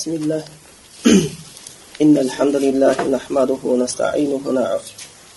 بسم 0.00 0.16
الله. 0.16 0.44
إن 2.04 2.16
الحمد 2.16 2.56
لله 2.56 2.96
نحمده 3.12 3.60
ونستعينه 3.64 4.40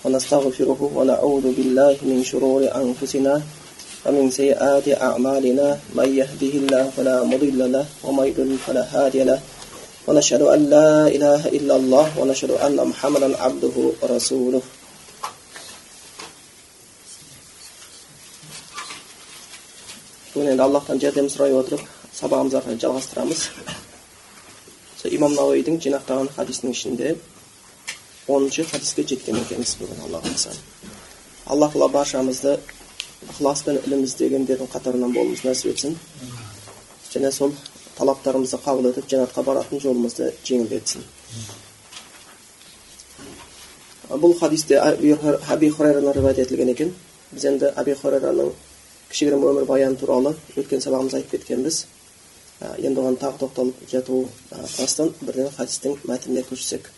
ونستغفره 0.04 0.80
ونعوذ 0.96 1.46
بالله 1.52 1.96
من 2.08 2.24
شرور 2.24 2.72
أنفسنا 2.72 3.34
ومن 4.08 4.30
سيئات 4.32 4.88
أعمالنا. 4.88 5.68
من 5.92 6.08
يهده 6.16 6.52
الله 6.64 6.84
فلا 6.96 7.16
مضل 7.28 7.60
له 7.76 7.84
ومن 8.08 8.24
يضلل 8.24 8.56
فلا 8.64 8.84
هادي 8.88 9.28
له. 9.28 9.36
ونشهد 10.08 10.42
أن 10.48 10.60
لا 10.72 11.12
إله 11.12 11.42
إلا 11.60 11.74
الله 11.76 12.06
ونشهد 12.16 12.56
أن 12.56 12.80
محمدا 12.80 13.36
عبده 13.36 13.76
ورسوله. 14.00 14.64
Bugün 20.34 20.58
Allah'tan 20.58 20.98
cehdiğimiz 20.98 21.38
rayı 21.38 21.54
oturup 21.54 21.80
sabahımıza 22.12 22.60
kadar. 22.60 22.80
Имам 25.12 25.34
науидің 25.36 25.80
жинақтаған 25.84 26.30
хадисінің 26.36 26.72
ішінде 26.72 27.14
оныншы 28.28 28.64
хадиске 28.64 29.04
жеткен 29.04 29.36
екенбіз 29.42 29.76
бүгін 29.80 30.00
алла 30.06 30.20
қаласа 30.24 30.54
алла 31.46 31.68
тағала 31.68 31.88
баршамызды 31.92 32.54
ықыласпен 33.28 33.80
ілім 33.84 34.04
іздегендердің 34.06 34.70
қатарынан 34.72 35.12
болуымызды 35.12 35.50
нәсіп 35.50 35.74
етсін 35.74 35.98
және 37.12 37.32
сол 37.32 37.52
талаптарымызды 37.98 38.60
қабыл 38.64 38.88
етіп 38.92 39.10
жәннатқа 39.12 39.44
баратын 39.44 39.82
жолымызды 39.84 40.30
жеңілдетсін 40.44 41.04
бұл 44.24 44.38
хадисте 44.38 44.80
әби 44.80 45.70
хурайрадан 45.70 46.12
риуаят 46.16 46.38
етілген 46.46 46.72
екен 46.72 46.94
біз 47.32 47.44
енді 47.50 47.74
әби 47.76 47.96
хурайраның 48.00 48.54
кішігірім 49.10 49.44
өмірбаяны 49.50 50.00
туралы 50.00 50.34
өткен 50.56 50.80
сабағымызда 50.84 51.20
айтып 51.20 51.36
кеткенбіз 51.36 51.84
енді 52.60 53.00
оған 53.00 53.16
тағы 53.20 53.40
тоқталып 53.42 53.80
жатуастан 53.90 55.12
бірден 55.20 55.50
хадистің 55.56 55.96
мәтініне 56.08 56.44
көшсек. 56.48 56.90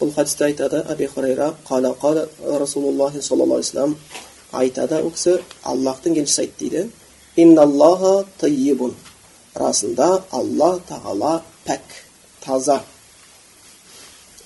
Бұл 0.00 0.12
хадисте 0.14 0.46
айтады 0.48 0.82
әби 0.88 1.06
хурайра 1.12 1.54
қала 1.68 1.94
қала 2.00 2.28
расулаллахи 2.40 3.22
саллаллаху 3.22 3.60
алейхи 3.60 3.74
вассалам 3.74 3.96
айтады 4.52 5.02
ол 5.02 5.10
кісі 5.10 5.38
аллахтың 5.62 6.18
елшісі 6.18 6.40
айтты 6.42 6.68
дейді. 6.68 6.90
Инналлаха 7.36 8.24
тайибун 8.40 8.94
расында 9.54 10.22
алла 10.30 10.78
тағала 10.88 11.42
пәк 11.66 11.82
таза 12.44 12.80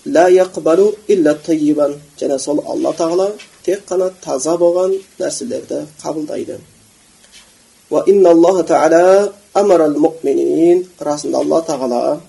ла 0.04 0.28
яқбалу 0.30 0.94
илля 1.08 1.34
тайибан 1.34 2.00
және 2.18 2.38
сол 2.38 2.64
алла 2.66 2.92
тағала 2.92 3.30
тек 3.62 3.84
қана 3.88 4.10
таза 4.24 4.56
болған 4.58 4.98
нәрселерді 5.18 5.86
қабылдайды. 6.02 6.58
Расында 11.00 11.42
алла 11.42 11.60
тағала 11.66 12.20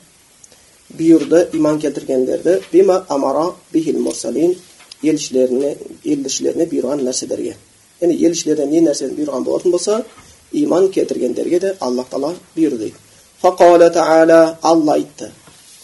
бұйырды 0.98 1.48
иман 1.58 1.80
келтіргендерді 1.80 2.60
бима 2.72 3.04
амара 3.10 3.52
бихил 3.72 4.00
мурсалин 4.00 4.56
елшілеріне 5.04 5.76
елшілеріне 6.04 6.68
бұйырған 6.72 7.04
нәрселерге. 7.04 7.56
Яғни 8.02 8.18
елшілерден 8.28 8.70
не 8.72 8.82
нәрсені 8.88 9.18
бұйырған 9.18 9.46
болатын 9.46 9.72
болса 9.72 10.04
иман 10.52 10.90
келтіргендерге 10.92 11.60
де 11.60 11.76
аллах 11.80 12.10
тағала 12.12 12.34
бұйырды 12.56 12.78
дейді. 12.78 12.98
Тағала 13.42 14.58
алла 14.62 14.98
айтты. 14.98 15.32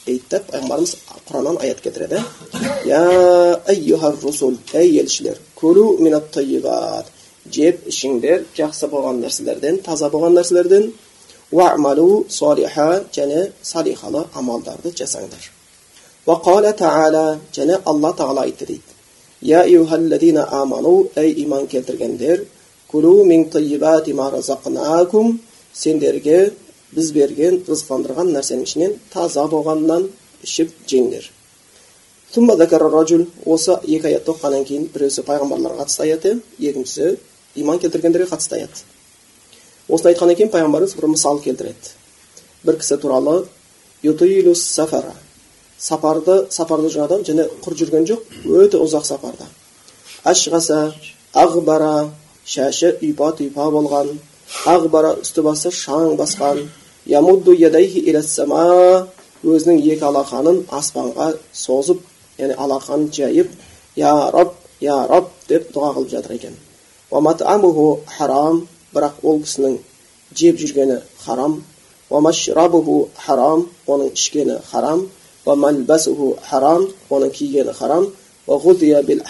Дейді 0.05 0.41
пайғамбарымыз 0.49 0.95
құраннан 1.29 1.61
аят 1.61 1.81
келтіреді. 1.81 2.23
Я 2.85 4.11
русул 4.23 4.57
ей 4.73 4.99
елшілер 5.01 5.37
күлу 5.55 5.97
минат 5.99 6.37
жеп 7.49 7.87
ішіңдер 7.89 8.43
жақсы 8.57 8.89
болған 8.91 9.23
нәрселерден 9.23 9.79
таза 9.81 10.09
болған 10.13 10.35
нәрселерден 10.37 10.91
солиха 12.29 13.03
және 13.11 13.51
салихалы 13.63 14.25
амалдарды 14.35 14.91
жасаңдар 14.91 15.49
уақала 16.27 16.73
тағала 16.77 17.39
және 17.53 17.79
алла 17.85 18.13
тағала 18.13 18.41
айтты 18.43 18.65
дейді 18.65 18.83
я 19.41 19.63
юхалладина 19.65 20.47
аману 20.61 21.09
ей 21.15 21.33
иман 21.43 21.67
келтіргендер 21.67 22.45
күлу 22.91 23.23
мин 23.25 23.49
сендерге 25.73 26.53
біз 26.91 27.11
берген 27.13 27.59
рызықтандырған 27.67 28.31
нәрсенің 28.33 28.63
ішінен 28.65 28.95
таза 29.13 29.45
болғаннан 29.51 30.07
ішіп 30.43 30.71
жеңдер 30.89 31.29
осы 33.45 33.75
екі 33.85 34.09
аятты 34.09 34.33
оқығаннан 34.33 34.65
кейін 34.65 34.87
біреусі 34.93 35.23
пайғамбарларға 35.27 35.85
қатысты 35.85 36.07
аяты 36.07 36.31
екіншісі 36.59 37.17
иман 37.61 37.79
келтіргендерге 37.79 38.29
қатысты 38.31 38.57
аят 38.57 38.83
осыны 39.89 40.13
айтқаннан 40.13 40.37
кейін 40.37 40.51
пайғамбарымыз 40.53 40.95
бір 40.95 41.09
мысал 41.13 41.41
келтіреді. 41.43 41.95
Бір 42.63 42.79
кісі 42.79 42.97
туралы 43.01 43.45
сафара 44.55 45.13
сапарды 45.79 46.89
жүрген 46.91 47.05
адам 47.05 47.21
және 47.23 47.47
құр 47.63 47.75
жүрген 47.79 48.07
жоқ 48.09 48.21
өте 48.45 48.79
ұзақ 48.83 49.05
сапарда. 49.07 49.47
Ашғаса 50.27 50.93
ағбара 51.33 52.09
шашы 52.45 52.97
ұйпа 52.99 53.31
тұйпа 53.37 53.69
болған 53.71 54.11
ағбара 54.67 55.15
үсті 55.21 55.43
басы 55.45 55.71
шаң 55.71 56.17
басқан 56.19 56.65
ямудду 57.07 57.55
өзінің 59.43 59.79
екі 59.93 60.03
алақанын 60.09 60.65
аспанға 60.75 61.31
созып 61.55 62.01
яғни 62.37 62.57
алақанын 62.59 63.11
жайып 63.15 63.53
я 63.95 64.11
раб 64.35 64.51
я 64.83 64.97
раб 65.07 65.31
деп 65.47 65.71
дұға 65.71 65.93
қылып 65.95 66.09
жатыр 66.11 66.35
екен. 66.35 66.57
Бірақ 68.93 69.13
ол 69.23 69.41
кісінің 69.43 69.77
жеп 70.35 70.55
жүргені 70.61 70.97
харам 71.25 71.63
харам 72.09 73.65
оның 73.87 74.13
ішкені 74.13 74.55
харам 74.71 75.09
харам 76.49 76.87
оның 77.09 77.29
кигені 77.31 77.73
харам 77.73 78.07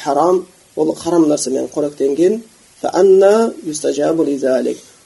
харам 0.04 0.46
ол 0.76 0.96
харам 0.96 1.24
нәрсемен 1.30 1.68
қоректенген 1.74 2.44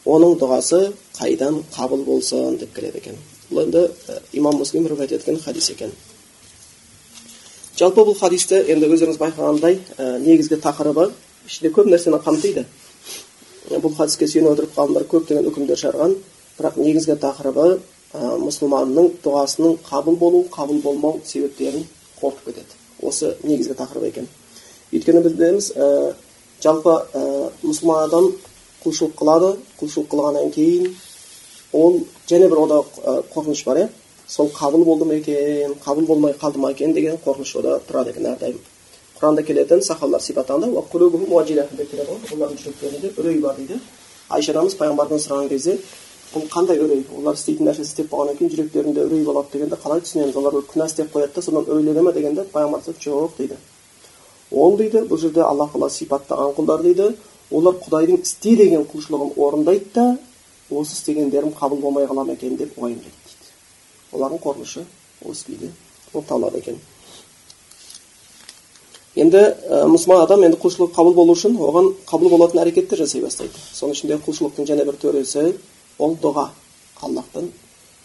оның 0.05 0.35
дұғасы 0.39 0.91
қайдан 1.15 1.61
қабыл 1.75 2.03
болсын 2.03 2.57
деп 2.59 2.73
келеді 2.75 2.99
екен. 2.99 3.15
Бұл 3.51 3.63
енді 3.63 3.87
имам 4.33 4.57
муслим 4.59 4.87
риуаят 4.87 5.11
еткен 5.15 5.39
хадис 5.39 5.69
екен. 5.71 5.91
Жалпы 7.79 8.03
бұл 8.03 8.17
хадисті 8.19 8.65
енді 8.67 8.89
өздеріңіз 8.91 9.19
байқағандай 9.21 9.79
негізгі 10.25 10.59
тақырыбы 10.63 11.11
ішінде 11.47 11.71
көп 11.71 11.87
нәрсені 11.87 12.19
қамтиды. 12.23 12.65
Бұл 13.69 13.95
хадиске 13.97 14.27
сүйене 14.27 14.51
отырып 14.51 14.75
ғалымдар 14.77 15.05
көптеген 15.11 15.47
үкімдер 15.49 15.79
шығарған 15.79 16.15
бірақ 16.57 16.77
негізгі 16.81 17.15
тақырыбы 17.21 17.67
ә, 18.13 18.35
мұсылманның 18.43 19.09
дұғасының 19.23 19.77
қабыл 19.87 20.17
болу 20.19 20.43
қабыл 20.53 20.81
болмау 20.83 21.21
себептерін 21.25 21.85
қорытып 22.19 22.51
кетеді 22.51 22.79
осы 23.01 23.33
негізгі 23.43 23.77
тақырып 23.79 24.09
екен 24.09 24.27
өйткені 24.91 25.23
біз 25.23 25.37
білеміз 25.39 25.71
ә, 25.75 26.13
жалпы 26.63 26.97
ә, 27.13 27.23
мұсылман 27.63 28.03
адам 28.09 28.29
құлшылық 28.83 29.15
қылады 29.19 29.55
құлшылық 29.79 30.11
қылғаннан 30.11 30.53
кейін 30.53 30.93
ол 31.73 32.01
және 32.29 32.49
бір 32.51 32.65
ода 32.65 32.83
қорқыныш 33.33 33.63
бар 33.65 33.85
иә 33.85 33.89
сол 34.27 34.51
қабыл 34.53 34.85
болды 34.85 35.05
ма 35.05 35.15
екен 35.15 35.73
қабыл 35.85 36.05
болмай 36.05 36.33
қалды 36.33 36.59
ма 36.59 36.71
екен 36.71 36.93
деген 36.93 37.17
қорқыныш 37.25 37.57
ода 37.59 37.79
тұрады 37.87 38.11
екен 38.11 38.27
әрдайым 38.35 38.59
құранда 39.19 39.43
келетін 39.47 39.81
сахабалар 39.81 40.21
сипаттағанда 40.21 40.67
келеді 41.91 42.09
ғой 42.09 42.19
олардың 42.33 42.57
жүректерінде 42.63 43.13
үрей 43.17 43.39
бар 43.39 43.55
дейді 43.57 43.79
айша 44.29 44.51
анамыз 44.53 44.75
пайғамбардан 44.79 45.21
сұраған 45.21 45.49
кезде 45.49 45.77
бұл 46.33 46.47
қандай 46.49 46.79
үрей 46.81 47.03
олар 47.17 47.35
істейтін 47.37 47.67
нәрсесі 47.69 47.91
істеп 47.91 48.09
болғаннан 48.09 48.37
кейін 48.39 48.51
жүректерінде 48.55 49.05
үрей 49.05 49.23
болады 49.27 49.53
дегенде 49.53 49.77
қалай 49.83 50.01
түсінеміз 50.01 50.37
олар 50.41 50.57
күнә 50.71 50.87
істеп 50.89 51.11
қояды 51.13 51.35
да 51.35 51.41
содан 51.41 51.67
үрейлене 51.67 52.01
ма 52.01 52.13
дегенде 52.13 52.45
пайғамбар 52.53 52.81
жоқ 52.87 53.37
дейді 53.37 53.57
ол 54.51 54.77
дейді 54.77 55.05
бұл 55.09 55.21
жерде 55.21 55.41
алла 55.41 55.67
тағала 55.67 55.89
сипаттаған 55.89 56.55
құлдар 56.57 56.81
дейді 56.81 57.11
олар 57.51 57.77
құдайдың 57.85 58.21
істе 58.21 58.55
деген 58.57 58.87
құлшылығын 58.89 59.37
орындайды 59.37 59.89
да 59.93 60.17
осы 60.71 60.97
істегендерім 60.97 61.53
қабыл 61.57 61.81
болмай 61.81 62.07
қала 62.09 62.25
ма 62.25 62.33
екен 62.33 62.57
деп 62.57 62.77
уайымдайды 62.77 63.13
дейді 63.29 63.53
олардың 64.13 64.41
қорқынышы 64.45 64.85
осы 65.25 65.45
күйде 65.49 65.71
болып 66.13 66.27
табылады 66.27 66.57
екен 66.63 66.79
енді 69.15 69.37
ә, 69.37 69.83
мұсылман 69.91 70.23
адам 70.23 70.43
енді 70.47 70.57
құлшылық 70.61 70.93
қабыл 70.95 71.13
болу 71.13 71.35
үшін 71.35 71.57
оған 71.61 71.91
қабыл 72.09 72.31
болатын 72.33 72.63
әрекеттер 72.63 73.03
жасай 73.03 73.21
бастайды 73.21 73.59
соның 73.73 73.93
ішінде 73.93 74.17
құлшылықтың 74.25 74.69
және 74.71 74.85
бір 74.87 74.97
төресі 75.01 75.53
ол 75.99 76.17
дұға 76.21 76.47
аллахтан 77.01 77.51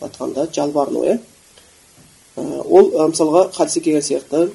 айтқанда 0.05 0.49
жалбарыну 0.53 1.05
иә 1.07 1.19
ол 2.37 2.93
мысалға 3.09 3.49
хадисте 3.57 3.81
келген 3.81 4.03
сияқты 4.03 4.51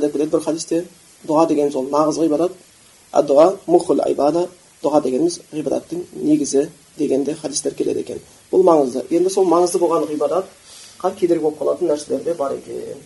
деп 0.00 0.12
келеді 0.12 0.30
бір 0.30 0.44
хадисте 0.44 0.84
дұға 1.26 1.48
деген 1.48 1.72
сол 1.72 1.90
нағыз 1.90 2.22
ғибадат 2.22 2.52
дұға 4.82 5.02
дегеніміз 5.02 5.40
ғибадаттың 5.50 6.04
негізі 6.14 6.68
дегенде 6.98 7.34
хадистер 7.34 7.74
келеді 7.74 8.04
екен 8.06 8.20
бұл 8.52 8.62
маңызды 8.62 9.02
енді 9.10 9.30
сол 9.34 9.48
маңызды 9.50 9.80
болған 9.82 10.06
ғибадатқа 10.06 11.14
кедергі 11.18 11.42
болып 11.42 11.58
қалатын 11.58 11.90
нәрселер 11.90 12.22
де 12.22 12.34
бар 12.38 12.54
екен 12.54 13.00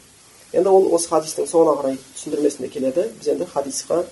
енді 0.52 0.68
ол 0.68 0.88
осы 0.92 1.08
хадистің 1.08 1.48
соңына 1.48 1.76
қарай 1.78 1.96
түсіндірмесінде 2.14 2.68
келеді 2.72 3.06
біз 3.18 3.28
енді 3.32 3.46
хадисқа 3.52 4.02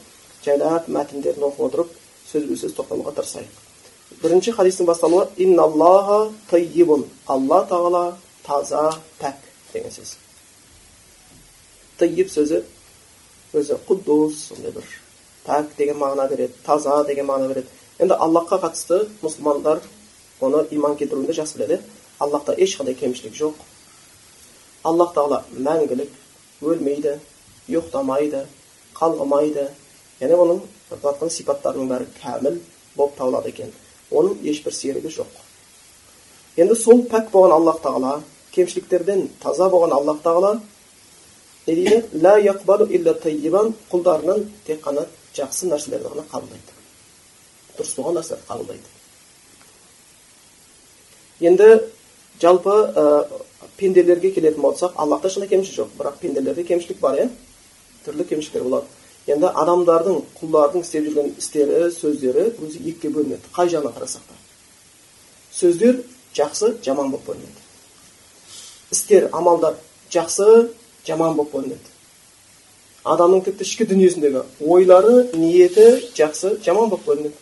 жайлап 0.45 0.89
мәтіндерін 0.89 1.45
оқып 1.51 1.67
отырып 1.67 1.91
сөзбе 2.31 2.57
сөз 2.57 2.73
тоқталуға 2.79 3.13
тырысайық 3.19 4.23
бірінші 4.23 4.55
хадистің 4.57 4.89
басталуы 4.89 5.27
инналлаха 5.37 6.31
тайибун 6.51 7.05
алла 7.27 7.61
тағала 7.69 8.05
таза 8.47 8.87
пәк 9.21 9.37
деген 9.75 9.93
сөз 9.93 10.15
тайиб 12.01 12.33
сөзі 12.33 12.63
өзі 13.53 13.77
құддус 13.89 14.41
сондай 14.49 14.73
бір 14.73 14.89
пәк 15.45 15.77
деген 15.77 16.01
мағына 16.01 16.29
береді 16.31 16.57
таза 16.65 17.03
деген 17.05 17.29
мағына 17.29 17.53
береді 17.53 17.69
енді 17.99 18.17
аллахқа 18.17 18.63
қатысты 18.65 19.03
мұсылмандар 19.21 19.83
оны 20.41 20.65
иман 20.71 20.97
келтіруінде 20.97 21.37
жақсы 21.37 21.59
біледі 21.59 21.83
аллахта 22.19 22.57
ешқандай 22.57 22.97
кемшілік 22.97 23.37
жоқ 23.37 23.61
аллах 24.85 25.13
тағала 25.15 25.43
мәңгілік 25.53 26.11
өлмейді 26.61 27.17
ұйықтамайды 27.69 28.45
қалғымайды 28.99 29.67
яғни 30.21 30.37
оның 30.45 30.59
заттың 30.91 31.31
сипаттарының 31.33 31.89
бәрі 31.93 32.07
кәміл 32.21 32.59
болып 32.97 33.15
табылады 33.19 33.49
екен 33.55 33.71
оның 34.11 34.43
ешбір 34.51 34.75
серігі 34.75 35.11
жоқ 35.15 35.33
енді 36.61 36.75
сол 36.77 36.99
пәк 37.11 37.31
болған 37.33 37.53
аллах 37.57 37.79
тағала 37.85 38.13
кемшіліктерден 38.55 39.21
таза 39.43 39.67
болған 39.73 39.93
аллах 39.97 40.19
тағала 40.25 40.53
не 41.67 41.75
дейді 41.75 41.99
құлдарынан 43.93 44.41
тек 44.67 44.79
қана 44.85 45.07
жақсы 45.37 45.65
нәрселерді 45.71 46.09
ғана 46.13 46.25
қабылдайды 46.33 46.73
дұрыс 47.79 47.95
болған 47.97 48.15
нәрселерді 48.19 48.47
қабылдайды 48.49 48.89
енді 51.51 51.69
жалпы 52.43 52.75
пенделерге 53.81 54.31
келетін 54.37 54.63
болсақ 54.63 54.97
аллахта 54.97 55.29
ешқандай 55.29 55.49
кемшілік 55.49 55.79
жоқ 55.79 55.95
бірақ 55.99 56.19
пенделерде 56.23 56.65
кемшілік 56.65 57.01
бар 57.01 57.19
иә 57.21 57.29
түрлі 58.07 58.27
кемшіліктер 58.29 58.63
болады 58.63 58.87
енді 59.31 59.51
адамдардың 59.63 60.23
құлдардың 60.41 60.85
істеп 60.85 61.07
жүрген 61.09 61.35
істері 61.39 61.91
сөздері 61.97 62.47
өзі 62.65 62.81
екіге 62.91 63.13
бөлінеді 63.17 63.53
қай 63.57 63.69
жағынан 63.73 63.95
қарасақ 63.97 64.25
та 64.29 64.39
сөздер 65.61 66.01
жақсы 66.37 66.73
жаман 66.85 67.11
болып 67.13 67.27
бөлінеді 67.29 67.61
істер 68.97 69.29
амалдар 69.33 69.77
жақсы 70.11 70.49
жаман 71.07 71.37
болып 71.37 71.53
бөлінеді 71.55 71.95
адамның 73.05 73.45
тіпті 73.47 73.65
ішкі 73.69 73.87
дүниесіндегі 73.93 74.43
ойлары 74.61 75.15
ниеті 75.37 75.87
жақсы 76.17 76.57
жаман 76.65 76.91
болып 76.91 77.07
бөлінеді 77.07 77.37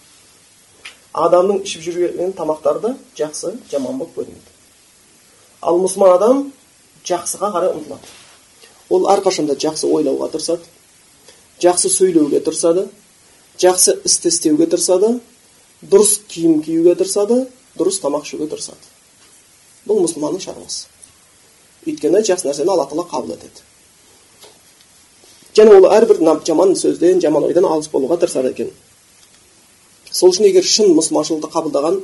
адамның 1.14 1.62
ішіп 1.64 1.82
жүрген 1.86 2.36
тамақтары 2.38 2.84
да 2.84 2.94
жақсы 3.18 3.54
жаман 3.70 3.98
болып 3.98 4.14
бөлінеді 4.18 4.47
ал 5.60 5.78
мұсылман 5.82 6.14
адам 6.16 6.42
жақсыға 7.06 7.50
қарай 7.54 7.72
ұмтылады. 7.74 8.12
Ол 8.90 9.08
әрқашанда 9.12 9.56
жақсы 9.58 9.88
ойлауға 9.90 10.30
тырысады 10.32 10.64
жақсы 11.62 11.90
сөйлеуге 11.90 12.40
тырысады 12.40 12.86
жақсы 13.58 13.96
істі 14.06 14.30
істеуге 14.30 14.68
тырысады 14.70 15.18
дұрыс 15.82 16.18
киім 16.28 16.62
киюге 16.62 16.94
тырысады 16.94 17.46
дұрыс 17.78 17.98
тамақ 18.02 18.26
ішуге 18.26 18.46
тырысады. 18.50 18.78
Бұл 19.86 20.02
мұсылманның 20.04 20.42
шаруасы. 20.44 20.86
Өйткені 21.86 22.22
жақсы 22.26 22.48
нәрсені 22.48 22.70
алла 22.70 22.86
тағала 22.86 23.08
қабыл 23.10 23.34
етеді. 23.34 23.64
Және 25.58 25.74
ол 25.74 25.88
әрбір 25.90 26.22
жаман 26.46 26.76
сөзден 26.76 27.20
жаман 27.20 27.48
ойдан 27.48 27.66
алыс 27.66 27.90
болуға 27.90 28.18
тырысады 28.22 28.52
екен. 28.52 28.70
Сол 30.10 30.30
үшін 30.30 30.46
егер 30.48 30.64
шын 30.64 30.94
мұсылманшылықты 30.94 31.50
қабылдаған 31.50 32.00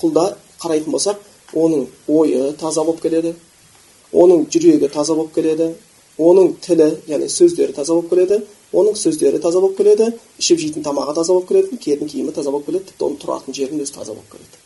құлда 0.00 0.24
қарайтын 0.62 0.92
болсақ 0.92 1.20
оның 1.54 1.86
ойы 2.08 2.52
таза 2.60 2.84
болып 2.84 3.02
келеді 3.02 3.34
оның 4.12 4.46
жүрегі 4.50 4.90
таза 4.92 5.14
болып 5.14 5.34
келеді 5.34 5.70
оның 6.18 6.52
тілі 6.62 6.90
яғни 7.10 7.28
сөздері 7.30 7.74
таза 7.74 7.94
болып 7.94 8.10
келеді 8.10 8.42
оның 8.74 8.98
сөздері 8.98 9.40
таза 9.42 9.60
болып 9.60 9.76
келеді 9.78 10.10
ішіп 10.38 10.60
жейтін 10.62 10.84
тамағы 10.86 11.14
таза 11.14 11.32
болып 11.32 11.48
келеді 11.48 11.78
киетін 11.82 12.10
киімі 12.10 12.34
таза 12.34 12.50
болып 12.50 12.66
келеді 12.66 12.90
тіпті 12.90 13.08
оның 13.08 13.18
тұратын 13.22 13.58
жерінің 13.58 13.82
өзі 13.84 13.94
таза 13.98 14.14
болып 14.14 14.30
келеді 14.34 14.62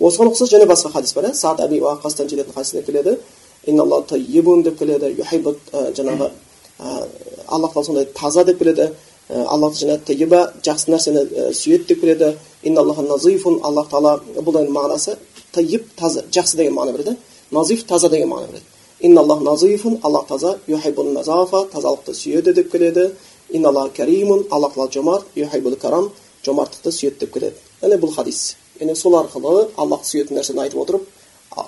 осыған 0.00 0.32
ұқсас 0.32 0.52
және 0.52 0.68
басқа 0.68 0.92
хадис 0.94 1.14
бар 1.16 1.30
иә 1.30 1.34
саад 1.36 1.60
әби 1.64 1.80
уақастан 1.84 2.28
келетін 2.28 2.54
хадисте 2.54 2.82
келеді 2.82 3.16
деп 4.64 4.78
келеді 4.78 5.14
жаңағы 5.96 6.30
алла 7.48 7.68
тағала 7.68 7.84
сондай 7.84 8.06
таза 8.14 8.44
деп 8.44 8.58
келеді 8.58 8.90
алла 9.28 9.70
тайиба 10.06 10.52
жақсы 10.64 10.90
нәрсені 10.90 11.52
сүйеді 11.52 11.86
деп 11.88 12.00
келеді 12.00 12.34
аллах 12.76 13.90
тағала 13.90 14.20
бұл 14.40 14.60
енді 14.62 14.72
мағынасы 14.72 15.16
тайиб 15.52 15.86
таза 15.96 16.24
жақсы 16.30 16.56
деген 16.56 16.74
мағына 16.74 16.96
береді 16.96 17.16
назиф 17.50 17.84
таза 17.86 18.08
деген 18.08 18.28
мағына 18.28 18.52
береді 18.52 18.64
инналлах 19.00 19.40
назифун 19.40 19.98
аллах 20.02 20.26
таза 20.26 20.58
юхибун 20.66 21.12
назафа 21.12 21.64
тазалықты 21.72 22.14
сүйеді 22.14 22.52
деп 22.54 22.70
келеді 22.72 23.10
инналлах 23.48 23.92
каримун 23.94 24.46
аллах 24.50 24.74
тағала 24.74 24.92
жомарт 24.92 25.26
юхибул 25.34 25.76
карам 25.76 26.10
жомарттықты 26.44 26.92
сүйеді 26.92 27.18
деп 27.20 27.32
келеді 27.32 27.56
яғни 27.82 28.00
бұл 28.00 28.14
хадис 28.14 28.56
яғни 28.80 28.96
сол 28.96 29.16
арқылы 29.20 29.70
аллахты 29.76 30.08
сүйетін 30.10 30.36
нәрсені 30.38 30.62
айтып 30.66 30.80
отырып 30.84 31.08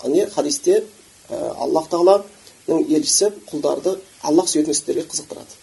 не 0.06 0.26
хадисте 0.26 0.84
аллах 1.30 1.88
тағаланың 1.90 2.86
елшісі 2.88 3.32
құлдарды 3.50 3.96
аллах 4.22 4.48
сүйетін 4.48 4.76
істерге 4.76 5.06
қызықтырады 5.08 5.60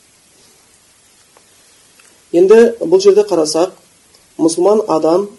енді 2.34 2.60
бұл 2.82 3.02
жерде 3.02 3.24
қарасақ 3.30 3.72
мұсылман 4.38 4.84
адам 4.88 5.30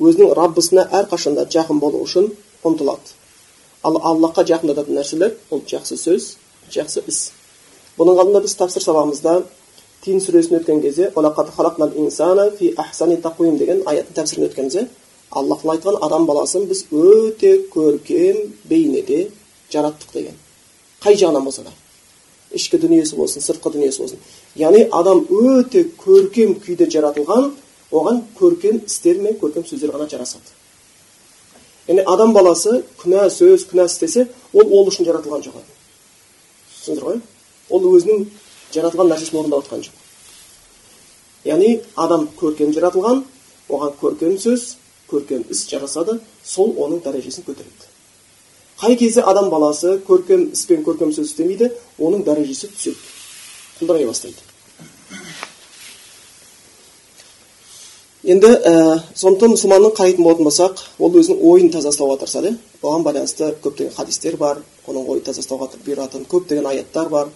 өзінің 0.00 0.32
раббысына 0.38 0.88
әрқашанда 1.00 1.46
жақын 1.54 1.78
болу 1.82 2.00
үшін 2.02 2.30
ұмтылады 2.64 3.14
ал 3.84 3.98
аллахқа 4.10 4.44
жақындататын 4.48 4.98
нәрселер 4.98 5.36
ол 5.50 5.62
жақсы 5.70 5.98
сөз 6.00 6.34
жақсы 6.74 7.04
іс 7.06 7.20
бұның 7.98 8.18
алдында 8.22 8.42
біз 8.46 8.56
тапсыр 8.58 8.82
сабағымызда 8.82 9.36
тин 10.04 10.20
сүресін 10.20 10.58
өткен 10.60 10.82
кезде 10.82 11.10
деген 13.58 13.82
аяттың 13.86 14.14
тәпсірін 14.18 14.48
өткенбіз 14.48 14.76
иә 14.80 14.88
алла 15.30 15.56
тағала 15.56 15.76
айтқан 15.76 15.96
адам 16.02 16.26
баласын 16.26 16.66
біз 16.68 16.84
өте 16.90 17.54
көркем 17.72 18.52
бейнеде 18.64 19.30
жараттық 19.72 20.12
деген 20.12 20.36
қай 21.02 21.16
жағынан 21.16 21.44
болса 21.44 21.62
да 21.62 21.72
ішкі 22.54 22.78
дүниесі 22.78 23.16
болсын 23.16 23.42
сыртқы 23.42 23.72
дүниесі 23.74 24.02
болсын 24.02 24.18
яғни 24.56 24.86
адам 24.92 25.24
өте 25.30 25.86
көркем 26.04 26.58
күйде 26.64 26.88
жаратылған 26.90 27.50
оған 27.94 28.20
көркем 28.38 28.82
істер 28.84 29.20
мен 29.22 29.38
көркем 29.38 29.64
сөздер 29.68 29.92
ғана 29.94 30.08
жарасады. 30.10 30.50
Яғни 31.86 32.04
адам 32.08 32.32
баласы 32.34 32.82
күнә 33.00 33.28
сөз 33.30 33.66
күнә 33.70 33.86
істесе 33.86 34.26
ол 34.52 34.66
ол 34.66 34.88
үшін 34.90 35.06
жаратылған 35.06 35.44
жоқ 35.44 35.58
түсіндіңіздер 36.84 37.04
ғой? 37.08 37.20
Ол 37.70 37.86
өзінің 37.94 38.24
жаратылған 38.74 39.12
нәрсесін 39.12 39.40
орындап 39.40 39.64
жатқан 39.64 39.84
жоқ. 39.86 39.94
Яғни 41.44 41.70
адам 41.96 42.28
көркем 42.40 42.72
жаратылған 42.76 43.24
оған 43.68 43.94
көркем 44.00 44.38
сөз 44.40 44.76
көркем 45.10 45.44
іс 45.50 45.66
жарасады 45.68 46.18
сол 46.44 46.74
оның 46.76 47.02
дәрежесін 47.04 47.44
көтереді. 47.44 47.90
Қай 48.80 48.96
кезде 48.96 49.22
адам 49.22 49.50
баласы 49.50 49.98
көркем 50.08 50.50
іс 50.52 50.64
пен 50.66 50.82
көркем 50.84 51.12
сөз 51.12 51.30
істемейді 51.30 51.70
оның 51.98 52.24
дәрежесі 52.24 52.72
түседі 52.72 52.96
құлдырай 53.80 54.06
бастайды. 54.08 54.53
Енді 58.24 58.48
ә, 58.48 59.00
сондықтан 59.20 59.52
мұсылманның 59.52 59.92
қарайтын 59.98 60.24
болатын 60.24 60.46
болсақ 60.48 60.78
ол 60.98 61.12
өзінің 61.20 61.42
ойын 61.50 61.70
таза 61.74 61.90
ұстауға 61.92 62.16
тырысады 62.22 62.54
оған 62.80 63.02
байланысты 63.04 63.50
көптеген 63.60 63.92
хадистер 63.98 64.38
бар 64.40 64.62
оның 64.88 65.10
ойын 65.12 65.24
таза 65.26 65.42
ұстауға 65.44 65.68
бұйыратын 65.84 66.24
көптеген 66.32 66.64
аяттар 66.70 67.10
бар 67.12 67.28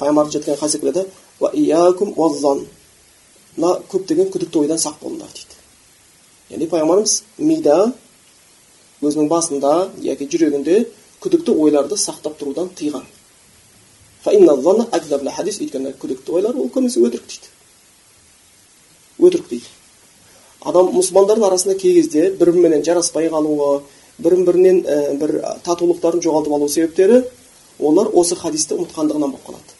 пайғамбарымыз 0.00 0.34
жеткен 0.34 0.58
хадис 0.58 0.80
келеді 0.82 1.06
мына 3.56 3.70
көптеген 3.92 4.30
күдікті 4.32 4.58
ойдан 4.64 4.78
сақ 4.80 4.96
болыңдар 5.02 5.30
дейді 5.36 5.54
яғни 6.56 6.68
пайғамбарымыз 6.72 7.14
мида 7.38 7.92
өзінің 9.04 9.28
басында 9.28 9.72
яки 10.02 10.24
жүрегінде 10.32 10.86
күдікті 11.22 11.54
ойларды 11.54 11.98
сақтап 12.00 12.38
тұрудан 12.40 12.70
тыйған 12.78 13.04
өйткені 15.66 15.92
күдікті 16.02 16.34
ойлар 16.38 16.56
ол 16.56 16.70
көбінесе 16.72 16.98
өтірік 17.04 17.26
дейді 17.28 17.48
өтірік 19.20 19.48
дейді 19.52 19.61
адам 20.68 20.92
мұсылмандардың 20.94 21.46
арасында 21.48 21.76
кей 21.78 21.94
кезде 21.98 22.28
бір 22.30 22.52
біріменен 22.52 22.84
жараспай 22.86 23.28
қалуы 23.32 23.82
бір 24.22 24.36
бірінен 24.46 24.82
ә, 24.86 24.98
бір 25.18 25.34
татулықтарын 25.66 26.22
жоғалтып 26.22 26.54
алу 26.54 26.68
себептері 26.68 27.22
олар 27.80 28.10
осы 28.12 28.36
хадисті 28.38 28.76
ұмытқандығынан 28.78 29.32
болып 29.32 29.46
қалады. 29.48 29.78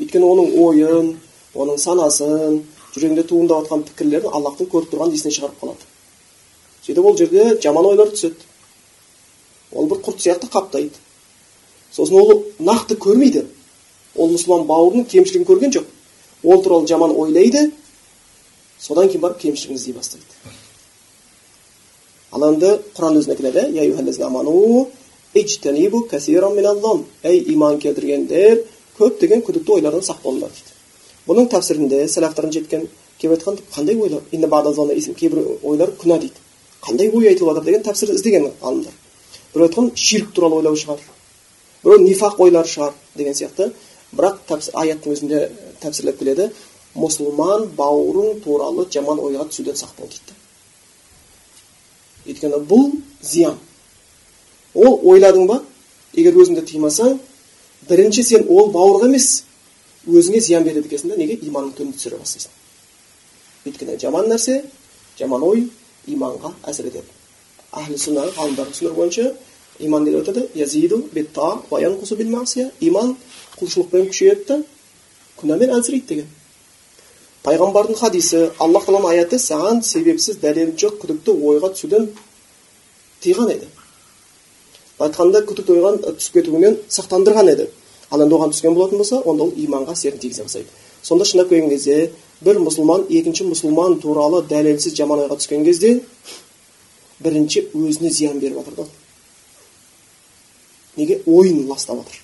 Өйткені 0.00 0.28
оның 0.28 0.54
ойын 0.64 1.10
оның 1.54 1.80
санасын 1.82 2.62
жүрегінде 2.94 3.26
туындап 3.28 3.66
жатқан 3.66 3.84
пікірлерін 3.90 4.32
аллахтың 4.32 4.70
көріп 4.72 4.92
тұрған 4.92 5.12
есіне 5.12 5.34
шығарып 5.36 5.60
қалады. 5.60 5.88
Сөйтіп 6.86 7.04
ол 7.04 7.16
жерде 7.18 7.58
жаман 7.62 7.88
ойлар 7.92 8.12
түседі. 8.12 8.48
Ол 9.72 9.88
бір 9.90 10.00
құрт 10.06 10.24
сияқты 10.24 10.48
қаптайды. 10.52 10.96
Сосын 11.92 12.16
ол 12.16 12.44
нақты 12.58 12.96
көрмейді. 12.96 13.44
Ол 14.16 14.32
мұсылман 14.32 14.66
бауырының 14.68 15.06
кемшілігін 15.08 15.48
көрген 15.48 15.76
жоқ. 15.76 15.86
Ол 16.42 16.62
туралы 16.62 16.88
жаман 16.88 17.12
ойлайды 17.16 17.70
содан 18.82 19.08
кейін 19.08 19.22
барып 19.22 19.38
кемшілігін 19.42 19.78
іздей 19.78 19.94
бастайды 19.94 20.24
ал 22.32 22.46
енді 22.48 22.70
құран 22.96 23.18
өзіне 23.20 23.36
келеді 23.38 23.62
ей 27.22 27.44
иман 27.54 27.78
келтіргендер 27.78 28.64
көптеген 28.98 29.44
күдікті 29.46 29.76
ойлардан 29.76 30.02
сақ 30.06 30.22
болыңдар 30.24 30.50
дейді 30.56 30.72
бұның 31.28 31.48
тәпсірінде 31.52 32.02
сәлафтардан 32.08 32.52
жеткен 32.56 32.88
келіп 33.20 33.36
айтқан 33.36 33.60
қандай 33.74 33.96
ойлар 34.00 34.22
кейбір 35.20 35.44
ойлар 35.62 35.94
күнә 36.00 36.18
дейді 36.24 36.42
қандай 36.82 37.10
ой 37.14 37.28
айтылып 37.28 37.54
жатыр 37.54 37.64
деген 37.64 37.82
тәпсір 37.86 38.14
іздеген 38.16 38.50
ғалымдар 38.62 38.92
біреу 39.54 39.68
айтқан 39.68 39.90
ширк 39.94 40.32
туралы 40.34 40.58
ойлау 40.60 40.76
шығар 40.76 41.00
біреу 41.84 42.02
нифақ 42.02 42.40
ойлар 42.42 42.66
шығар 42.66 42.92
деген 43.14 43.34
сияқты 43.38 43.70
бірақ 44.12 44.70
аяттың 44.74 45.14
өзінде 45.14 45.48
тәпсірлеп 45.80 46.18
келеді 46.18 46.50
мұсылман 46.98 47.68
бауырың 47.76 48.40
туралы 48.44 48.86
жаман 48.92 49.20
ойға 49.22 49.46
түсуден 49.50 49.76
сақ 49.78 49.94
бол 49.98 50.10
дейді 50.12 50.34
өйткені 52.26 52.58
бұл 52.68 52.90
зиян 53.22 53.58
ол 54.74 54.98
ойладың 55.12 55.46
ба 55.48 55.62
егер 56.14 56.36
өзіңді 56.36 56.66
тыймасаң 56.68 57.18
бірінші 57.88 58.22
сен 58.28 58.46
ол 58.48 58.70
бауырға 58.74 59.08
емес 59.08 59.44
өзіңе 60.06 60.40
зиян 60.40 60.64
береді 60.64 60.88
екенсің 60.88 61.14
да 61.14 61.16
неге 61.20 61.38
иманның 61.46 61.72
төмен 61.78 61.96
түсіре 61.96 62.18
бастайсың 62.20 62.52
өйткені 63.66 63.98
жаман 64.02 64.28
нәрсе 64.32 64.60
жаман 65.18 65.42
ой 65.48 65.66
иманға 66.10 66.52
әсер 66.68 66.90
етеді 66.90 67.08
әхлі 67.72 67.98
сүнна 68.04 68.28
ғалымдардың 68.36 68.72
түсінігі 68.76 68.96
бойынша 68.98 69.26
иман 69.80 70.04
деп 70.04 70.14
айтады 70.20 70.42
иман 72.80 73.16
құлшылықпен 73.58 74.08
күшейеді 74.10 74.44
да 74.48 74.56
күнәмен 75.40 75.70
әлсірейді 75.76 76.06
деген 76.08 76.28
пайғамбардың 77.42 77.98
хадисі 77.98 78.40
аллах 78.62 78.84
тағаланың 78.86 79.10
аяты 79.10 79.38
саған 79.42 79.82
себепсіз 79.82 80.38
дәлелі 80.42 80.76
жоқ 80.78 81.00
күдікті 81.02 81.34
ойға 81.50 81.72
түсуден 81.74 82.08
тыйған 83.24 83.50
еді 83.56 83.66
былай 84.98 85.08
айтқанда 85.08 85.42
күдікті 85.48 85.74
ойға 85.74 85.92
түсіп 86.20 86.38
кетуінен 86.38 86.78
сақтандырған 86.98 87.50
еді 87.54 87.66
ал 88.10 88.22
енді 88.22 88.38
оған 88.38 88.54
түскен 88.54 88.76
болатын 88.76 89.02
болса 89.02 89.18
онда 89.26 89.48
ол 89.48 89.52
иманға 89.58 89.96
әсерін 89.96 90.22
тигізе 90.22 90.46
бастайды 90.46 90.68
сонда 91.02 91.26
шындап 91.26 91.50
келген 91.50 91.70
кезде 91.70 92.12
бір 92.44 92.62
мұсылман 92.62 93.08
екінші 93.10 93.48
мұсылман 93.50 93.98
туралы 94.02 94.44
дәлелсіз 94.46 94.94
жаман 94.94 95.24
ойға 95.24 95.40
түскен 95.42 95.64
кезде 95.66 95.96
бірінші 97.24 97.66
өзіне 97.74 98.10
зиян 98.10 98.38
беріп 98.38 98.62
жатыр 98.62 98.84
да 98.84 98.86
неге 100.96 101.22
ойын 101.26 101.66
ластап 101.68 102.04
жатыр 102.04 102.22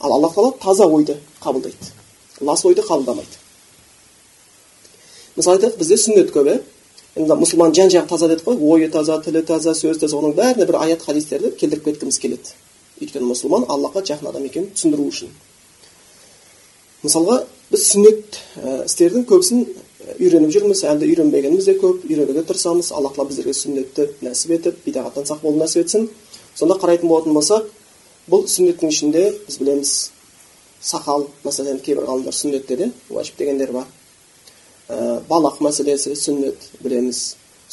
ал 0.00 0.12
алла 0.16 0.32
тағала 0.32 0.56
таза 0.62 0.86
ойды 0.86 1.18
қабылдайды 1.44 1.92
лас 2.40 2.64
ойды 2.64 2.82
қабылдамайды 2.88 3.41
мысалы 5.36 5.58
айтайық 5.58 5.78
бізде 5.78 5.96
сүннет 5.96 6.32
көп 6.34 6.50
иә 6.50 6.58
енді 7.16 7.36
мұсылман 7.40 7.74
жан 7.76 7.90
жағы 7.92 8.08
таза 8.08 8.28
дедік 8.28 8.46
қой 8.46 8.58
ойы 8.58 8.88
таза 8.90 9.18
тілі 9.24 9.42
таза 9.46 9.74
сөзі 9.76 10.00
таза 10.00 10.16
оның 10.16 10.34
бәріне 10.36 10.66
бір 10.66 10.78
аят 10.80 11.02
хадистерді 11.02 11.52
келтіріп 11.60 11.84
кеткіміз 11.84 12.18
келеді 12.18 12.54
өйткені 13.00 13.28
мұсылман 13.30 13.66
аллахқа 13.68 14.04
жақын 14.08 14.30
адам 14.30 14.46
екенін 14.48 14.70
түсіндіру 14.76 15.08
үшін 15.08 15.32
мысалға 17.02 17.42
біз 17.72 17.86
сүннет 17.90 18.38
істердің 18.86 19.26
көбісін 19.28 19.64
үйреніп 20.18 20.52
жүрміз 20.54 20.84
әлі 20.88 21.02
де 21.02 21.10
үйренбегеніміз 21.12 21.68
де 21.68 21.76
көп 21.80 22.04
үйренуге 22.08 22.44
тырысамыз 22.48 22.92
алла 22.92 23.10
тағала 23.12 23.28
біздерге 23.30 23.54
сүннетті 23.56 24.08
нәсіп 24.22 24.56
етіп 24.58 24.82
бидағаттан 24.86 25.28
сақ 25.28 25.42
болуды 25.42 25.64
нәсіп 25.64 25.84
етсін 25.84 26.08
сонда 26.54 26.76
қарайтын 26.82 27.10
болатын 27.10 27.36
болсақ 27.36 27.68
бұл 28.30 28.46
сүннеттің 28.50 28.92
ішінде 28.92 29.24
біз 29.46 29.58
білеміз 29.62 29.94
сақал 30.82 31.28
мәселен 31.46 31.80
кейбір 31.82 32.06
ғалымдар 32.10 32.34
сүннет 32.34 32.68
деді 32.68 32.90
уәжіп 33.10 33.38
дегендер 33.38 33.72
бар 33.74 33.86
ә, 34.92 35.20
балақ 35.28 35.60
мәселесі 35.64 36.14
сүннет 36.18 36.68
білеміз 36.82 37.20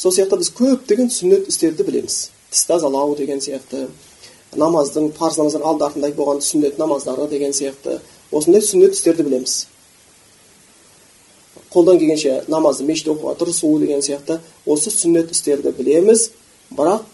сол 0.00 0.14
сияқты 0.14 0.38
біз 0.40 0.50
көптеген 0.56 1.10
сүннет 1.12 1.48
істерді 1.50 1.84
білеміз. 1.84 2.30
Тіс 2.50 2.64
тазалау 2.64 3.14
деген 3.18 3.42
сияқты 3.44 3.88
намаздың 4.56 5.10
парыз 5.18 5.38
намаздың 5.38 5.66
алды 5.66 5.84
артында 5.86 6.10
болған 6.16 6.40
сүннет 6.44 6.78
намаздары 6.80 7.28
деген 7.28 7.52
сияқты 7.52 7.98
осындай 8.32 8.64
сүннет 8.64 8.96
істерді 8.96 9.26
білеміз. 9.28 9.66
Қолдан 11.70 11.98
келгенше 11.98 12.44
намазды 12.48 12.86
мешітте 12.88 13.12
оқуға 13.12 13.36
тырысу 13.38 13.76
деген 13.78 14.00
сияқты 14.02 14.40
осы 14.66 14.90
сүннет 14.90 15.30
істерді 15.30 15.74
білеміз. 15.76 16.30
Бірақ 16.70 17.04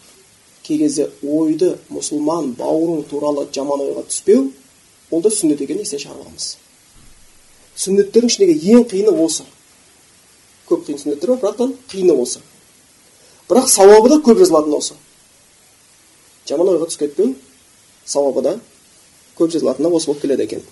кей 0.63 0.79
кезде 0.79 1.11
ойды 1.23 1.75
мұсылман 1.91 2.55
бауырың 2.57 3.03
туралы 3.11 3.49
жаман 3.53 3.83
ойға 3.89 4.07
түспеу 4.07 4.53
ол 5.11 5.23
да 5.23 5.31
сүннет 5.31 5.61
екенін 5.63 5.83
естен 5.83 6.03
шығарып 6.03 6.23
аламыз 6.23 6.49
сүннеттердің 7.77 8.31
ішіндегі 8.31 8.73
ең 8.75 8.85
қиыны 8.91 9.13
осы. 9.23 9.45
Көп 10.69 10.87
қиын 10.87 11.01
сүннеттер 11.03 11.35
бар 11.35 11.43
бірақтан 11.43 11.75
қиыны 11.91 12.17
осы 12.23 12.41
бірақ 13.49 13.69
сауабы 13.71 14.09
да 14.11 14.21
көп 14.23 14.41
жазылатын 14.43 14.75
осы 14.77 14.95
жаман 16.49 16.73
ойға 16.75 16.89
түсіп 16.91 17.07
кетпеу 17.07 17.35
сауабы 18.07 18.43
да 18.43 18.59
көп 19.39 19.53
жазылатыны 19.53 19.91
осы 19.93 20.11
болып 20.11 20.23
келеді 20.23 20.47
екен 20.47 20.63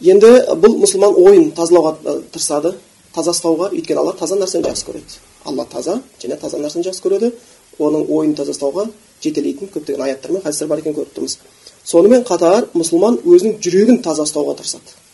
енді 0.00 0.32
бұл 0.62 0.76
мұсылман 0.82 1.16
ойын 1.22 1.50
тазалауға 1.56 2.20
тырысады 2.34 2.74
таза 3.14 3.32
ұстауға 3.32 3.70
өйткені 3.72 4.02
алла 4.02 4.12
таза 4.18 4.36
нәрсені 4.36 4.66
жақсы 4.68 4.86
көреді 4.90 5.20
алла 5.48 5.64
таза 5.72 6.00
және 6.20 6.36
таза 6.40 6.60
нәрсені 6.60 6.84
жақсы 6.90 7.04
көреді 7.04 7.32
оның 7.78 8.10
ойын 8.12 8.34
таза 8.36 8.52
ұстауға 8.52 8.88
жетелейтін 9.24 9.72
көптеген 9.72 10.04
аяттар 10.04 10.34
мен 10.36 10.44
хадистер 10.44 10.68
бар 10.68 10.82
екенін 10.82 10.98
көріп 10.98 11.16
тұрмыз 11.16 11.38
сонымен 11.84 12.26
қатар 12.28 12.68
мұсылман 12.76 13.20
өзінің 13.24 13.58
жүрегін 13.64 14.02
таза 14.04 14.26
ұстауға 14.28 14.58
тырысады 14.60 15.05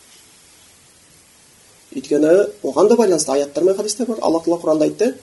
өйткені 1.95 2.33
оған 2.63 2.89
да 2.89 2.95
байланысты 2.95 3.31
аяттар 3.31 3.63
мен 3.63 3.75
хадистер 3.75 4.07
бар. 4.07 4.17
Алла 4.21 4.39
тағала 4.39 4.61
құранда 4.61 4.83
айтты 4.89 5.13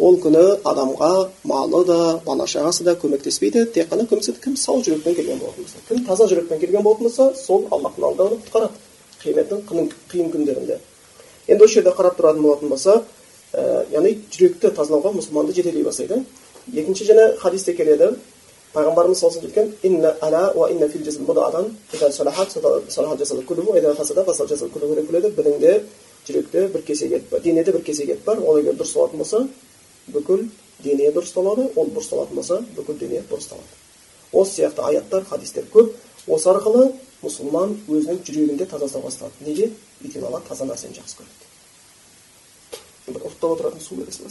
ол 0.00 0.16
күні 0.16 0.42
адамға 0.64 1.10
малы 1.44 1.84
да 1.84 1.96
бала 2.24 2.46
шағасы 2.48 2.84
да 2.86 2.94
көмектеспейді. 2.96 3.66
Тек 3.74 3.90
қана 3.90 4.06
көмектеседі 4.08 4.40
кім 4.40 4.56
сау 4.56 4.80
жүрекпен 4.80 5.14
келген 5.14 5.38
болатын 5.38 5.66
болса 5.66 5.82
кім 5.88 6.04
таза 6.06 6.28
жүрекпен 6.30 6.60
келген 6.60 6.82
болатын 6.82 7.08
болса 7.08 7.26
сол 7.36 7.66
аллахтың 7.70 8.06
алдында 8.08 8.24
оны 8.24 8.38
құтқарады 8.40 8.70
қияметтің 9.20 9.90
қиын 10.10 10.30
күндерінде. 10.32 10.78
Енді 11.48 11.64
осы 11.64 11.74
жерде 11.74 11.92
қарап 11.98 12.16
тұратын 12.16 12.42
болатын 12.46 12.72
болса 12.72 13.02
ә, 13.52 13.84
яғни 13.92 14.16
жүректі 14.32 14.72
тазалауға 14.72 15.12
мұсылманды 15.18 15.52
жетелей 15.54 15.84
бастайды. 15.84 16.22
Екінші 16.72 17.10
және 17.10 17.36
хадисте 17.38 17.74
келеді 17.74 18.14
біліңдер 25.34 25.82
жүректе 26.28 26.68
бір 26.70 26.82
кесек 26.86 27.12
ет 27.12 27.28
бар 27.32 27.40
денеде 27.42 27.72
бір 27.72 27.82
кесек 27.82 28.08
ет 28.14 28.24
бар 28.24 28.38
ол 28.38 28.58
егер 28.60 28.74
дұрысталатын 28.78 29.18
болса 29.18 29.48
бүкіл 30.14 30.48
дене 30.84 31.10
дұрысталады 31.10 31.66
ол 31.74 31.86
бұрысталатын 31.90 32.34
болса 32.38 32.62
бүкіл 32.76 32.94
дене 33.02 33.24
бұрысталады 33.30 33.66
осы 34.32 34.52
сияқты 34.60 34.80
аяттар 34.86 35.24
хадистер 35.26 35.64
көп 35.74 35.90
осы 36.28 36.48
арқылы 36.54 36.92
мұсылман 37.24 37.74
өзінің 37.88 38.22
жүрегінде 38.22 38.66
таза 38.70 38.84
ұстай 38.86 39.02
бастады 39.02 39.32
неге 39.44 39.72
өйткені 40.04 40.26
алла 40.30 40.40
таза 40.46 40.64
нәрсені 40.70 40.94
жақсы 41.00 41.16
көреді 41.18 43.18
бір 43.18 43.22
ұрттап 43.26 43.50
отыратын 43.56 43.82
су 43.82 43.94
бересіз 43.98 44.22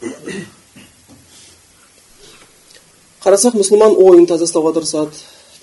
ба 0.00 0.65
қарасақ 3.26 3.56
мұсылман 3.58 3.96
ойын 3.98 4.26
таза 4.30 4.46
ұстауға 4.46 4.70
тырысады 4.76 5.10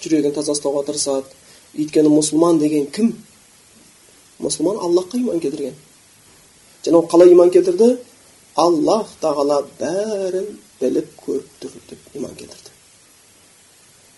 жүрегін 0.03 0.33
таза 0.35 0.51
ұстауға 0.51 0.81
тырысады 0.89 1.29
өйткені 1.79 2.09
мұсылман 2.11 2.57
деген 2.59 2.89
кім 2.91 3.13
мұсылман 4.43 4.81
аллахқа 4.83 5.15
иман 5.21 5.39
келтірген 5.39 5.77
және 6.83 6.97
ол 6.99 7.07
қалай 7.07 7.31
иман 7.31 7.53
келтірді 7.55 7.87
аллах 8.59 9.07
тағала 9.21 9.61
бәрін 9.79 10.49
біліп 10.81 11.07
көріп 11.23 11.47
тұр 11.61 11.71
деп 11.87 12.17
иман 12.19 12.35
келтірді 12.35 12.69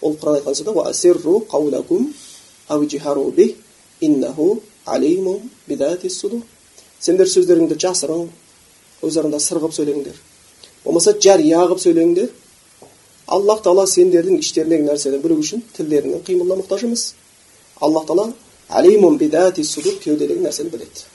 ол 0.02 0.18
құран 0.18 0.42
айтқан 0.42 0.56
сендер 7.06 7.28
сөздеріңді 7.30 7.76
жасырың 7.78 8.26
өз 9.06 9.14
сыр 9.14 9.60
қылып 9.60 9.76
сөйлеңдер 9.78 10.16
болмаса 10.86 11.14
жария 11.22 11.60
қылып 11.68 11.82
сөйлеңдер 11.84 12.30
аллах 13.26 13.62
тағала 13.66 13.88
сендердің 13.90 14.40
іштеріңдегі 14.44 14.86
нәрсені 14.86 15.20
білу 15.24 15.40
үшін 15.42 15.64
тілдеріңнің 15.78 16.22
қимылына 16.28 16.60
мұқтаж 16.62 16.86
емес 16.86 17.04
аллах 17.82 18.06
тағала 18.06 18.34
кеудедегі 20.04 20.42
нәрсені 20.46 20.70
біледі 20.74 21.06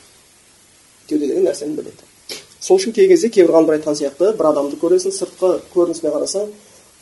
кеудедегі 1.09 1.45
нәрсені 1.47 1.77
біледі 1.77 2.39
сол 2.61 2.79
үшін 2.79 2.93
кей 2.95 3.09
кезде 3.09 3.31
кейбір 3.31 3.55
ғалымдар 3.57 3.79
айтқан 3.79 3.97
сияқты 3.99 4.33
бір 4.39 4.51
адамды 4.51 4.77
көресің 4.83 5.15
сыртқы 5.17 5.53
көрінісіне 5.75 6.13
қарасаң 6.15 6.51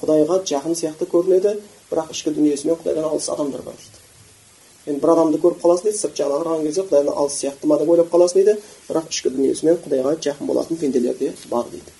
құдайға 0.00 0.42
жақын 0.48 0.76
сияқты 0.78 1.08
көрінеді 1.10 1.56
бірақ 1.90 2.12
ішкі 2.14 2.34
дүниесімен 2.36 2.78
құдайдан 2.78 3.08
алыс 3.08 3.28
адамдар 3.32 3.64
бар 3.66 3.74
дейді 3.80 4.92
енді 4.92 5.02
бір 5.02 5.14
адамды 5.14 5.40
көріп 5.42 5.62
қаласың 5.64 5.88
дейді 5.88 5.98
сырт 5.98 6.20
жағынан 6.20 6.44
қараған 6.44 6.66
кезде 6.68 6.84
құдайдан 6.86 7.14
алыс 7.14 7.38
сияқты 7.42 7.66
ма 7.66 7.78
деп 7.80 7.90
ойлап 7.94 8.12
қаласың 8.12 8.42
дейді 8.42 8.56
бірақ 8.88 9.10
ішкі 9.12 9.32
дүниесімен 9.34 9.80
құдайға 9.84 10.14
жақын 10.28 10.52
болатын 10.52 10.80
пенделер 10.80 11.18
де 11.18 11.32
бар 11.50 11.66
дейді 11.72 11.97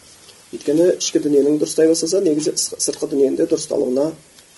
өйткені 0.53 0.87
ішкі 0.97 1.21
дүниенің 1.25 1.59
дұрыстай 1.61 1.91
бастаса 1.91 2.23
негізі 2.25 2.55
сыртқы 2.57 3.11
дүниенің 3.13 3.37
де 3.37 3.47
дұрысталуына 3.51 4.07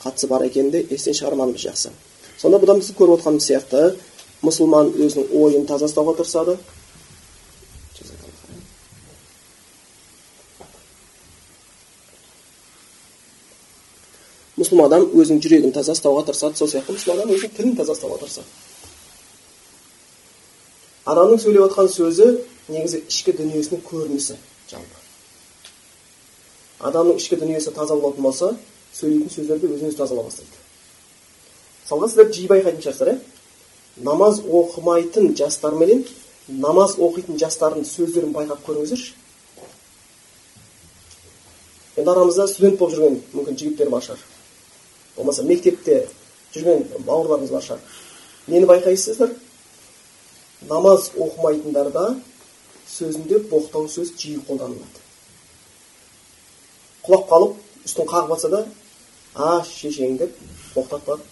қатысы 0.04 0.28
бар 0.30 0.44
екенін 0.46 0.70
де 0.70 0.84
естен 0.90 1.16
шығармағанымыз 1.18 1.64
жақсы. 1.66 1.90
Сонда 2.38 2.60
бұдан 2.62 2.78
біз 2.78 2.92
көріп 2.94 3.18
отырғанымыз 3.18 3.48
сияқты 3.50 3.82
мұсылман 4.46 4.92
өзінің 4.94 5.34
ойын 5.42 5.66
таза 5.66 5.90
ұстауға 5.90 6.14
тырысады. 6.20 6.56
Мұсылман 14.60 14.86
адам 14.86 15.10
өзінің 15.10 15.42
жүрегін 15.42 15.74
таза 15.74 15.96
ұстауға 15.96 16.24
тырысады 16.30 16.60
сол 16.60 16.70
сияқты 16.70 16.94
мұсылман 16.96 17.24
адам 17.24 17.34
өзінің 17.34 17.54
тілін 17.58 17.76
таза 17.82 17.96
ұстауға 17.98 18.22
тырысады. 18.22 18.48
Адамның 21.10 21.40
сөйлеп 21.42 21.66
жатқан 21.66 21.88
сөзі 21.90 22.32
негізі 22.70 23.04
ішкі 23.08 23.34
дүниесінің 23.40 23.84
көрінісі 23.88 24.36
жалпы. 24.70 24.99
Адамның 26.80 27.20
ішкі 27.20 27.36
дүниесі 27.40 27.74
таза 27.76 27.96
болатын 27.96 28.22
болса 28.24 28.54
сөйлейтін 28.94 29.30
сөздері 29.34 29.60
де 29.60 29.74
өзінен 29.74 29.92
өзі 29.92 30.00
тазала 30.00 30.24
бастайды 30.24 30.56
мысалға 31.84 32.08
сіздер 32.08 32.32
жиі 32.34 32.50
байқайтын 32.50 32.82
шығарсыздар 32.84 33.14
иә 33.14 33.18
намаз 34.10 34.40
оқымайтын 34.40 35.34
жастар 35.36 35.74
менен 35.74 36.04
намаз 36.48 36.96
оқитын 36.98 37.38
жастардың 37.38 37.84
сөздерін 37.86 38.32
байқап 38.34 38.62
көріңіздерші. 38.66 39.12
Енді 42.00 42.10
арамызда 42.10 42.46
студент 42.48 42.78
болып 42.78 42.96
жүрген 42.96 43.20
мүмкін 43.34 43.58
жігіттер 43.60 43.90
бар 43.92 44.02
шығар. 44.02 44.22
Болмаса 45.16 45.44
мектепте 45.44 46.06
жүрген 46.54 46.86
бауырларымыз 47.06 47.52
бар 47.52 47.66
шығар. 47.66 47.84
Нені 48.48 48.66
байқайсыздар? 48.70 49.34
Намаз 50.68 51.10
оқымайтындарда 51.16 52.16
сөзінде 52.88 53.44
боқтау 53.50 53.88
сөз 53.88 54.14
жиі 54.16 54.40
қолданылады. 54.48 55.09
Құлап 57.06 57.26
қалып 57.30 57.86
үстін 57.86 58.08
қағып 58.10 58.34
жатса 58.34 58.48
да 58.54 58.64
а 59.34 59.64
шешең 59.64 60.16
деп 60.20 60.36
боқтап 60.74 61.06
барып 61.06 61.24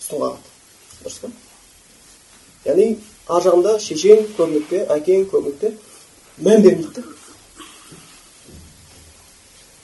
үстін 0.00 0.18
қағады. 0.22 0.38
Дұрыс 1.02 1.18
па? 1.22 1.32
Яғни 2.66 2.88
ар 3.28 3.42
жағында 3.46 3.78
шешең 3.82 4.26
көбінекте 4.38 4.86
әкең 4.96 5.28
көбінекте 5.32 5.74
мән 6.42 6.62
бермейді. 6.62 6.94
Да 6.96 7.02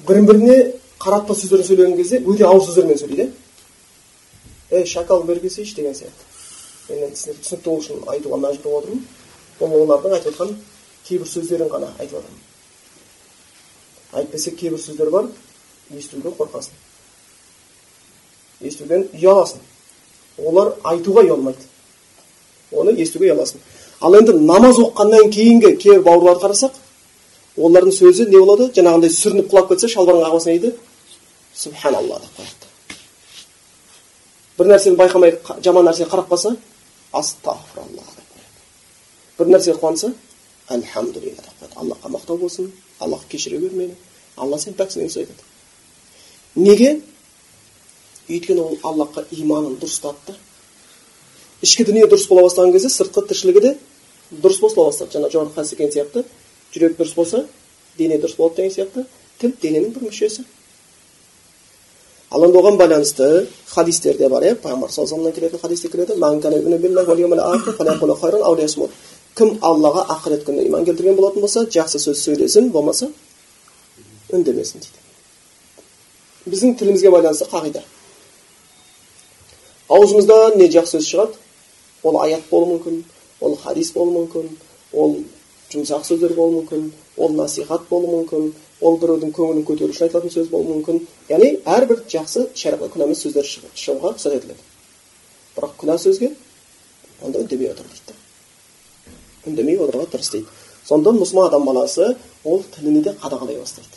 бірін 0.09 0.27
біріне 0.29 0.57
қаратпа 1.03 1.35
сөздерін 1.37 1.67
сөйлеген 1.69 1.97
кезде 1.99 2.23
өте 2.25 2.47
ауыр 2.49 2.65
сөздермен 2.65 2.99
сөйлейді 2.99 3.29
ей 4.71 4.87
шакал 4.87 5.23
бері 5.23 5.41
келсейші 5.41 5.75
деген 5.77 5.95
сияқты. 5.95 6.25
Мен 6.89 7.05
енді 7.09 7.17
түсінікті 7.17 7.65
болу 7.65 7.83
үшін 7.83 8.05
айтуға 8.15 8.39
мәжбүр 8.45 8.65
болып 8.65 8.85
отырмын 8.85 9.03
бұл 9.61 9.75
олардың 9.83 10.15
айтып 10.17 10.33
жатқан 10.33 10.55
кейбір 11.09 11.29
сөздерін 11.29 11.73
ғана 11.73 11.91
айтып 11.99 12.19
жатырмын 12.19 12.48
әйтпесе 14.13 14.55
кейбір 14.57 14.81
сөздер 14.81 15.11
бар 15.13 15.29
естуден 15.93 16.33
қорқасың 16.39 16.73
естуден 18.69 19.09
ұяласың 19.15 19.61
олар 20.49 20.75
айтуға 20.93 21.25
ұялмайды 21.27 21.65
оны 22.73 22.95
естуге 23.03 23.33
ұяласың 23.33 23.61
ал 24.01 24.17
енді 24.19 24.37
намаз 24.41 24.81
оқығаннан 24.81 25.33
кейінгі 25.35 25.75
кейбір 25.83 26.05
бауырларды 26.07 26.45
қарасақ 26.47 26.79
олардың 27.59 27.95
сөзі 27.95 28.29
не 28.31 28.39
болады 28.39 28.71
жаңағындай 28.77 29.13
сүрініп 29.13 29.51
құлап 29.53 29.73
кетсе 29.73 29.91
шалбардың 29.93 30.25
қағбасына 30.25 30.55
дейді 30.55 30.75
субханалла 31.55 32.21
деп 32.23 32.39
қояды 32.39 32.67
бір 34.59 34.73
нәрсені 34.73 34.99
байқамай 34.99 35.37
жаман 35.65 35.89
нәрсеге 35.89 36.11
қарап 36.13 36.29
қалса 36.33 36.55
астағфиралла 37.13 38.05
деп 38.17 38.29
қояды 38.35 39.39
бір 39.39 39.53
нәрсеге 39.55 39.79
қуанса 39.81 40.13
альхамдулилля 40.69 41.43
деп 41.43 41.57
қояды 41.63 41.81
аллахқа 41.83 42.15
мақтау 42.15 42.39
болсын 42.39 42.73
аллах 42.99 43.27
кешіре 43.29 43.59
гөр 43.59 43.75
мені 43.75 43.95
алла 44.37 44.59
сен 44.59 44.75
пәксің 44.79 45.09
сөз 45.09 45.23
айтады 45.23 45.43
неге 46.57 47.01
өйткені 48.29 48.61
ол 48.61 48.79
аллахқа 48.83 49.25
иманын 49.31 49.79
дұрыстады 49.81 50.19
да 50.27 50.37
ішкі 51.63 51.87
дүние 51.89 52.07
дұрыс 52.07 52.29
бола 52.29 52.47
бастаған 52.49 52.73
кезде 52.73 52.91
сыртқы 52.93 53.27
тіршілігі 53.29 53.61
де 53.65 53.75
дұрыс 54.31 54.61
бола 54.61 54.91
бастады 54.91 55.17
жаңа 55.17 55.33
жоғарғы 55.33 55.55
хадис 55.55 55.95
сияқты 55.95 56.25
жүрек 56.75 56.99
дұрыс 56.99 57.15
болса 57.15 57.47
дене 57.99 58.19
дұрыс 58.19 58.37
болады 58.37 58.57
деген 58.57 58.75
сияқты 58.75 59.07
тіл 59.41 59.55
дененің 59.63 59.95
бір 59.95 60.09
мүшесі 60.09 60.45
ал 62.31 62.45
енді 62.45 62.59
оған 62.61 62.77
байланысты 62.77 63.47
хадистерде 63.73 64.29
бар 64.29 64.43
иә 64.45 64.55
пайғамбар 64.63 64.93
саллаллаху 64.93 65.35
келетін 65.41 65.59
хадисте 65.63 65.89
келеді 65.89 66.19
кім 69.39 69.57
аллаға 69.63 70.05
ақырет 70.17 70.45
күніне 70.47 70.67
иман 70.69 70.85
келтірген 70.89 71.17
болатын 71.17 71.45
болса 71.45 71.65
жақсы 71.71 72.01
сөз 72.03 72.23
сөйлесін 72.27 72.71
болмаса 72.75 73.11
үндемесін 74.35 74.83
дейді 74.83 76.51
біздің 76.51 76.77
тілімізге 76.81 77.13
байланысты 77.15 77.49
қағида 77.53 77.83
аузымыздан 79.89 80.59
не 80.59 80.69
жақсы 80.75 80.99
сөз 80.99 81.11
шығады 81.13 81.39
ол 82.03 82.21
аят 82.23 82.49
болуы 82.51 82.75
мүмкін 82.75 83.03
ол 83.41 83.57
хадис 83.63 83.93
болуы 83.95 84.19
мүмкін 84.19 84.51
ол 84.93 85.17
жұмсақ 85.73 86.05
сөздер 86.09 86.35
болуы 86.37 86.63
мүмкін 86.63 86.91
ол 87.17 87.35
насихат 87.39 87.89
болуы 87.91 88.19
мүмкін 88.19 88.53
ол 88.81 88.99
біреудің 89.01 89.35
көңілін 89.37 89.67
көтеру 89.69 89.95
үшін 89.95 90.09
айтылатын 90.09 90.35
сөз 90.35 90.53
болуы 90.53 90.79
мүмкін 90.79 91.03
яғни 91.31 91.55
әрбір 91.77 92.05
жақсы 92.11 92.49
шариғатқа 92.55 92.95
күнә 92.95 93.09
емес 93.09 93.25
сөздер 93.27 93.49
шығуға 93.49 94.15
рұқсат 94.15 94.39
етіледі 94.39 94.63
бірақ 95.57 95.77
күнә 95.83 95.99
сөзге 96.05 96.33
онда 97.23 97.43
үндемей 97.43 97.73
отыр 97.73 97.91
дейді 97.91 98.18
үндемей 99.49 99.77
отыруға 99.81 100.07
тырыс 100.13 100.31
дейді 100.35 100.47
сонда 100.89 101.11
мұсылман 101.17 101.49
адам 101.49 101.65
баласы 101.69 102.17
ол 102.45 102.63
тіліне 102.75 103.03
де 103.03 103.11
қадағалай 103.23 103.59
бастайды 103.61 103.97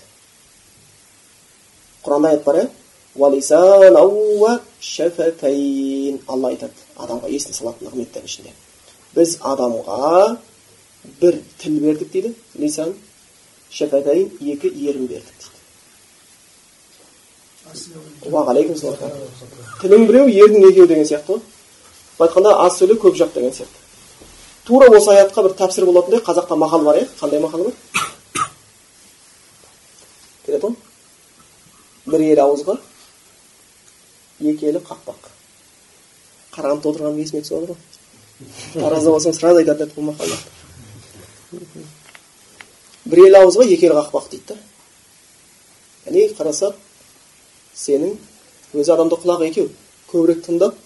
құранда 2.03 2.27
аят 2.29 2.43
бар 2.43 2.55
иә 2.63 2.69
алла 6.27 6.49
айтады 6.49 6.73
адамға 6.95 7.27
есіне 7.29 7.53
салатын 7.53 7.87
нығметтердің 7.87 8.29
ішінде 8.29 8.51
біз 9.15 9.37
адамға 9.41 10.37
бір 11.21 11.33
тіл 11.59 11.79
бердік 11.83 12.11
дейді 12.11 12.33
лисан 12.55 12.93
шафатайн 13.71 14.31
екі 14.39 14.67
ерін 14.67 15.07
бердік 15.07 15.35
дейді 15.41 15.59
уағалейкум 18.31 18.75
тілің 19.81 20.07
біреу 20.07 20.27
ердің 20.27 20.69
екеуі 20.71 20.87
деген 20.87 21.07
сияқты 21.07 21.35
ғой 21.35 21.41
былай 22.17 22.29
айтқанда 22.29 22.51
аз 22.65 22.77
сөйле 22.79 22.95
көп 23.01 23.15
жап 23.15 23.33
деген 23.33 23.53
сияқты 23.55 23.80
тура 24.65 24.89
осы 24.95 25.11
аятқа 25.15 25.43
бір 25.45 25.55
тәпсір 25.59 25.85
болатындай 25.85 26.21
қазақта 26.25 26.57
мақал 26.57 26.83
бар 26.85 27.01
иә? 27.01 27.07
Қандай 27.19 27.41
мақал 27.41 27.63
бар? 27.65 27.73
Келеді 30.45 30.65
ғой. 30.65 30.75
Бір 32.05 32.25
елі 32.27 32.41
ауызға 32.45 32.77
екі 34.39 34.71
елі 34.71 34.81
қақпақ. 34.85 35.29
Қарағандыда 36.55 36.93
отырғаным 36.93 37.21
есіме 37.21 37.41
түсіп 37.45 37.55
жатыр 37.55 37.73
ғой. 37.73 37.79
Таразда 38.73 39.09
болсаң 39.13 39.33
сразу 39.37 39.61
айтатын 39.61 39.87
еді 39.87 39.95
бұл 39.97 40.05
бір 43.11 43.25
ел 43.25 43.35
ауызға 43.41 43.65
екі 43.67 43.89
ел 43.89 43.97
қақпақ 43.97 44.29
дейді 44.31 44.53
да. 44.53 44.57
Яғни 46.05 46.27
қарасақ 46.37 46.77
сенің 47.75 48.15
өзі 48.73 48.93
адамда 48.93 49.17
құлақ 49.21 49.45
екеу 49.49 49.69
көбірек 50.11 50.45
тыңдап 50.45 50.77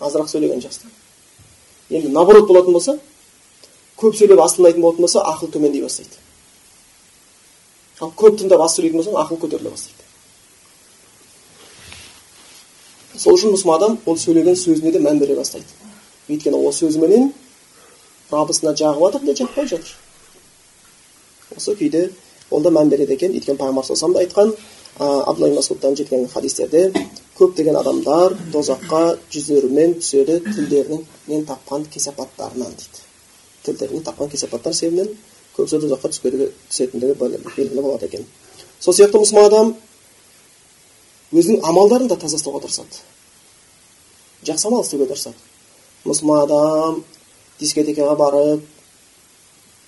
азырақ 0.00 0.30
сөйлеген 0.30 0.62
жақсы 0.64 1.01
енді 1.92 2.08
наоборот 2.12 2.46
болатын 2.48 2.72
болса 2.72 2.98
көп 4.00 4.16
сөйлеп 4.18 4.40
аз 4.42 4.56
тыңдайтын 4.56 4.82
болатын 4.82 5.04
болса 5.06 5.22
ақыл 5.32 5.50
төмендей 5.52 5.82
бастайды. 5.84 6.16
Ал 8.00 8.12
көп 8.16 8.40
тыңдап 8.40 8.64
аз 8.64 8.76
сөйлейтін 8.76 8.98
болсаң 8.98 9.18
ақыл 9.20 9.38
көтеріле 9.44 9.70
бастайды. 9.70 10.02
Сол 13.14 13.36
үшін 13.36 13.52
мұсылман 13.54 13.76
адам 13.76 13.98
ол 14.06 14.16
сөйлеген 14.18 14.56
сөзіне 14.56 14.92
де 14.92 15.00
мән 15.02 15.20
бере 15.20 15.36
бастайды. 15.36 15.68
Өйткені 16.28 16.56
ол 16.56 16.72
сөзіменен 16.72 17.32
рабысына 18.32 18.72
жағып 18.78 19.04
жатыр 19.04 19.26
да 19.26 19.34
жақпай 19.42 19.68
жатыр. 19.68 19.92
Осы 21.56 21.76
күйде 21.76 22.08
ол 22.50 22.62
да 22.62 22.72
мән 22.72 22.88
береді 22.88 23.14
екен. 23.14 23.36
Өйткені 23.36 23.60
пайғамбар 23.60 23.84
саллаллаху 23.84 24.18
да 24.18 24.24
айтқан 24.24 24.54
абдулла 24.98 25.54
масудтан 25.54 25.96
жеткен 25.96 26.28
хадистерде 26.28 26.92
көптеген 27.38 27.78
адамдар 27.80 28.34
тозаққа 28.52 29.16
жүздерімен 29.32 29.94
түседі 30.00 30.40
тілдерінен 30.44 31.46
тапқан 31.48 31.86
кесапаттарынан 31.90 32.74
дейді. 32.76 33.00
Тілдерінен 33.64 34.04
тапқан 34.04 34.28
кесапаттар 34.30 34.74
себебінен 34.76 35.16
көбісі 35.56 35.80
тозаққа 35.80 36.12
түсетіндігі 36.12 37.14
белгілі 37.16 37.80
болады 37.80 38.06
екен. 38.10 38.26
Сол 38.80 38.94
сияқты 38.94 39.22
мұсылман 39.22 39.48
адам 39.48 39.74
өзінің 41.32 41.64
амалдарын 41.64 42.08
да 42.12 42.20
таза 42.20 42.36
ұстауға 42.36 42.66
тырысады. 42.66 43.00
Жақсы 44.44 44.68
амал 44.68 44.84
істеуге 44.84 45.08
тырысады. 45.08 45.36
Мұсылман 46.04 46.44
адам 46.44 47.04
дискотекаға 47.60 48.16
барып 48.20 48.64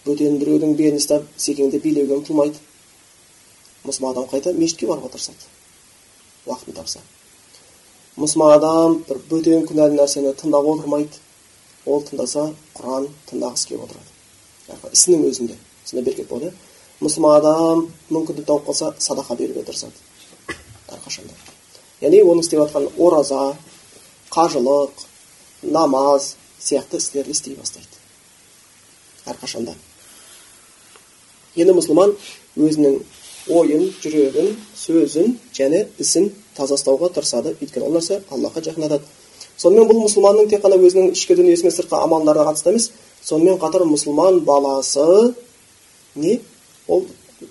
бөтен 0.07 0.39
біреудің 0.41 0.77
белін 0.79 1.01
ұстап 1.03 1.27
секеңдеп 1.37 1.83
билеуге 1.85 2.17
ұмтылмайды. 2.21 2.64
Мұсылман 3.85 4.15
адам 4.15 4.29
қайта 4.31 4.53
мешітке 4.57 4.89
баруға 4.89 5.13
тырысады. 5.13 5.49
Уақытын 6.47 6.77
тапса. 6.77 7.01
Мұсылман 8.17 8.57
адам 8.59 8.99
бір 9.09 9.21
бөтен 9.31 9.67
күнәлі 9.69 9.99
нәрсені 9.99 10.35
тыңдап 10.41 10.69
отырмайды. 10.75 11.21
Ол 11.87 12.05
тыңдаса 12.05 12.51
құран 12.77 13.09
тыңдағысы 13.31 13.69
келіп 13.69 13.89
отырады. 13.89 14.93
Ісінің 14.93 15.27
өзінде 15.29 15.59
сонда 15.85 16.05
берекет 16.05 16.29
болады 16.29 16.55
мұсылман 17.03 17.37
адам 17.41 17.83
мүмкіндік 18.09 18.47
тауып 18.49 18.69
қалса 18.69 18.93
садақа 18.99 19.37
беруге 19.37 19.65
тырысады. 19.67 19.93
Әрқашанда. 20.89 21.35
Яғни 22.01 22.23
оның 22.23 22.45
істеп 22.45 22.63
жатқан 22.63 22.87
ораза 22.97 23.57
қажылық 24.31 25.05
намаз 25.63 26.35
сияқты 26.61 27.01
істерді 27.03 27.35
істей 27.35 27.57
бастайды. 27.59 27.89
Әрқашанда. 29.27 29.75
Енді 31.57 31.77
мұсылман 31.77 32.15
өзінің 32.57 33.03
ойын 33.49 33.91
жүрегін 34.03 34.55
сөзін 34.79 35.37
және 35.55 35.85
ісін 36.01 36.31
таза 36.57 36.79
ұстауға 36.79 37.11
тырысады 37.17 37.55
өйткені 37.61 37.87
ол 37.89 37.97
нәрсе 37.99 38.21
аллахқа 38.33 38.63
жақындатады 38.65 39.05
сонымен 39.61 39.89
бұл 39.91 40.05
мұсылманның 40.05 40.49
тек 40.51 40.63
қана 40.65 40.79
өзінің 40.81 41.13
ішкі 41.13 41.37
дүниесіне 41.39 41.73
сыртқы 41.75 41.99
амалдарына 41.99 42.47
қатысты 42.51 42.73
емес 42.73 42.91
сонымен 43.23 43.59
қатар 43.61 43.85
мұсылман 43.89 44.41
баласы 44.49 45.35
не 46.15 46.41
ол 46.89 47.05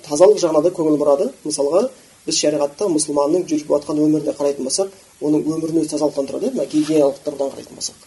тазалық 0.07 0.41
жағына 0.41 0.63
да 0.65 0.73
көңіл 0.73 0.97
бұрады 0.97 1.29
мысалға 1.43 1.87
біз 2.25 2.39
шариғатта 2.39 2.87
мұсылманның 2.89 3.45
жүріп 3.51 3.71
жатқан 3.75 4.01
өміріне 4.03 4.33
қарайтын 4.37 4.67
болсақ 4.67 4.91
оның 5.21 5.45
өмірін 5.45 5.81
өзі 5.83 5.93
тазалықтан 5.93 6.29
тұрады 6.29 6.51
мына 6.55 6.65
гигиеналық 6.71 7.21
тұрғыдан 7.25 7.53
қарайтын 7.53 7.79
болсақ 7.79 7.97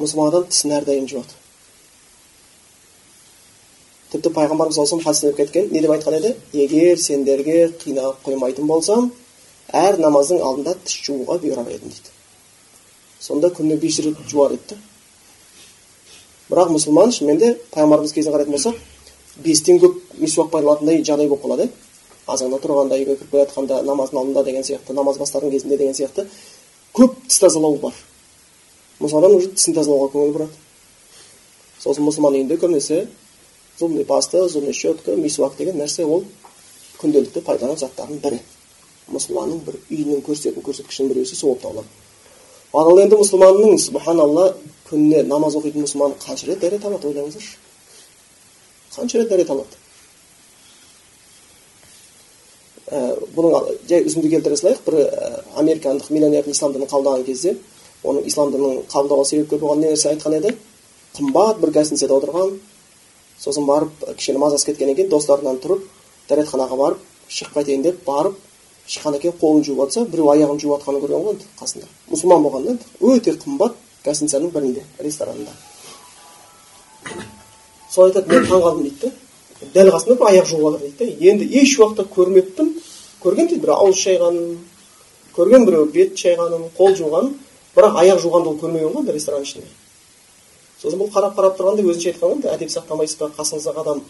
мұсылман 0.00 0.30
адам 0.30 0.46
тісін 0.50 0.76
әрдайым 0.78 1.08
жуады 1.10 1.34
тіпті 4.12 4.32
пайғамбарымыз 4.34 4.74
саллаллаху 4.76 5.10
алейhi 5.10 5.36
кеткен 5.36 5.72
не 5.72 5.80
деп 5.80 5.90
айтқан 5.94 6.18
еді? 6.18 6.34
Егер 6.52 6.98
сендерге 6.98 7.72
қинап 7.84 8.22
қоймайтын 8.26 8.66
болсам 8.66 9.12
әр 9.72 9.98
намаздың 10.02 10.42
алдында 10.42 10.74
тіс 10.84 11.00
жууға 11.06 11.38
бұйырар 11.42 11.68
едім 11.70 11.88
дейді. 11.90 12.14
Сонда 13.20 13.50
күніне 13.54 13.78
бес 13.80 13.98
рет 14.02 14.18
жуар 14.28 14.56
еді 14.58 14.78
бірақ 16.50 16.72
мұсылман 16.74 17.12
шынымен 17.14 17.38
де 17.38 17.52
пайғамбарымыз 17.70 18.12
кезіне 18.14 18.34
қарайтын 18.34 18.56
болсақ 18.56 18.78
бестен 19.44 19.78
көп 19.78 20.00
мисуак 20.18 20.50
пайдаланатындай 20.50 21.04
жағдай 21.06 21.28
болып 21.30 21.44
қалады. 21.44 21.68
Азанда 22.26 22.58
тұрғанда 22.62 22.98
үйге 22.98 23.16
кіріп 23.20 23.30
бара 23.30 23.46
жатқанда 23.46 23.82
намаздың 23.86 24.18
алдында 24.18 24.42
деген 24.44 24.66
сияқты 24.66 24.94
намаз 24.94 25.18
бастаған 25.18 25.50
кезінде 25.54 25.78
деген 25.78 25.94
сияқты 25.94 26.26
көп 26.94 27.14
тіс 27.28 27.38
тазалау 27.38 27.78
бар. 27.78 27.94
Мұсылман 29.00 29.36
уже 29.36 29.52
тісін 29.54 29.78
тазалауға 29.78 30.10
көңіл 30.12 30.34
бұрады. 30.34 30.58
Сосын 31.78 32.04
мұсылман 32.04 32.34
үйінде 32.34 32.58
көбінесе 32.58 33.06
зубный 33.80 34.04
паста 34.04 34.48
зубный 34.48 34.72
щетка 34.72 35.16
мисуак 35.16 35.56
деген 35.56 35.80
нәрсе 35.80 36.04
ол 36.04 36.24
күнделікті 37.00 37.40
пайдаланған 37.46 37.80
заттардың 37.80 38.20
бірі 38.20 38.40
мұсылманның 39.10 39.64
бір 39.64 39.78
үйінің 39.88 40.22
көрсететін 40.26 40.64
көрсеткішінің 40.66 41.12
біреусі 41.14 41.36
сол 41.36 41.54
болып 41.54 41.62
табылады 41.64 41.88
ал 42.72 43.00
енді 43.00 43.18
мұсылманның 43.22 43.78
субханалла 43.80 44.46
күніне 44.90 45.24
намаз 45.26 45.56
оқитын 45.56 45.86
мұсылман 45.86 46.16
қанша 46.20 46.50
рет 46.50 46.60
дәрет 46.60 46.84
алады 46.84 47.08
ойлаңыздаршы 47.08 47.56
қанша 48.94 49.18
рет 49.18 49.32
дәрет 49.32 49.50
алады 49.50 49.80
ә, 52.90 53.16
бұның 53.34 53.76
жай 53.88 54.04
үзінді 54.04 54.30
келтіре 54.34 54.58
салайық 54.60 54.84
бір 54.86 54.98
ә, 55.06 55.44
американдық 55.62 56.10
миллионердің 56.12 56.54
ислам 56.54 56.74
дінін 56.74 56.90
қабылдаған 56.90 57.24
кезде 57.26 57.56
оның 58.04 58.26
ислам 58.26 58.52
дінін 58.52 58.82
қабылдауға 58.90 59.26
себепкер 59.30 59.62
болған 59.62 59.84
не 59.84 59.92
нәрсе 59.94 60.12
айтқан 60.12 60.36
еді 60.38 60.54
қымбат 61.16 61.60
бір 61.62 61.74
гостиницада 61.74 62.18
отырған 62.18 62.58
сосын 63.40 63.66
барып 63.66 64.04
кішкене 64.16 64.38
мазасы 64.38 64.66
кеткеннен 64.70 64.96
кейін 64.98 65.10
достарынан 65.10 65.60
тұрып 65.64 65.86
дәретханаға 66.28 66.76
барып 66.76 67.04
шығып 67.30 67.56
қайтайын 67.56 67.84
деп 67.86 68.04
барып 68.06 68.38
шыққаннан 68.90 69.22
кейін 69.22 69.36
қолын 69.40 69.64
жуып 69.64 69.80
жатса 69.84 70.04
біреу 70.10 70.30
аяғын 70.32 70.58
жуып 70.58 70.80
жатқанын 70.80 71.02
көрген 71.04 71.24
ғой 71.24 71.34
енді 71.36 71.46
қасында. 71.60 71.86
Мұсылман 72.10 72.42
болған 72.42 72.64
да 72.66 72.74
өте 73.00 73.34
қымбат 73.38 73.76
гостиницаның 74.04 74.50
бірінде 74.50 74.82
ресторанында. 74.98 75.52
Сол 77.90 78.08
айтады 78.08 78.32
мен 78.32 78.48
таңқалдым 78.50 78.82
дейді 78.88 79.12
да 79.60 79.68
дәл 79.76 79.92
қасында 79.94 80.16
бір 80.18 80.30
аяқ 80.32 80.50
жуып 80.50 80.64
жатыр 80.66 80.80
дейді 80.88 80.98
да 80.98 81.30
енді 81.30 81.48
еш 81.62 81.76
уақытта 81.78 82.08
көрмеппін. 82.16 82.72
Көрген 83.22 83.50
дейді 83.52 83.62
біреу 83.62 83.76
ауыз 83.76 84.02
шайғанын 84.02 84.58
көрген 85.36 85.66
біреу 85.68 85.86
бет 85.94 86.18
шайғанын 86.18 86.66
қол 86.78 86.96
жуғанын 86.98 87.36
бірақ 87.76 88.02
аяқ 88.02 88.22
жуғанды 88.24 88.50
ол 88.50 88.58
көрмеген 88.58 88.90
ғой 88.90 89.04
енді 89.04 89.14
ресторан 89.14 89.46
ішінде. 89.46 89.70
Сосын 90.80 91.00
бұл 91.00 91.10
қарап 91.12 91.36
қарап 91.36 91.58
тұрғанда 91.58 91.84
өзінше 91.84 92.14
айтқан 92.14 92.40
ғой 92.40 92.54
әдеп 92.54 92.70
сақтамайсыз 92.72 93.18
ба 93.20 93.30
қасыңыздағы 93.36 93.82
адам 93.84 94.00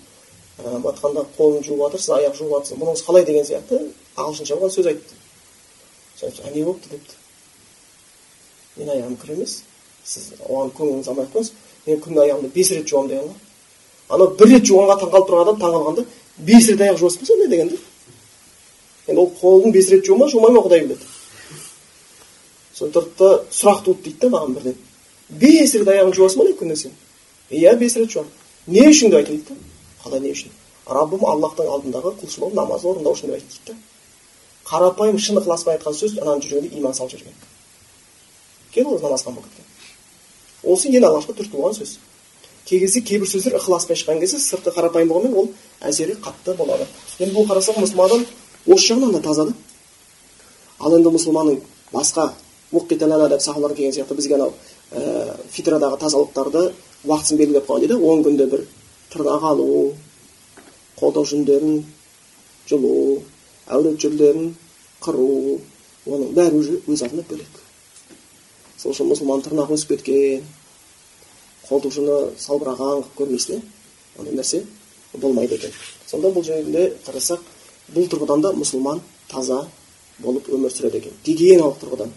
батқанда 0.84 1.24
қолын 1.36 1.64
жуып 1.64 1.80
жатыр 1.84 2.00
сіз 2.00 2.12
аяқ 2.16 2.36
жуып 2.38 2.52
жатырсыз 2.54 2.78
бұныңыз 2.78 3.02
қалай 3.06 3.24
деген 3.26 3.44
сияқты 3.48 3.80
ағылшынша 4.16 4.56
болған 4.56 4.74
сөз 4.74 4.86
айтты. 4.86 5.14
А 6.44 6.50
не 6.54 6.64
болыпты 6.64 6.90
депті. 6.90 7.14
Менің 8.76 8.92
аяғым 8.94 9.16
кір 9.22 9.32
емес 9.36 9.62
сіз 10.04 10.32
оған 10.46 10.72
көңіліңіз 10.76 11.08
алмай 11.08 11.26
ақ 11.26 11.32
қойыңыз 11.34 11.52
мен 11.86 12.02
күніне 12.04 12.24
аяғымды 12.26 12.52
бес 12.54 12.70
рет 12.72 12.88
жуамын 12.88 13.08
деген 13.08 13.24
ғой. 13.24 13.38
Анау 14.10 14.34
бір 14.36 14.52
рет 14.52 14.68
жуғанға 14.68 14.98
таңқалып 15.00 15.30
тұрған 15.30 15.42
адам 15.46 15.60
таңқалғанда 15.62 16.04
бес 16.38 16.68
рет 16.68 16.84
аяқ 16.86 16.98
жуасыз 17.00 17.20
ба 17.20 17.26
сондай 17.26 17.48
деген 17.48 17.68
да 17.68 17.76
енді 19.08 19.20
ол 19.20 19.32
қолын 19.40 19.72
бес 19.72 19.88
рет 19.90 20.04
жуу 20.04 20.18
ма 20.18 20.28
жумай 20.28 20.52
ма 20.52 20.60
құдай 20.66 20.84
біледі? 20.84 21.08
Сосын 22.74 22.92
тұрды 22.94 23.16
да 23.18 23.30
сұрақ 23.50 23.84
туды 23.84 24.02
дейді 24.04 24.20
да 24.20 24.28
маған 24.36 24.54
бірден. 24.58 24.76
Бес 25.30 25.74
рет 25.74 25.88
аяғыңды 25.88 26.16
жуасың 26.16 26.40
ба 26.40 26.48
дейді 26.48 26.58
күніне 26.58 26.76
сен 26.76 26.92
иә 27.50 27.76
бес 27.78 27.96
рет 27.96 28.10
жуамын 28.10 28.32
не 28.66 28.86
үшін 28.88 29.10
деп 29.10 29.20
айтты 29.20 29.36
дейді 29.36 29.48
да 29.48 30.04
қалай 30.04 30.20
не 30.20 30.32
үшін 30.34 30.50
раббым 30.86 31.24
аллахтың 31.26 31.70
алдындағы 31.70 32.14
құлшылығын 32.22 32.58
намаз 32.58 32.84
орындау 32.84 33.14
үшін 33.14 33.30
деп 33.30 33.38
айтты 33.38 33.56
дейді 33.56 33.72
да 33.72 33.78
қарапайым 34.70 35.18
шын 35.18 35.40
ықыласпен 35.40 35.76
айтқан 35.76 35.94
сөз 35.94 36.18
ананың 36.18 36.44
жүрегіне 36.46 36.78
иман 36.80 36.94
салып 36.94 37.14
жіберген 37.14 37.34
кейін 38.74 38.92
ол 38.92 39.00
намазхан 39.02 39.34
болып 39.34 39.50
кеткен 39.50 40.72
осы 40.74 40.90
ең 40.90 41.06
алғашқы 41.08 41.36
түртіп 41.38 41.74
сөз 41.78 41.98
кей 42.66 42.80
кезде 42.80 43.00
кейбір 43.00 43.28
сөздер 43.28 43.56
ықыласпен 43.58 43.96
шыққан 43.96 44.20
кезде 44.20 44.38
сырты 44.38 44.70
қарапайым 44.70 45.08
болғанмен 45.08 45.38
ол 45.38 45.48
әсері 45.80 46.14
қатты 46.22 46.54
болады 46.54 46.86
енді 47.18 47.34
бұл 47.34 47.48
қарасақ 47.48 47.80
мұсылман 47.80 48.06
адам 48.06 48.26
осы 48.66 48.92
жағынан 48.92 49.12
да 49.16 49.20
таза 49.24 49.46
да 49.48 49.54
ал 50.78 50.94
енді 50.98 51.10
мұсылманның 51.16 51.60
басқа 51.92 52.30
деп 52.72 53.42
сахабалар 53.42 53.74
келген 53.74 53.92
сияқты 53.92 54.14
бізге 54.14 54.34
анау 54.34 54.52
ә, 54.92 55.36
фитрадағы 55.50 55.98
тазалықтарды 56.00 56.64
уақытысын 57.04 57.38
белгілеп 57.40 57.66
қойған 57.68 57.86
дейді 57.86 57.98
он 58.00 58.24
күнде 58.24 58.46
бір 58.50 58.66
тырнақ 59.12 59.44
алу 59.52 59.66
қолдау 61.00 61.26
жүндерін 61.26 61.82
жұлу 62.70 62.94
әурет 63.70 64.00
жүрлерін 64.02 64.54
қыру 65.02 65.58
оның 66.06 66.32
бәрі 66.36 66.60
уже 66.60 66.78
өз 66.86 67.02
алдына 67.04 67.24
бөлек. 67.28 67.60
Сол 68.78 68.94
үшін 68.94 69.10
мұсылман 69.10 69.44
тырнағы 69.44 69.76
өсіп 69.76 69.94
кеткен 69.94 70.44
қолтушыны 71.68 72.18
салбыраған 72.40 73.04
қылып 73.04 73.18
көрмейсің 73.18 73.60
иә 73.60 74.18
ондай 74.18 74.34
нәрсе 74.38 74.64
болмайды 75.14 75.56
екен. 75.56 75.72
Сонда 76.06 76.32
бұл 76.34 76.44
жөнінде 76.46 76.86
қарасақ 77.06 77.44
бұл 77.94 78.08
тұрғыдан 78.10 78.42
да 78.44 78.52
мұсылман 78.56 79.00
таза 79.28 79.62
болып 80.18 80.48
өмір 80.48 80.72
сүреді 80.74 81.00
екен. 81.02 81.14
Гигиеналық 81.24 81.78
тұрғыдан. 81.82 82.12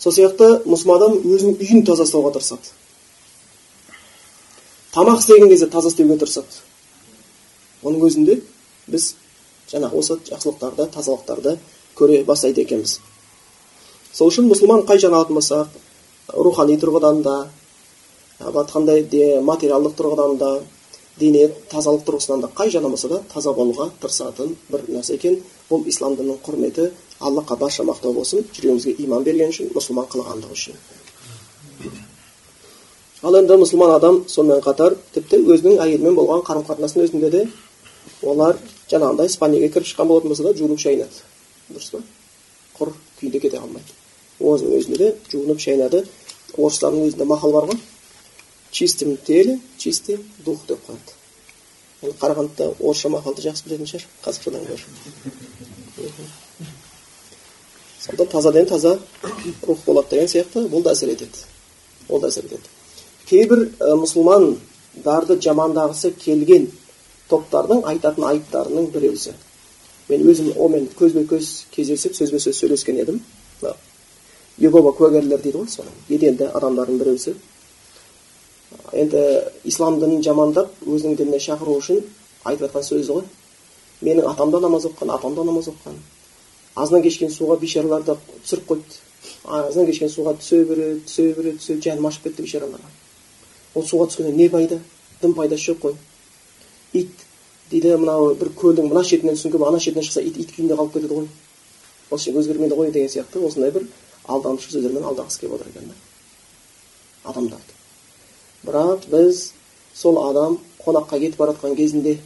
Сол 0.00 0.14
сияқты 0.16 0.48
мұсылман 0.64 0.96
адам 0.96 1.18
өзінің 1.20 1.60
үйін 1.60 1.84
таза 1.84 2.06
ұстауға 2.08 2.32
тырысады. 2.36 2.72
Тамақ 4.94 5.20
істеген 5.20 5.48
кезде 5.52 5.68
таза 5.68 5.92
істеуге 5.92 6.16
тырысады. 6.18 6.62
Оның 7.84 8.06
өзінде 8.08 8.40
біз 8.88 9.14
жаңағы 9.70 10.00
осы 10.00 10.16
жақсылықтарды 10.30 10.88
тазалықтарды 10.96 11.58
көре 11.98 12.24
бастайды 12.24 12.64
екенбіз. 12.64 12.98
Сол 14.12 14.32
үшін 14.32 14.48
мұсылман 14.50 14.86
қай 14.88 14.98
жағын 14.98 15.20
алатын 15.20 15.38
болсақ 15.38 15.68
рухани 16.34 16.78
тұрғыдан 16.80 17.22
да 17.22 17.36
айтқандай 18.40 19.04
материалдық 19.44 19.94
тұрғыдан 20.00 20.36
да 20.40 20.50
дене 21.20 21.50
тазалық 21.70 22.06
тұрғысынан 22.08 22.42
да 22.42 22.50
қай 22.56 22.72
жағынан 22.72 22.96
болса 22.96 23.08
да 23.12 23.20
таза 23.32 23.52
болуға 23.52 23.90
тырысатын 24.00 24.56
бір 24.70 24.86
нәрсе 24.88 25.14
екен. 25.20 25.38
Бұл 25.70 25.86
ислам 25.86 26.16
дінінің 26.16 26.40
құрметі 26.44 26.90
аллахқа 27.20 27.56
барша 27.56 27.84
мақтау 27.84 28.12
болсын 28.16 28.44
жүрегімізге 28.54 28.94
иман 29.04 29.24
берген 29.24 29.52
үшін 29.52 29.70
мұсылман 29.74 30.08
қылғандығы 30.12 30.56
үшін 30.56 30.74
ал 33.22 33.36
енді 33.36 33.58
мұсылман 33.60 33.94
адам 33.96 34.22
сонымен 34.28 34.62
қатар 34.64 34.96
тіпті 35.14 35.42
өзінің 35.52 35.82
әйелімен 35.84 36.16
болған 36.16 36.40
қарым 36.46 36.64
қатынасының 36.68 37.08
өзінде 37.08 37.30
де 37.34 37.42
олар 38.22 38.56
жаңағындай 38.88 39.28
испанияға 39.28 39.72
кіріп 39.74 39.90
шыққан 39.90 40.08
болатын 40.08 40.32
болса 40.32 40.46
да 40.48 40.54
жуынып 40.56 40.80
шайынады 40.80 41.20
дұрыс 41.68 41.90
па 41.92 42.02
құр 42.78 42.94
күйінде 43.20 43.44
кете 43.44 43.60
қалмайды 43.60 43.90
өзінің 44.40 44.76
өзінде 44.80 44.98
де 45.04 45.12
жуынып 45.32 45.60
шайынады 45.60 46.04
орыстардың 46.56 47.08
өзінде 47.10 47.28
мақал 47.28 47.52
бар 47.52 47.68
ғой 47.70 47.80
чистым 48.72 49.16
теле 49.16 49.60
чистый 49.76 50.16
дух 50.44 50.64
деп 50.68 50.80
қояды 50.88 51.12
енді 52.02 52.16
қарағандыда 52.22 52.72
орысша 52.80 53.12
мақалды 53.12 53.44
жақсы 53.44 53.68
білетін 53.68 53.90
шығар 53.92 54.06
қазақшадан 54.24 54.62
гөрі 54.70 54.84
сонда 58.00 58.26
тазадан 58.26 58.66
таза 58.66 58.98
рух 59.66 59.78
болады 59.86 60.10
деген 60.10 60.28
сияқты 60.28 60.66
бұл 60.68 60.82
да 60.82 60.92
әсер 60.92 61.12
етеді 61.12 61.44
ол 62.08 62.20
да 62.20 62.28
әсер 62.28 62.44
етеді 62.44 62.68
кейбір 63.28 63.66
ә, 63.78 63.94
мұсылмандарды 64.00 65.36
жамандағысы 65.44 66.14
келген 66.18 66.70
топтардың 67.30 67.84
айтатын 67.92 68.26
айыптарының 68.32 68.90
біреусі 68.94 69.34
мен 70.08 70.24
өзім 70.26 70.52
онымен 70.56 70.88
көзбе 70.98 71.26
көз 71.30 71.50
кездесіп 71.74 72.16
сөзбе 72.16 72.40
сөз 72.42 72.58
сөйлескен 72.62 72.98
едім 73.04 73.20
егова 74.60 74.92
куәгерлер 74.96 75.40
дейді 75.42 75.58
ғой 75.62 75.70
соның 75.72 76.00
беделді 76.08 76.48
адамдардың 76.58 76.98
біреусі 77.00 77.34
енді 78.92 79.22
ислам 79.64 80.00
дінін 80.00 80.24
жамандап 80.24 80.72
өзінің 80.86 81.16
дініне 81.20 81.40
шақыру 81.44 81.76
үшін 81.80 82.00
айтып 82.44 82.66
жатқан 82.66 82.86
сөзі 82.88 83.18
ғой 83.18 83.28
менің 84.02 84.28
атам 84.32 84.50
да 84.50 84.60
намаз 84.60 84.88
оқыған 84.90 85.14
апам 85.14 85.36
да 85.36 85.44
намаз 85.44 85.70
оқыған 85.72 85.96
азынан 86.74 87.02
кешкен 87.02 87.30
суға 87.30 87.58
бейшараларды 87.60 88.16
түсіріп 88.44 88.66
қойыпты 88.70 89.00
азынан 89.44 89.86
кешкен 89.90 90.12
суға 90.12 90.36
түсе 90.40 90.64
береді 90.64 91.00
түсе 91.06 91.32
береді 91.34 91.58
түсе 91.58 91.80
жаным 91.82 92.06
ашып 92.10 92.28
кетті 92.28 92.46
бейшараларға 92.46 92.90
ол 93.74 93.86
суға 93.86 94.08
түскеннен 94.10 94.36
не 94.36 94.48
пайда? 94.48 94.80
Дым 95.22 95.34
пайдасы 95.34 95.70
жоқ 95.70 95.80
қой. 95.80 95.96
Ит. 96.92 97.10
Дейді 97.70 97.94
мынау 98.02 98.34
бір 98.34 98.50
көлдің 98.58 98.88
мына 98.90 99.04
шетінен 99.06 99.36
сүңгіп 99.38 99.62
ана 99.66 99.78
шетінен 99.78 100.02
шықса 100.02 100.22
ит 100.26 100.38
ит 100.42 100.50
күйінде 100.50 100.74
қалып 100.74 100.96
кетеді 100.96 101.20
ғой. 101.20 101.28
Осы 102.10 102.32
өзгермейді 102.34 102.74
ғой 102.74 102.90
деген 102.90 103.12
сияқты. 103.12 103.44
Осындай 103.46 103.70
бір 103.70 103.86
алдамшы 104.26 104.72
сөздермен 104.72 105.06
алдағысы 105.06 105.44
келіп 105.44 105.54
отыр 105.54 105.70
екен 105.70 105.92
да. 105.92 105.94
Адамдарды 107.30 107.78
бірақ 108.66 109.06
біз 109.12 109.52
сол 109.94 110.18
адам 110.24 110.58
қонаққа 110.84 111.20
кетіп 111.20 111.38
бара 111.38 111.54
жатқан 111.54 111.76
кезінде 111.76 112.18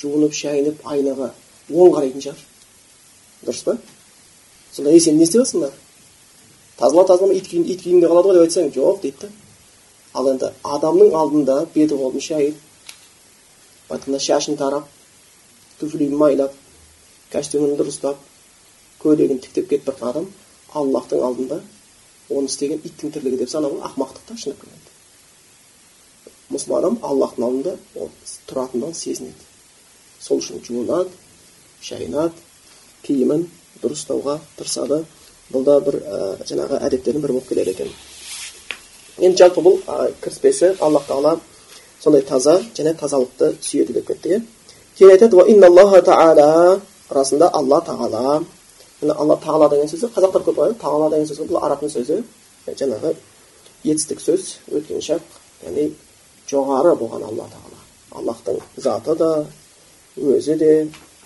жуынып 0.00 0.34
шайынып 0.34 0.82
айнаға 0.84 1.30
оң 1.70 1.94
қарайтын 1.94 2.24
шығар. 2.26 2.42
Дұрыс 3.44 3.64
па? 3.64 3.76
Сонда 4.72 4.92
ей 4.92 5.00
сен 5.00 5.16
не 5.18 5.24
істеп 5.24 5.42
жатрсыңдар 5.42 5.72
тазала 6.78 7.06
тазалама 7.06 7.34
ит 7.34 7.52
ит 7.52 7.82
күйінде 7.82 8.08
қалады 8.08 8.28
ғой 8.28 8.38
деп 8.38 8.46
айтсаң 8.46 8.72
жоқ 8.74 9.00
дейді 9.02 9.26
да. 9.26 9.30
Ал 10.12 10.28
енді 10.32 10.52
адамның 10.62 11.14
алдында 11.14 11.56
беті 11.74 11.96
қолын 11.96 12.20
шайып 12.20 12.56
былай 13.88 13.98
айтқанда 13.98 14.20
шашын 14.20 14.56
тарап 14.56 14.88
туфлиін 15.80 16.16
майлап 16.16 16.52
костюмін 17.32 17.76
дұрыстап 17.76 18.20
көйлегін 19.02 19.40
тіктеп 19.44 19.68
кетіп 19.70 19.92
жатқан 19.92 20.10
адам 20.10 20.28
аллахтың 20.72 21.24
алдында 21.28 21.60
оны 22.30 22.50
істеген 22.50 22.82
иттің 22.84 23.12
тірлігі 23.14 23.42
деп 23.44 23.50
санау 23.50 23.80
ақымақтық 23.88 24.28
та 24.28 24.36
шындап 24.36 24.64
келгенде 24.64 24.94
мұсылман 26.50 26.78
адам 26.78 26.98
аллахтың 27.02 27.44
алдында 27.46 27.76
ол 27.96 28.10
тұратындығын 28.48 28.94
сезінеді. 28.94 29.46
Сол 30.20 30.40
үшін 30.40 30.62
жуынады 30.64 31.10
шайынады 31.82 32.45
киімін 33.06 33.46
дұрыстауға 33.82 34.38
тырысады. 34.58 35.04
Бұл 35.52 35.62
да 35.64 35.78
бір 35.80 36.00
ә, 36.02 36.18
жаңағы 36.48 36.80
әдеттердің 36.88 37.22
бірі 37.22 37.38
болып 37.38 37.48
келеді 37.48 37.70
екен. 37.76 37.92
Енді 39.22 39.38
жалпы 39.44 39.62
бұл 39.62 39.78
ә, 39.86 40.10
кіріспесі 40.20 40.74
аллах 40.80 41.06
тағала 41.06 41.38
сондай 42.02 42.22
таза 42.26 42.58
және 42.74 42.96
тазалықты 42.98 43.54
сүйеді 43.62 44.00
деп 44.00 44.10
кеттік 44.10 44.32
иә. 44.32 44.42
Кейін 44.98 45.10
айтады 45.14 46.82
расында 47.10 47.50
алла 47.52 47.80
тағала. 47.80 48.42
Мына 49.00 49.14
алла 49.14 49.36
тағала 49.42 49.68
деген 49.70 49.88
сөзі 49.90 50.10
қазақтар 50.14 50.44
көп 50.46 50.58
қояды 50.58 50.78
тағала 50.80 51.10
деген 51.12 51.26
сөз 51.28 51.42
бұл 51.46 51.60
арабтың 51.62 51.92
сөзі. 51.92 52.22
Жаңағы 52.66 53.12
етістік 53.84 54.22
сөз 54.24 54.46
өткен 54.72 55.02
шақ 55.04 55.22
яғни 55.66 55.90
жоғары 56.50 56.96
болған 56.98 57.26
алла 57.28 57.46
тағала. 57.52 57.82
Аллахтың 58.16 58.60
заты 58.76 59.14
да 59.14 59.30
өзі 60.16 60.56
де 60.58 60.72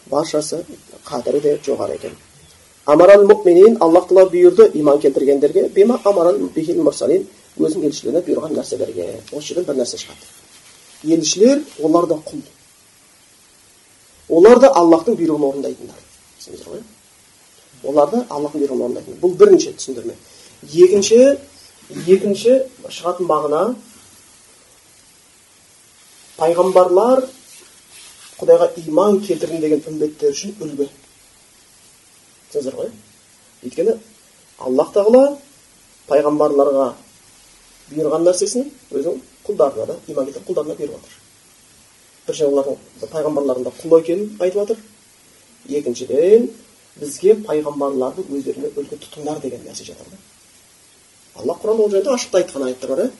баршасы 0.06 0.64
қадірі 1.04 1.40
де 1.40 1.58
жоғары 1.66 1.96
екен 1.98 2.16
амарал 2.86 3.26
муминин 3.26 3.76
аллах 3.80 4.08
тағала 4.08 4.30
бұйырды 4.30 4.70
иман 4.74 5.00
келтіргендерге 5.00 5.68
бима 5.68 6.00
амарал 6.04 6.38
бихил 6.54 6.82
мурсалин 6.82 7.26
өзінің 7.58 7.90
елшілеріне 7.90 8.22
бұйырған 8.26 8.56
нәрселерге 8.56 9.08
осы 9.32 9.48
жерден 9.48 9.66
бір 9.68 9.80
нәрсе 9.82 9.98
шығады 10.00 11.14
елшілер 11.16 11.62
олар 11.82 12.06
да 12.06 12.16
құл 12.30 12.42
олар 14.38 14.60
да 14.60 14.72
аллахтың 14.80 15.18
бұйрығын 15.18 15.46
орындайтындар 15.50 16.02
түсіндіңіздер 16.38 16.72
ғой 16.72 16.82
олар 17.90 18.10
да 18.10 18.24
аллахтың 18.28 18.62
бұйрығын 18.62 18.84
орындайтындар 18.86 19.22
бұл 19.22 19.36
бірінші 19.40 19.74
түсіндірме 19.78 20.14
екінші 20.86 21.20
екінші 22.06 22.56
шығатын 22.88 23.30
мағына 23.30 23.62
пайғамбарлар 26.38 27.24
құдайға 28.40 28.70
иман 28.86 29.20
келтірдім 29.24 29.60
деген 29.60 29.82
үмбеттер 29.90 30.34
үшін 30.34 30.56
үлгі. 30.64 30.88
Түсіндіңіздер 32.50 32.78
ғой? 32.80 32.92
Өйткені 33.64 33.96
аллах 34.60 34.92
тағала 34.94 35.24
пайғамбарларға 36.10 36.86
бұйырған 37.90 38.24
нәрсесін 38.26 38.70
өзінің 38.90 39.20
құлдарына 39.46 39.86
да 39.90 39.96
иман 40.08 40.26
келтірген 40.28 40.48
құлдарына 40.48 40.76
беріп 40.78 40.96
жатыр 40.96 41.18
бірінші 42.26 42.48
олардың 42.48 43.10
пайғамбарлардың 43.14 43.78
құл 43.80 43.96
екенін 43.98 44.26
айтып 44.40 44.60
жатыр 44.60 44.82
екіншіден 45.80 46.48
бізге 47.00 47.36
пайғамбарларды 47.46 48.26
өздеріне 48.28 48.72
үлгі 48.76 49.00
тұтыңдар 49.04 49.40
деген 49.44 49.64
нәрсе 49.66 49.86
жатыр 49.88 50.12
да 50.12 50.20
алла 51.40 51.56
құранда 51.62 51.86
ол 51.86 51.90
жайында 51.94 52.14
ашықта 52.14 52.42
айтқан 52.42 52.66
аяттар 52.68 52.94
бар 52.94 53.04
иә 53.06 53.10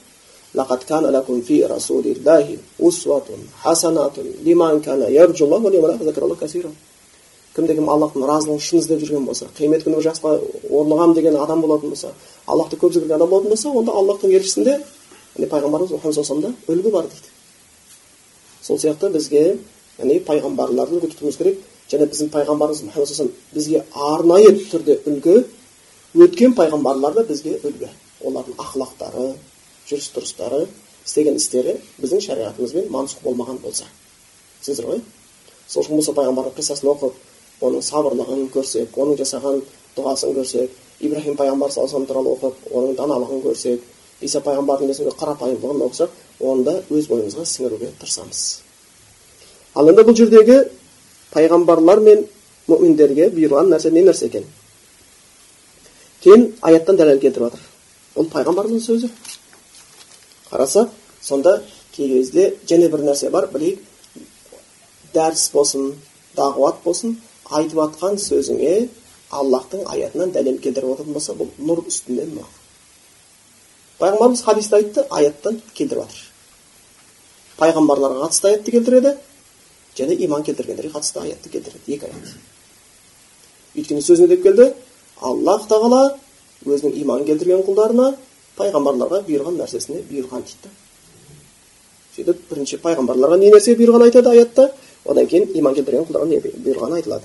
кімде 7.54 7.74
кім 7.74 7.88
аллахтың 7.90 8.22
разылығын 8.28 8.62
шын 8.62 8.78
іздеп 8.78 9.00
жүрген 9.02 9.24
болса 9.26 9.48
қиямет 9.58 9.82
күні 9.82 9.98
бір 9.98 10.04
жақсыға 10.06 10.32
орнығамын 10.70 11.14
деген 11.16 11.36
адам 11.42 11.62
болатын 11.64 11.90
болса 11.90 12.12
аллахты 12.46 12.78
көп 12.78 12.94
зікірлеген 12.94 13.16
адам 13.16 13.30
болатын 13.30 13.50
болса 13.50 13.72
онда 13.80 13.92
аллахтың 13.98 14.34
елшісінде 14.38 14.76
яғни 15.34 15.48
пайғамбарымыз 15.50 15.90
мұхаммад 15.96 16.28
саллаллаху 16.28 16.70
үлгі 16.70 16.92
бар 16.94 17.08
дейді 17.10 17.28
сол 18.62 18.78
сияқты 18.78 19.10
бізге 19.16 19.42
яғни 19.98 20.20
пайғамбарларды 20.30 21.00
үлгі 21.00 21.10
тұтуымыз 21.10 21.40
керек 21.42 21.58
және 21.90 22.06
біздің 22.06 22.30
пайғамбарымыз 22.36 22.84
мұхаммад 22.86 23.34
бізге 23.54 23.84
арнайы 23.90 24.54
түрде 24.70 25.00
үлгі 25.10 25.36
өткен 26.22 26.54
пайғамбарлар 26.54 27.18
да 27.18 27.26
бізге 27.26 27.58
үлгі 27.64 27.90
олардың 28.22 28.62
ақылақтары 28.62 29.32
жүріс 29.90 30.11
тұрыстары 30.14 30.64
істеген 31.07 31.37
істері 31.40 31.76
біздің 32.00 32.22
шариғатымызбен 32.26 32.90
мансұқ 32.94 33.24
болмаған 33.26 33.61
болса 33.64 33.88
түсіндіңіздер 34.62 34.90
ғой 34.90 35.03
сол 35.66 35.85
үшін 35.85 36.00
мұса 36.00 36.14
пайғамбардың 36.18 36.57
қиссасын 36.59 36.90
оқып 36.94 37.64
оның 37.66 37.85
сабырлығын 37.87 38.48
көрсек 38.55 38.98
оның 39.00 39.18
жасаған 39.20 39.62
дұғасын 39.96 40.35
көрсек 40.37 40.76
ибраһим 41.00 41.37
пайғамбар 41.40 41.72
саллаллаху 41.74 42.07
туралы 42.09 42.35
оқып 42.37 42.74
оның 42.76 42.96
даналығын 43.00 43.42
көрсек 43.44 43.81
иса 44.20 44.42
пайғамбардың 44.44 44.90
несінде 44.90 45.14
қарапайымдылығын 45.20 45.85
оқысақ 45.88 46.44
оны 46.50 46.64
да 46.66 46.74
өз 46.90 47.09
бойымызға 47.11 47.46
сіңіруге 47.48 47.90
тырысамыз 48.00 48.42
ал 49.74 49.88
енді 49.90 50.05
бұл 50.09 50.16
жердегі 50.20 50.59
пайғамбарлар 51.33 52.03
мен 52.05 52.24
мүминдерге 52.68 53.31
бұйырған 53.35 53.72
нәрсе 53.72 53.92
не 53.94 54.05
нәрсе 54.05 54.29
екен 54.29 54.44
кейін 56.24 56.50
аяттан 56.61 57.00
дәлел 57.00 57.20
келтіріп 57.22 57.48
жатыр 57.48 57.68
бұл 58.16 58.29
пайғамбардың 58.35 58.83
сөзі 58.85 59.11
қарасақ 60.50 60.88
сонда 61.22 61.62
кей 61.96 62.08
кезде 62.08 62.54
және 62.66 62.88
бір 62.92 63.04
нәрсе 63.08 63.30
бар 63.30 63.46
білейік 63.52 63.78
дәріс 65.14 65.50
болсын 65.54 65.92
дағуат 66.36 66.82
болсын 66.84 67.16
айтып 67.50 67.78
жатқан 67.82 68.18
сөзіңе 68.28 68.74
аллахтың 69.30 69.86
аятынан 69.86 70.32
дәлел 70.34 70.58
келтіріп 70.64 70.94
отыратын 70.94 71.14
болса 71.14 71.36
бұл 71.38 71.50
нұр 71.58 71.84
үстінде 71.86 72.26
нұр 72.34 72.48
пайғамбарымыз 74.00 74.44
хадисте 74.46 74.76
айтты 74.76 75.06
аяттан 75.10 75.60
келтіріп 75.74 76.04
жатыр 76.04 76.30
пайғамбарларға 77.60 78.26
қатысты 78.26 78.50
аятты 78.52 78.74
келтіреді 78.76 79.14
және 79.98 80.16
иман 80.24 80.42
келтіргендерге 80.46 80.94
қатысты 80.94 81.20
аятты 81.24 81.52
келтіреді 81.52 81.94
екі 81.94 82.08
аят 82.08 82.34
өйткені 83.76 84.02
сөз 84.02 84.22
не 84.24 84.30
деп 84.32 84.42
келді 84.46 84.70
аллах 85.20 85.66
тағала 85.70 86.02
өзінің 86.66 86.96
иман 87.02 87.24
келтірген 87.28 87.62
құлдарына 87.66 88.14
пайғамбарларға 88.60 89.22
бұйырған 89.26 89.58
нәрсесіне 89.60 90.04
бұйырған 90.10 90.46
дейді 90.46 90.72
сөйтіп 92.16 92.46
бірінші 92.50 92.80
пайғамбарларға 92.84 93.38
не 93.40 93.52
нәрсе 93.54 93.76
бұйырған 93.80 94.06
айтады 94.08 94.34
аятта 94.34 94.70
одан 95.04 95.26
кейін 95.26 95.48
иман 95.60 95.74
келтірген 95.74 96.08
құлдарға 96.08 96.28
не 96.28 96.40
бұйырғаны 96.44 97.00
айтылады 97.00 97.24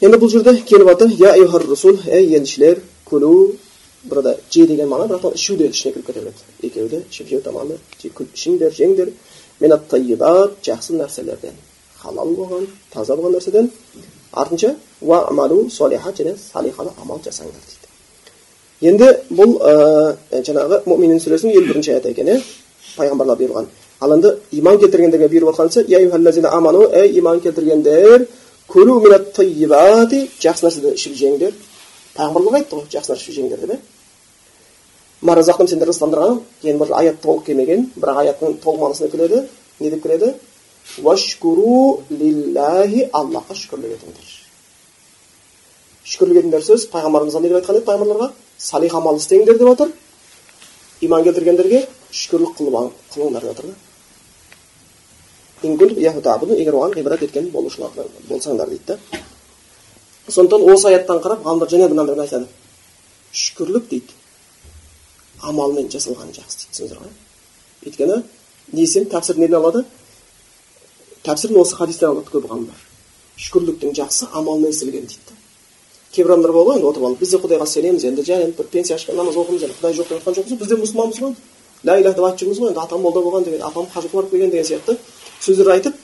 енді 0.00 0.20
бұл 0.22 0.30
жерде 0.30 0.54
келіп 0.62 0.92
жатыр 0.92 1.14
я 1.18 1.34
расул 1.34 1.98
ей 2.06 2.36
елшілер 2.36 2.82
күлу 3.08 3.56
burada 4.04 4.36
же 4.50 4.66
деген 4.66 4.88
мағына 4.88 5.18
бірақ 5.18 5.34
ішу 5.34 5.56
де 5.56 5.68
ішіне 5.68 5.92
кіріп 5.92 6.06
кете 6.06 6.20
береді 6.20 6.34
екеуі 6.62 6.88
де 6.88 7.02
ішіп 7.10 7.28
жеу 7.28 7.40
тамағына 7.42 7.78
ішіңдер 8.34 8.72
жеңдер 8.78 9.10
тайибат 9.90 10.60
жақсы 10.62 10.94
нәрселерден 11.00 11.56
халал 11.98 12.34
болған 12.36 12.66
таза 12.92 13.16
болған 13.16 13.38
нәрседен 13.38 13.70
артынша 14.32 14.76
уа 15.00 15.26
амалу 15.30 15.68
солихат 15.70 16.20
және 16.20 16.36
салихалы 16.36 16.92
амал 17.02 17.18
жасаңдар 17.24 17.62
дейді 17.66 17.87
енді 18.80 19.10
бұл 19.34 19.56
ә, 19.58 20.42
жаңағы 20.46 20.82
мүминин 20.86 21.20
сүресінің 21.22 21.56
елу 21.58 21.72
бірінші 21.72 21.96
аяты 21.96 22.12
екен 22.14 22.28
иә 22.30 22.38
пайғамбарлар 22.96 23.38
бұйырған 23.40 23.66
ал 24.00 24.14
енді 24.14 24.34
иман 24.60 24.78
келтіргендерге 24.78 25.28
бұйырып 25.32 26.46
аману 26.52 26.88
ей 26.94 27.18
иман 27.18 27.40
келтіргендер 27.40 28.26
тайибати 29.34 30.28
жақсы 30.40 30.66
нәрседен 30.66 30.94
ішіп 30.94 31.14
жеңдер 31.18 31.54
пайғамбарлар 32.14 32.60
айтты 32.60 32.76
ғой 32.76 32.86
жақсы 32.92 33.12
нәрсе 33.12 33.24
ішіп 33.24 33.34
жеңдер 33.40 33.58
деп 33.66 33.70
иә 33.74 33.78
маразақтым 35.22 35.66
сендерді 35.66 35.90
ырыстандырған 35.90 36.40
енді 36.62 36.84
бір 36.84 36.92
аят 36.94 37.16
толық 37.22 37.46
келмеген 37.46 37.88
бірақ 37.96 38.20
аяттың 38.22 38.58
толық 38.62 38.82
мағынасына 38.84 39.10
келеді 39.10 39.40
не 39.80 39.90
деп 39.90 40.02
келеді 40.02 40.34
вашкуру 41.02 42.02
лиллахи 42.10 43.08
аллахқа 43.12 43.56
шүкірлік 43.58 43.96
етіңдер 43.96 44.28
шүкірлік 46.04 46.38
етіңдер 46.42 46.62
сөз 46.68 46.86
пайғамбарымызға 46.92 47.42
не 47.42 47.50
деп 47.50 47.58
айтқан 47.58 47.80
еді 47.80 47.88
пайғамбарларға 47.88 48.30
салих 48.58 48.94
амал 48.94 49.16
істеңдер 49.16 49.58
деп 49.58 49.68
жатыр 49.68 49.92
иман 51.00 51.24
келтіргендерге 51.24 51.86
шүкірлік 52.10 52.56
қылыңдар 52.58 53.42
деп 53.42 53.52
жатыр 53.54 53.74
егер 56.58 56.74
оған 56.74 56.94
ғибрат 56.94 57.22
еткен 57.22 57.50
болушылар 57.50 57.90
болсаңдар 58.28 58.68
дейді 58.68 58.84
да 58.86 58.98
сондықтан 60.28 60.66
осы 60.72 60.88
аяттан 60.88 61.22
қарап 61.22 61.44
ғалымдар 61.44 61.68
және 61.70 61.88
мынандай 61.88 62.18
айтады 62.24 62.46
шүкірлік 63.32 63.88
дейді 63.88 64.12
амалмен 65.42 65.88
жасалған 65.92 66.34
жақсы 66.36 66.56
дейді 66.58 66.70
түсіндіңіздер 66.72 66.98
ғой 67.02 67.12
өйткені 67.86 68.16
не 68.72 68.82
десем 68.82 69.04
тәпсір 69.12 69.38
неден 69.38 69.58
алады 69.60 69.84
тәпсірін 71.24 71.60
осы 71.62 71.76
хадистен 71.78 72.08
алады 72.10 72.30
көп 72.34 72.48
ғалымдар 72.50 72.80
шүкірліктің 73.38 73.94
жақсы 73.98 74.28
амалмен 74.32 74.74
істелген 74.74 75.06
дейді 75.06 75.27
кейбір 76.18 76.34
адамдар 76.34 76.52
бар 76.52 76.66
ғой 76.68 76.78
енді 76.78 76.88
отырып 76.90 77.06
алып 77.08 77.22
біз 77.22 77.30
де 77.30 77.38
құдайға 77.44 77.66
сенеміз 77.66 78.04
енді 78.04 78.24
жай 78.26 78.42
енді 78.44 78.56
бір 78.58 78.66
пенсия 78.72 78.96
ашқан 78.96 79.16
намаз 79.16 79.36
оқимыз 79.38 79.62
енді 79.62 79.76
құдай 79.78 79.94
жоқ 79.98 80.08
деп 80.08 80.18
жатқан 80.18 80.34
жоқпыз 80.38 80.58
біз 80.58 80.68
де 80.68 80.78
мұсылманбыз 80.82 81.20
ғой 81.22 81.34
ля 81.84 81.98
иляха 82.00 82.16
деп 82.16 82.24
айтып 82.28 82.40
жүрміз 82.42 82.58
ғой 82.58 82.68
енді 82.72 82.82
атам 82.82 83.02
молда 83.02 83.20
болған 83.22 83.44
деген 83.44 83.62
апам 83.62 83.86
қажыға 83.94 84.14
барып 84.16 84.30
келген 84.30 84.50
деген 84.50 84.66
сияқты 84.66 84.98
сөздер 85.40 85.70
айтып 85.74 85.94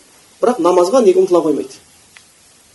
бірақ 0.40 0.60
намазға 0.62 1.02
неге 1.02 1.20
ұмтыла 1.24 1.42
қоймайды 1.42 1.80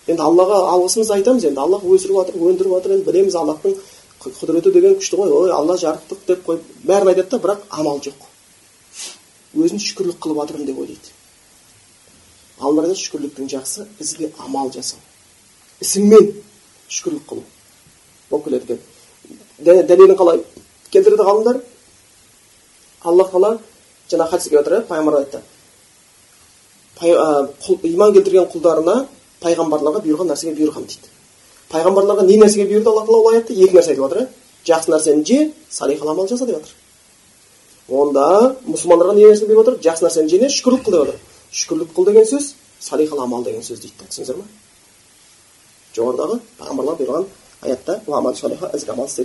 енді 0.09 0.23
аллаға 0.25 0.57
алғысымызды 0.73 1.15
айтамыз 1.15 1.45
енді 1.49 1.61
аллах 1.63 1.83
өсіріп 1.85 2.19
жатыр 2.19 2.41
өндіріп 2.49 2.75
жатыр 2.75 2.95
енді 2.97 3.05
білеміз 3.05 3.35
аллахтың 3.39 3.75
құдіреті 4.19 4.73
деген 4.73 4.97
күшті 4.99 5.19
ғой 5.19 5.31
ой 5.31 5.53
алла 5.53 5.77
жарықтық 5.79 6.25
деп 6.27 6.43
қойып 6.47 6.65
бәрін 6.83 7.13
айтады 7.13 7.29
да 7.29 7.39
бірақ 7.45 7.61
амал 7.69 8.01
жоқ 8.03 8.25
өзін 9.55 9.79
шүкірлік 9.79 10.19
қылып 10.19 10.41
жатырмын 10.41 10.67
деп 10.67 10.81
ойлайды 10.81 11.13
ғалымдар 12.59 12.95
шүкірліктің 12.99 13.51
жақсы 13.53 13.85
ізгі 14.03 14.31
амал 14.43 14.71
жасау 14.73 14.99
ісіңмен 15.79 16.33
шүкірлік 16.89 17.25
қылу 17.29 17.43
болып 18.29 18.45
келеді 18.45 18.63
екен 18.73 18.79
дәлелін 19.87 20.17
қалай 20.19 20.43
келтірді 20.91 21.23
ғалымдар 21.23 21.61
аллах 23.03 23.31
тағала 23.31 23.51
жаңағы 24.11 24.29
хадиске 24.31 24.49
келіп 24.49 24.65
жатыр 24.65 24.73
иә 24.79 24.87
пайғамбар 24.89 25.15
айтты 25.21 25.39
иман 27.93 28.13
келтірген 28.13 28.49
құлдарына 28.53 28.95
пайғамбарларға 29.43 29.99
бұйырған 30.03 30.27
нәрсеге 30.33 30.53
бұйырған 30.57 30.83
дейді 30.89 31.07
пайғамбарларға 31.71 32.23
не 32.27 32.37
нәрсеге 32.41 32.65
бұйырды 32.71 32.89
алла 32.89 33.05
тағала 33.05 33.19
ол 33.21 33.29
аятта 33.33 33.53
екі 33.53 33.73
нәрсе 33.77 33.89
айтып 33.93 34.05
жатыр 34.05 34.19
иә 34.21 34.27
жақсы 34.67 34.91
нәрсені 34.91 35.25
же 35.25 35.51
салихал 35.69 36.09
амал 36.09 36.27
жаса 36.27 36.45
деп 36.45 36.55
жатыр 36.57 36.73
онда 37.89 38.55
мұсылмандарға 38.67 39.15
не 39.15 39.25
нәрсе 39.29 39.45
беріп 39.45 39.61
отыр 39.63 39.79
жақсы 39.83 40.05
нәрсені 40.07 40.29
же 40.29 40.39
не 40.39 40.49
шүкірлік 40.49 40.83
қыл 40.87 40.91
деп 40.91 41.05
жатыр 41.05 41.19
шүкірлік 41.51 41.93
қыл 41.95 42.05
деген 42.09 42.25
сөз 42.25 42.53
салихал 42.79 43.21
амал 43.23 43.43
деген 43.43 43.63
сөз 43.63 43.79
дейді 43.79 43.95
түсіндіңіздер 44.01 44.37
ма 44.41 44.45
жоғарыдағы 45.95 46.39
пайғамбарлар 46.59 46.95
бұйырған 46.99 47.25
аятта 47.61 48.01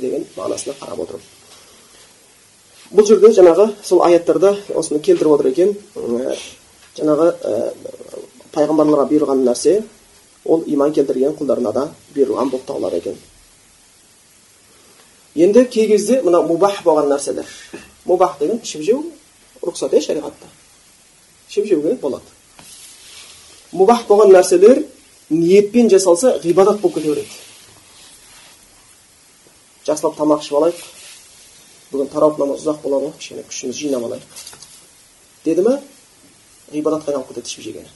деген 0.00 0.27
мағынасына 0.37 0.74
қарап 0.81 1.00
отырып 1.05 1.22
бұл 2.94 3.07
жерде 3.07 3.31
жаңағы 3.35 3.68
сол 3.83 4.03
аяттарда 4.07 4.57
осыны 4.74 5.00
келтіріп 5.00 5.33
отыр 5.33 5.46
екен 5.50 5.77
жаңағы 6.98 7.33
пайғамбарларға 8.55 9.07
бұйырған 9.11 9.44
нәрсе 9.48 9.83
ол 10.44 10.64
иман 10.66 10.92
келтірген 10.92 11.37
құлдарына 11.38 11.72
да 11.72 11.88
бұйырылған 12.14 12.50
болып 12.50 12.66
табылады 12.66 12.96
екен 13.03 13.16
енді 15.35 15.64
кей 15.64 15.88
кезде 15.88 16.20
мына 16.22 16.42
мубах 16.42 16.83
болған 16.85 17.09
нәрселер 17.11 17.46
мубах 18.05 18.38
деген 18.38 18.61
ішіп 18.62 18.83
жеу 18.87 19.05
рұқсат 19.62 19.96
иә 19.96 20.05
шариғатта 20.05 20.50
ішіп 21.48 21.66
жеуге 21.66 21.96
болады 22.03 22.24
мубах 23.72 24.07
болған 24.09 24.35
нәрселер 24.37 24.85
ниетпен 25.40 25.90
жасалса 25.90 26.38
ғибадат 26.44 26.81
болып 26.81 26.99
кете 26.99 27.12
береді. 27.12 27.29
Жақсылап 29.87 30.16
тамақ 30.16 30.44
ішіп 30.44 30.59
алайық. 30.61 30.85
Бүгін 31.92 32.11
тарауып 32.12 32.40
намаз 32.40 32.64
ұзақ 32.64 32.81
болады 32.83 33.11
ғой 33.11 33.18
кішкене 33.18 33.44
күшімізді 33.51 33.81
жинап 33.81 34.07
алайық. 34.09 34.25
Деді 35.44 35.66
ма 35.66 35.77
ғибадатқа 36.73 37.12
айналып 37.12 37.29
кетеді 37.29 37.51
ішіп 37.51 37.64
жегені. 37.68 37.90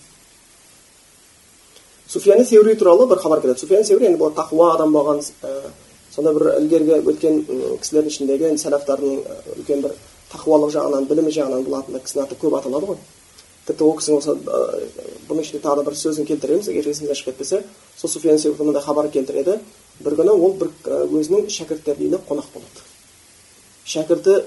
Суфиян 2.08 2.44
сеури 2.46 2.74
туралы 2.74 3.06
бір 3.08 3.18
хабар 3.22 3.40
келеді. 3.40 3.60
Суфиян 3.60 3.84
сеури 3.84 4.06
енді 4.08 4.20
бұл 4.20 4.34
тақуа 4.36 4.74
адам 4.74 4.92
болған 4.92 5.22
сондай 6.14 6.34
бір 6.34 6.54
ілгергі 6.58 7.00
өткен 7.12 7.42
кісілердің 7.82 8.12
ішіндегі 8.12 8.52
сәлафтардың 8.62 9.18
үлкен 9.56 9.82
бір 9.84 9.96
тақуалық 10.32 10.72
жағынан 10.74 11.08
білімі 11.08 11.32
жағынан 11.34 11.66
бұл 11.66 12.00
кісінің 12.00 12.24
аты 12.24 12.38
көп 12.40 12.56
аталады 12.58 12.92
ғой. 12.92 12.98
Тіпті 13.68 13.84
ол 13.84 13.96
кісінің 13.98 14.18
осы 14.18 14.34
бұның 15.28 15.44
ішінде 15.44 15.60
тағы 15.64 15.82
да 15.82 15.84
бір 15.88 15.96
сөзін 16.00 16.28
келтіреміз 16.28 16.70
егер 16.72 16.88
есіңізден 16.88 17.18
шығып 17.18 17.36
кетпесе 17.36 17.62
сол 18.00 18.10
суфиян 18.10 18.40
мындай 18.58 18.82
хабар 18.82 19.10
келтіреді 19.12 19.58
бір 20.00 20.16
күні 20.16 20.32
ол 20.32 20.54
бір 20.60 20.72
өзінің 21.20 21.50
шәкірттерінің 21.52 22.06
үйіне 22.06 22.20
қонақ 22.28 22.48
болады 22.54 22.86
шәкірті 23.92 24.38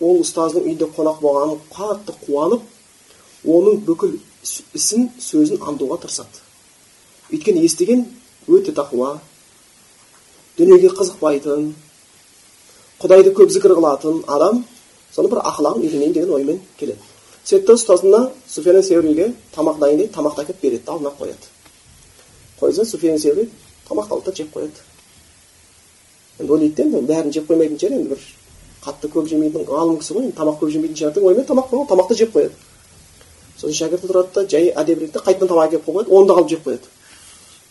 ол 0.00 0.20
ұстаздың 0.24 0.66
үйінде 0.66 0.90
қонақ 0.96 1.22
болғанын 1.22 1.62
қатты 1.70 2.16
қуанып 2.26 2.66
оның 3.46 3.80
бүкіл 3.86 4.18
ісін 4.74 5.10
сөзін 5.22 5.62
аңдуға 5.62 6.00
тырысады 6.02 6.42
өйткені 7.30 7.64
естіген 7.66 8.06
өте 8.50 8.74
тақуа 8.74 9.16
дүниеге 10.58 10.90
қызықпайтын 10.98 11.68
құдайды 13.02 13.34
көп 13.36 13.52
зікір 13.54 13.76
қылатын 13.78 14.22
адам 14.26 14.64
соны 15.14 15.30
бір 15.32 15.42
ақылағын 15.50 15.84
үйренейін 15.86 16.16
деген 16.16 16.34
оймен 16.34 16.60
келеді 16.80 17.15
сөйтті 17.46 17.76
ұстазына 17.76 18.30
суфиян 18.50 18.82
сеуриге 18.82 19.28
тамақ 19.54 19.78
дайындайды 19.78 20.12
тамақты 20.14 20.42
әкеліп 20.42 20.62
береді 20.62 20.84
да 20.86 20.92
алдына 20.96 21.12
қояды 21.14 21.46
қойса 22.60 22.84
суфиян 22.84 23.18
сеури 23.22 23.48
тамақты 23.88 24.14
алады 24.16 24.30
да 24.30 24.36
жеп 24.36 24.50
қояды 24.56 24.82
енді 26.40 26.52
ойлайды 26.52 26.82
енді 26.82 27.02
бәрін 27.06 27.32
жеп 27.36 27.46
қоймайтын 27.50 27.78
шығар 27.78 27.98
енді 28.00 28.08
бір 28.14 28.24
қатты 28.82 29.10
көп 29.14 29.28
жемейтін 29.30 29.68
ғалым 29.68 30.00
кісі 30.00 30.16
ғой 30.16 30.26
енді 30.26 30.36
тамақ 30.40 30.58
көп 30.62 30.74
жемейтін 30.74 30.98
шығар 30.98 31.14
деп 31.14 31.28
оймен 31.30 31.46
тамақ 31.46 31.70
қойған 31.70 31.88
тамақты 31.92 32.18
жеп 32.18 32.34
қояды 32.34 32.54
сосын 33.60 33.78
шәкірті 33.78 34.10
тұрады 34.10 34.34
да 34.34 34.46
жай 34.50 34.72
әдемірек 34.74 35.14
та 35.14 35.22
қайтадан 35.22 35.52
тамақ 35.54 35.70
әкеліп 35.70 35.86
қойып 35.86 35.96
қояды 36.02 36.18
оны 36.18 36.26
да 36.26 36.34
қалып 36.34 36.50
жеп 36.50 36.66
қояды 36.66 36.90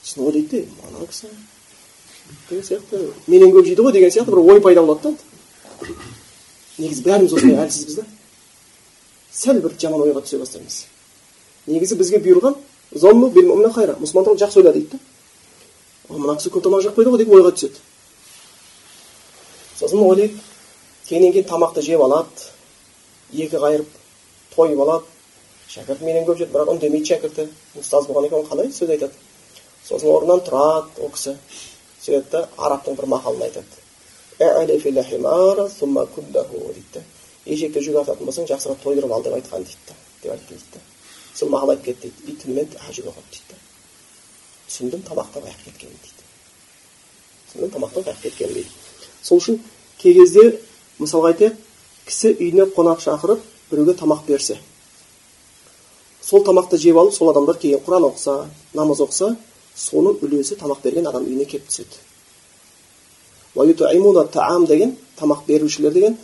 сосын 0.03 0.25
ойлайды 0.25 0.63
да 0.63 0.97
мына 0.97 1.07
кісі 1.11 1.27
деген 2.49 2.63
сияқты 2.63 3.03
менен 3.27 3.51
көп 3.51 3.67
жейді 3.67 3.85
ғой 3.85 3.93
деген 3.93 4.11
сияқты 4.11 4.31
бір 4.31 4.55
ой 4.55 4.61
пайда 4.61 4.81
болады 4.81 5.11
да 5.11 5.93
негізі 6.77 7.03
бәріміз 7.05 7.35
осындай 7.37 7.65
әлсізбіз 7.65 7.99
да 7.99 8.05
сәл 9.35 9.59
бір 9.63 9.75
жаман 9.81 10.05
ойға 10.05 10.23
түсе 10.25 10.39
бастаймыз 10.39 10.85
негізі 11.67 11.97
бізге 11.99 12.21
бұйырған 12.23 12.55
мұсылман 13.99 14.27
туралы 14.27 14.39
жақсы 14.39 14.61
ойла 14.61 14.73
дейді 14.73 14.99
да 16.09 16.17
мына 16.17 16.37
кісі 16.37 16.51
көп 16.53 16.63
тамақ 16.67 16.85
жеп 16.85 16.95
қойды 16.97 17.11
ғой 17.11 17.23
деп 17.23 17.33
ойға 17.33 17.51
түседі 17.55 17.79
сосын 19.79 20.03
ойлайды 20.05 20.39
кейіннен 21.07 21.33
кейін 21.33 21.47
тамақты 21.49 21.81
жеп 21.83 22.01
алады 22.05 22.47
екі 23.33 23.57
қайырып 23.57 23.89
тойып 24.55 24.83
алады 24.85 25.05
шәкірт 25.73 26.01
менен 26.05 26.27
көп 26.29 26.39
жеді 26.39 26.53
бірақ 26.53 26.71
үндемейді 26.75 27.09
шәкірті 27.11 27.47
ұстаз 27.81 28.07
болған 28.07 28.29
екен 28.29 28.45
қалай 28.51 28.71
сөз 28.71 28.93
айтады 28.95 29.13
сосын 29.87 30.13
орнынан 30.13 30.45
тұрады 30.45 31.01
ол 31.01 31.11
кісі 31.17 31.35
сөйтеді 32.05 32.31
да 32.31 32.45
арабтың 32.57 32.95
бір 32.99 33.09
мақалын 33.15 33.49
айтады 33.49 33.83
дейді 36.77 37.03
ешекті 37.45 37.81
жүк 37.85 38.01
артатын 38.01 38.25
болсаң 38.25 38.47
жақсырақ 38.49 38.81
тойдырып 38.83 39.11
ал 39.11 39.23
деп 39.23 39.33
айтқан 39.37 39.63
дейді 39.63 39.95
деп 40.23 40.31
айтты 40.33 40.53
дейді 40.53 40.67
да 40.73 40.79
сол 41.33 41.49
мақал 41.53 41.69
айтып 41.73 41.85
кетті 41.85 42.09
дейді 42.09 42.31
и 42.31 42.37
түнімен 42.41 42.67
тәжүд 42.73 43.09
оқыды 43.11 43.29
дейді 43.31 43.49
да 43.49 43.55
түсіндім 44.67 45.01
тамақтан 45.09 45.43
аяқ 45.45 45.59
кеткенін 45.65 45.99
дейді 46.03 46.23
түсіндім 47.49 47.71
тамақтан 47.75 48.03
аяқ 48.09 48.21
кеткенін 48.23 48.53
дейді 48.53 48.71
сол 49.21 49.37
үшін 49.41 49.59
кей 50.01 50.13
кезде 50.17 50.43
мысалға 50.99 51.33
айтайық 51.33 51.55
кісі 52.07 52.33
үйіне 52.39 52.65
қонақ 52.77 52.99
шақырып 53.05 53.39
біреуге 53.69 53.93
тамақ 54.01 54.25
берсе 54.27 54.59
сол 56.21 56.43
тамақты 56.45 56.77
жеп 56.81 56.97
алып 56.97 57.13
сол 57.13 57.29
адамдар 57.29 57.57
кейін 57.61 57.83
құран 57.85 58.09
оқыса 58.09 58.49
намаз 58.73 58.99
оқыса 59.05 59.35
соның 59.75 60.17
үлесі 60.25 60.57
тамақ 60.57 60.81
берген 60.83 61.07
адам 61.07 61.23
үйіне 61.27 61.45
келіп 61.45 61.67
түседі 61.69 61.95
деген 64.67 64.97
тамақ 65.19 65.45
берушілер 65.47 65.93
деген 65.93 66.17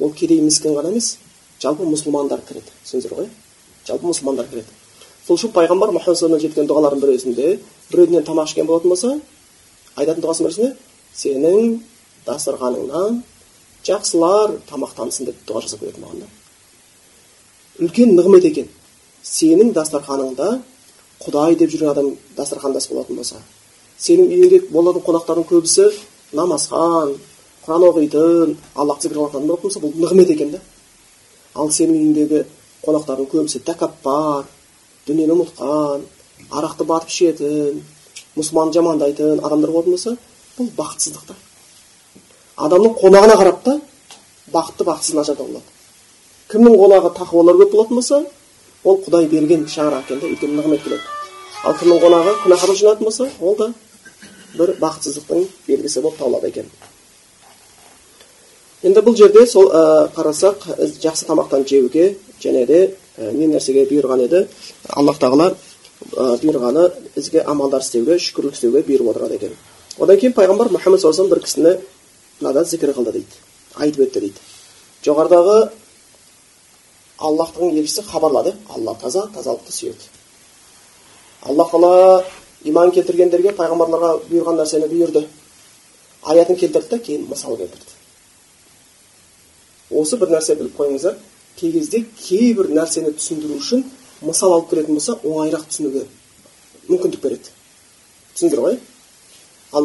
ол 0.00 0.12
кедей 0.12 0.40
міскін 0.40 0.76
ғана 0.76 0.92
емес 0.92 1.16
жалпы 1.62 1.86
мұсылмандар 1.88 2.42
кіреді. 2.48 2.70
Түсіндіңіздер 2.84 3.16
ғой? 3.18 3.28
Жалпы 3.88 4.06
мұсылмандар 4.08 4.48
кіреді. 4.50 4.72
Сол 5.26 5.36
үшін 5.36 5.52
пайғамбар 5.52 5.92
мұхаммад 5.96 6.40
жеткен 6.42 6.68
дұғалардың 6.70 7.02
біреусінде 7.02 7.58
біреуден 7.90 8.24
тамақ 8.24 8.48
ішкен 8.48 8.66
болатын 8.68 8.94
болса 8.94 9.10
айтатын 9.96 10.24
дұғасы 10.24 10.46
бірісінде 10.46 10.70
сенің 11.18 11.78
дастарханыңнан 12.26 13.22
жақсылар 13.88 14.56
тамақтансын 14.70 15.28
деп 15.28 15.42
дұға 15.48 15.66
жасап 15.66 15.82
беретін 15.84 16.06
маған 16.06 16.24
да 16.24 16.28
үлкен 17.84 18.14
нығмет 18.16 18.48
екен. 18.48 18.68
Сенің 19.22 19.72
дастарханыңда 19.76 20.48
құдай 21.22 21.56
деп 21.58 21.70
жүрген 21.72 21.92
адам 21.92 22.12
дастархандас 22.36 22.88
болатын 22.90 23.18
болса 23.18 23.42
сенің 23.98 24.30
үйіңде 24.30 24.60
болатын 24.72 25.02
қонақтардың 25.06 25.46
көбісі 25.50 25.88
намазхан 26.38 27.16
құран 27.68 27.84
оқитын 27.84 28.54
аллах 28.80 29.02
зікір 29.02 29.18
қылатын 29.18 29.46
болса 29.46 29.80
бұл 29.82 29.92
нығмет 30.00 30.30
екен 30.32 30.54
да. 30.54 30.60
Ал 31.54 31.68
сенің 31.68 31.98
үйіңдегі 31.98 32.40
қонақтардың 32.80 33.28
көбісі 33.28 33.60
тәкаппар 33.66 34.46
дүниені 35.04 35.34
ұмытқан 35.34 36.06
арақты 36.48 36.86
батып 36.88 37.12
ішетін 37.12 37.82
мұсылманды 38.38 38.78
жамандайтын 38.78 39.44
адамдар 39.44 39.74
болатын 39.74 39.98
болса 39.98 40.16
бұл 40.56 40.72
бақытсыздық 40.78 41.28
та. 41.28 41.36
Адамның 42.56 42.96
қонағына 43.02 43.36
қарап 43.36 43.62
та 43.68 43.76
бақытты 44.54 44.88
бақытсыз 44.88 45.20
нашар 45.20 45.36
болады. 45.36 45.60
Кімнің 46.48 46.80
қонағы 46.80 47.12
тақуалар 47.20 47.60
көп 47.60 47.76
болатын 47.76 48.00
болса 48.00 48.24
ол 48.84 49.02
құдай 49.04 49.28
берген 49.28 49.68
шаңырақ 49.68 50.08
екен 50.08 50.20
да 50.22 50.32
өйткені 50.32 50.56
нығмет 50.62 50.84
келеді 50.84 51.02
ал 51.64 51.74
кімнің 51.76 52.00
қонағы 52.00 52.36
күнәһарлық 52.44 52.78
жинайтын 52.80 53.04
болса 53.04 53.28
ол 53.40 53.56
да 53.58 53.72
бір 54.54 54.78
бақытсыздықтың 54.80 55.48
белгісі 55.66 56.00
болып 56.00 56.18
табылады 56.18 56.48
екен. 56.48 56.70
Енді 58.82 59.02
бұл 59.06 59.16
жерде 59.18 59.46
сол 59.46 59.70
ә, 59.72 60.08
қарасақ 60.14 60.66
жақсы 61.02 61.26
тамақтан 61.28 61.66
жеуге 61.68 62.16
және 62.42 62.66
де 62.66 62.80
ә, 63.18 63.32
не 63.32 63.48
нәрсеге 63.50 63.86
бұйырған 63.90 64.24
еді? 64.26 64.44
Аллах 64.88 65.18
тағала 65.18 65.54
бұйырғаны 66.14 66.84
ізгі 67.18 67.42
амалдар 67.46 67.82
істеуге 67.82 68.18
шүкірлік 68.18 68.54
істеуге 68.54 68.84
бұйырып 68.86 69.10
отырады 69.14 69.38
екен. 69.40 69.56
Одан 69.98 70.20
кейін 70.20 70.36
пайғамбар 70.36 70.70
мұхаммад 70.74 71.02
саллаллаху 71.02 71.34
бір 71.34 71.42
кісіні 71.42 71.74
мынада 72.40 72.64
зікір 72.64 72.94
қылды 72.94 73.16
дейді. 73.18 73.42
Айтып 73.74 74.06
өтті 74.06 74.22
дейді. 74.26 74.46
Жоғарыдағы 75.04 75.58
аллахтың 77.18 77.74
елшісі 77.80 78.06
хабарлады. 78.06 78.54
Алла 78.70 78.94
таза 79.02 79.26
тазалықты 79.34 79.74
сүйеді 79.74 80.14
алла 81.42 81.64
тағала 81.70 82.24
иман 82.66 82.90
келтіргендерге 82.92 83.52
пайғамбарларға 83.56 84.14
бұйырған 84.28 84.58
нәрсені 84.58 84.88
бұйырды. 84.90 85.24
Аятын 86.22 86.58
келтірді 86.58 86.90
да 86.90 86.98
кейін 86.98 87.28
мысал 87.30 87.56
келтірді. 87.56 87.97
Осы 89.90 90.16
бір 90.20 90.28
нәрсе 90.36 90.52
біліп 90.58 90.74
қойыңыздар. 90.78 91.14
Кей 91.58 91.72
кезде 91.72 91.98
кейбір 92.20 92.66
нәрсені 92.70 93.10
түсіндіру 93.16 93.54
үшін 93.58 93.84
мысал 94.22 94.52
алып 94.54 94.70
келетін 94.70 94.94
болса 94.98 95.12
оңайырақ 95.22 95.64
түсінуге 95.70 96.02
мүмкіндік 96.88 97.20
береді. 97.22 97.48
Түсіндіңдер 98.34 98.60
ғой 98.64 98.74
ал 99.72 99.84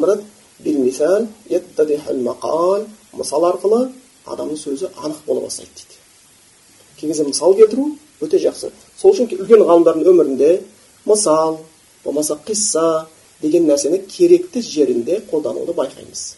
мысал 3.14 3.46
арқылы 3.46 3.92
адамның 4.26 4.58
сөзі 4.58 4.90
анық 4.98 5.20
бола 5.28 5.42
бастайды 5.46 5.70
дейді. 5.76 5.96
Кей 6.98 7.10
кезде 7.10 7.24
мысал 7.28 7.56
келтіру 7.56 7.98
өте 8.22 8.40
жақсы. 8.42 8.72
Сол 8.98 9.12
үшін 9.14 9.28
үлкен 9.30 9.64
ғалымдардың 9.68 10.04
өмірінде 10.10 10.62
мысал 11.06 11.60
болмаса 12.04 12.40
қисса 12.48 13.06
деген 13.42 13.68
нәрсені 13.68 13.98
керекті 14.08 14.62
жерінде 14.62 15.22
қолдануды 15.30 15.74
байқаймыз. 15.78 16.38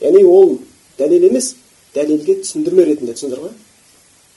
Яғни 0.00 0.24
ол 0.24 0.58
дәлел 0.98 1.24
емес 1.30 1.54
дәлелге 1.94 2.40
түсіндірме 2.42 2.84
ретінде 2.88 3.14
түсіндіңдер 3.16 3.44
ма 3.44 3.52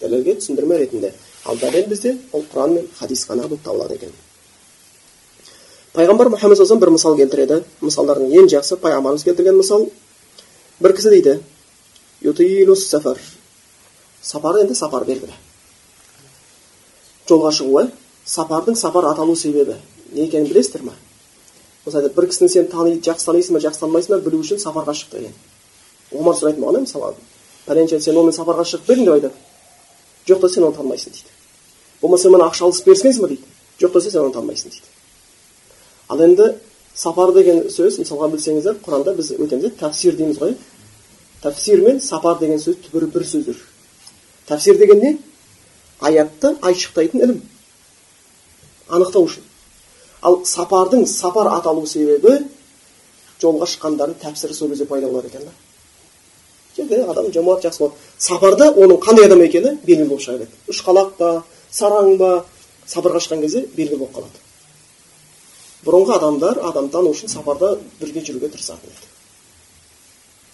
дәлелге 0.02 0.36
түсіндірме 0.40 0.78
ретінде. 0.78 1.14
Ал 1.46 1.58
дәлел 1.58 1.88
бізде 1.90 2.18
ол 2.34 2.44
құран 2.54 2.74
мен 2.74 2.88
хадис 3.00 3.26
қана 3.28 3.48
болып 3.48 3.64
табылады 3.64 3.96
екен. 3.96 4.12
Пайғамбар 5.96 6.30
мұхаммад 6.34 6.58
саллаллаху 6.58 6.82
бір 6.82 6.92
мысал 6.96 7.16
келтіреді. 7.16 7.62
Мысалдардың 7.82 8.34
ең 8.36 8.50
жақсы 8.52 8.78
пайғамбарымыз 8.84 9.24
келтірген 9.24 9.56
мысал 9.56 9.90
бір 10.80 10.96
кісі 10.96 11.10
дейді. 11.14 11.40
Сафар 12.76 13.20
сапар 14.22 14.60
енді 14.60 14.76
сапар 14.76 15.06
белгілі. 15.06 15.34
Жолға 17.30 17.52
шығу 17.54 17.88
сапардың 18.26 18.76
сапар 18.76 19.06
аталу 19.06 19.36
себебі. 19.36 19.76
Не 20.12 20.26
екенін 20.26 20.48
білесіздер 20.50 20.84
ма? 20.84 20.94
Мысалы 21.86 22.10
бір 22.10 22.28
кісіні 22.28 22.50
сен 22.50 22.68
тани 22.68 22.98
жақсы 22.98 23.30
танисың 23.30 23.54
ба 23.54 23.62
жақсы 23.62 23.84
танымайсың 23.84 24.16
ба 24.16 24.20
білу 24.26 24.42
үшін 24.42 24.58
сапарға 24.58 24.98
шық 24.98 25.14
деген. 25.14 25.34
Омар 26.12 26.36
сұрайды 26.36 26.60
маған 26.64 26.88
мысалы 26.88 27.14
пәленше 27.66 28.00
сен 28.02 28.18
онымен 28.18 28.36
сапарға 28.36 28.66
шығып 28.66 28.86
па 28.86 28.94
едің 28.94 29.06
деп 29.06 29.14
айтады. 29.14 29.34
Жоқ 30.28 30.42
та 30.42 30.50
сен 30.50 30.64
оны 30.64 30.76
танымайсың 30.76 31.12
дейді. 31.14 31.32
Болмаса 32.02 32.30
мына 32.30 32.50
ақша 32.50 32.66
алыс 32.66 32.84
беріскенсің 32.86 33.22
ба 33.22 33.28
дейді. 33.28 33.44
Жоқ 33.80 33.94
десе 33.94 34.12
сен 34.12 34.22
оны 34.24 34.34
танымайсың 34.34 34.70
дейді. 34.72 34.88
Ал 36.10 36.22
енді 36.22 36.50
сапар 36.96 37.34
деген 37.34 37.64
сөз 37.70 38.00
мысалға 38.02 38.32
білсеңіздер 38.36 38.80
құранда 38.86 39.16
біз 39.16 39.32
өтеміз 39.38 39.78
тәфсир 39.80 40.16
дейміз 40.16 40.40
ғой. 40.42 40.56
Тәфсир 41.44 41.82
мен 41.86 42.02
сапар 42.02 42.40
деген 42.40 42.62
сөз 42.62 42.78
түбірі 42.86 43.12
бір 43.14 43.26
сөздер. 43.26 43.58
Тәфсир 44.48 44.78
деген 44.78 45.02
не? 45.02 45.18
Аятты 46.00 46.56
айшықтайтын 46.62 47.26
ілім. 47.26 47.42
Анықтау 48.90 49.26
үшін 49.26 49.44
ал 50.26 50.42
сапардың 50.46 51.06
сапар 51.10 51.52
аталу 51.54 51.86
себебі 51.88 52.40
жолға 53.42 53.68
шыққандардың 53.70 54.18
тәпсірі 54.24 54.58
сол 54.58 54.72
кезде 54.72 54.88
пайда 54.90 55.08
болады 55.12 55.30
екен 55.30 55.46
да. 55.46 55.52
Жерде 56.76 57.04
адам 57.04 57.32
жомарт 57.34 57.66
жақсы 57.66 57.80
болады 57.80 57.96
сапарда 58.18 58.70
оның 58.74 59.00
қандай 59.04 59.26
адам 59.26 59.42
екені 59.46 59.78
белгілі 59.86 60.10
болып 60.10 60.24
шыға 60.26 60.38
береді 60.38 60.74
ұшқалақ 60.74 61.12
па 61.20 61.32
сараң 61.72 62.18
ба 62.18 62.32
сапарға 62.88 63.22
шыққан 63.24 63.42
кезде 63.46 63.66
белгілі 63.76 64.00
болып 64.04 64.16
қалады 64.18 64.44
бұрынғы 65.86 66.16
адамдар 66.18 66.62
адам 66.70 66.90
тану 66.90 67.14
үшін 67.14 67.32
сапарда 67.32 67.76
бірге 68.02 68.24
жүруге 68.26 68.50
тырысатын 68.54 68.90
еді 68.90 69.08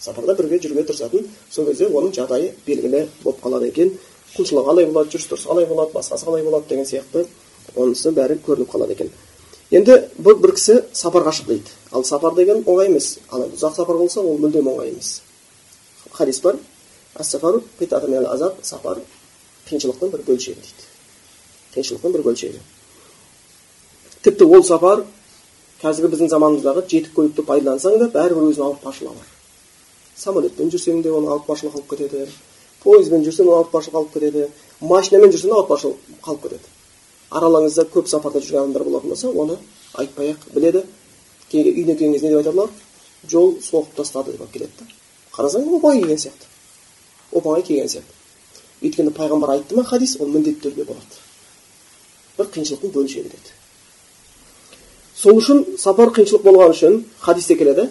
сапарда 0.00 0.34
бірге 0.38 0.60
жүруге 0.62 0.86
тырысатын 0.88 1.26
сол 1.50 1.66
кезде 1.66 1.88
оның 1.88 2.14
жағдайы 2.16 2.52
белгілі 2.66 3.06
болып 3.24 3.42
қалады 3.44 3.70
екен 3.72 3.94
құлшылығы 4.36 4.68
қалай 4.68 4.86
болады 4.86 5.12
жүріс 5.14 5.28
тұрысы 5.30 5.48
қалай 5.48 5.66
болады 5.66 5.92
басқасы 5.96 6.26
қалай 6.26 6.42
болады 6.44 6.68
деген 6.68 6.86
сияқты 6.86 7.26
онысы 7.76 8.12
бәрі 8.12 8.38
көрініп 8.46 8.70
қалады 8.72 8.96
екен 8.96 9.12
енді 9.72 9.98
бұл 10.20 10.40
бір 10.40 10.54
кісі 10.56 10.80
сапарға 10.92 11.32
шық 11.36 11.52
дейді 11.52 11.76
ал 11.92 12.04
сапар 12.04 12.34
деген 12.36 12.64
оңай 12.66 12.90
емес 12.90 13.18
ал 13.30 13.46
ұзақ 13.48 13.76
сапар 13.76 13.96
болса 13.96 14.20
ол 14.20 14.38
мүлдем 14.38 14.68
оңай 14.68 14.92
емес 14.92 15.20
хадис 16.22 16.40
бар 16.46 16.56
азап 18.32 18.62
сапар 18.62 19.02
қиыншылықтың 19.68 20.12
бір 20.12 20.22
бөлшегі 20.26 20.60
дейді 20.60 20.86
қиыншылықтың 21.74 22.14
бір 22.16 22.22
бөлшегі 22.28 22.60
тіпті 24.24 24.44
ол 24.46 24.64
сапар 24.66 25.04
қазіргі 25.82 26.12
біздің 26.14 26.30
заманымыздағы 26.32 26.84
жеті 26.90 27.12
көлікті 27.16 27.44
пайдалансаң 27.46 27.98
да 27.98 28.08
бәрібір 28.14 28.50
өзінің 28.52 28.66
ауыртпашылығы 28.68 29.16
бар 29.18 29.28
самолетпен 30.22 30.70
жүрсең 30.70 31.02
де 31.02 31.10
оның 31.10 31.32
ауыртпашылығы 31.34 31.74
қалып 31.74 31.90
кетеді 31.90 32.26
пойызбен 32.84 33.26
жүрсең 33.26 33.50
ауыртпашылық 33.56 33.96
қалып 33.98 34.14
кетеді 34.14 34.46
машинамен 34.92 35.34
жүрсең 35.34 35.50
де 35.50 35.56
ауыртпашылық 35.58 36.22
қалып 36.26 36.46
кетеді 36.46 36.72
араларыңызда 37.32 37.86
көп 37.96 38.10
сапарда 38.12 38.42
жүрген 38.44 38.62
адамдар 38.62 38.86
болатын 38.88 39.14
болса 39.14 39.30
оны 39.44 39.58
айтпай 39.98 40.34
ақ 40.36 40.48
біледі 40.54 40.84
үйіне 41.52 41.96
келген 41.96 42.12
кезде 42.12 42.28
не 42.28 42.42
деп 42.42 42.46
айтады 42.46 42.68
жол 43.28 43.56
соғып 43.60 43.96
тастады 43.96 44.32
деп 44.32 44.46
алып 44.46 44.52
келеді 44.52 44.72
да 44.78 45.01
қарасаң 45.36 45.68
оңай 45.78 46.00
келген 46.00 46.18
сияқты. 46.18 46.46
Оп 47.32 47.46
оңай 47.46 47.62
келген 47.66 47.88
сияқты. 47.88 48.14
Өйткені 48.82 49.12
пайғамбар 49.16 49.54
айтты 49.56 49.76
ма 49.76 49.84
хадис 49.84 50.16
ол 50.20 50.28
міндетті 50.28 50.68
түрде 50.68 50.84
болады. 50.84 51.20
Бір 52.38 52.46
қиыншылықтың 52.54 52.92
бөлшегі 52.92 53.32
деді. 53.32 53.52
Сол 55.16 55.38
үшін 55.40 55.64
сапар 55.78 56.12
қиыншылық 56.16 56.42
болған 56.46 56.74
үшін 56.74 57.04
хадисте 57.20 57.56
келеді. 57.56 57.88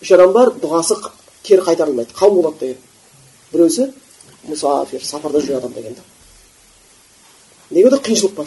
Үш 0.00 0.12
адам 0.16 0.32
бар 0.32 0.54
дұғасы 0.56 0.96
кері 1.44 1.60
қайтарылмайды 1.66 2.14
қабыл 2.16 2.40
болады 2.40 2.58
деген. 2.60 2.78
Біреусі 3.52 3.90
мұсафир 4.48 5.04
сапарда 5.04 5.42
жүрген 5.42 5.58
адам 5.58 5.74
деген. 5.76 5.94
Да 5.94 6.02
неге 7.70 7.90
қиыншылық 7.90 8.34
бар. 8.34 8.46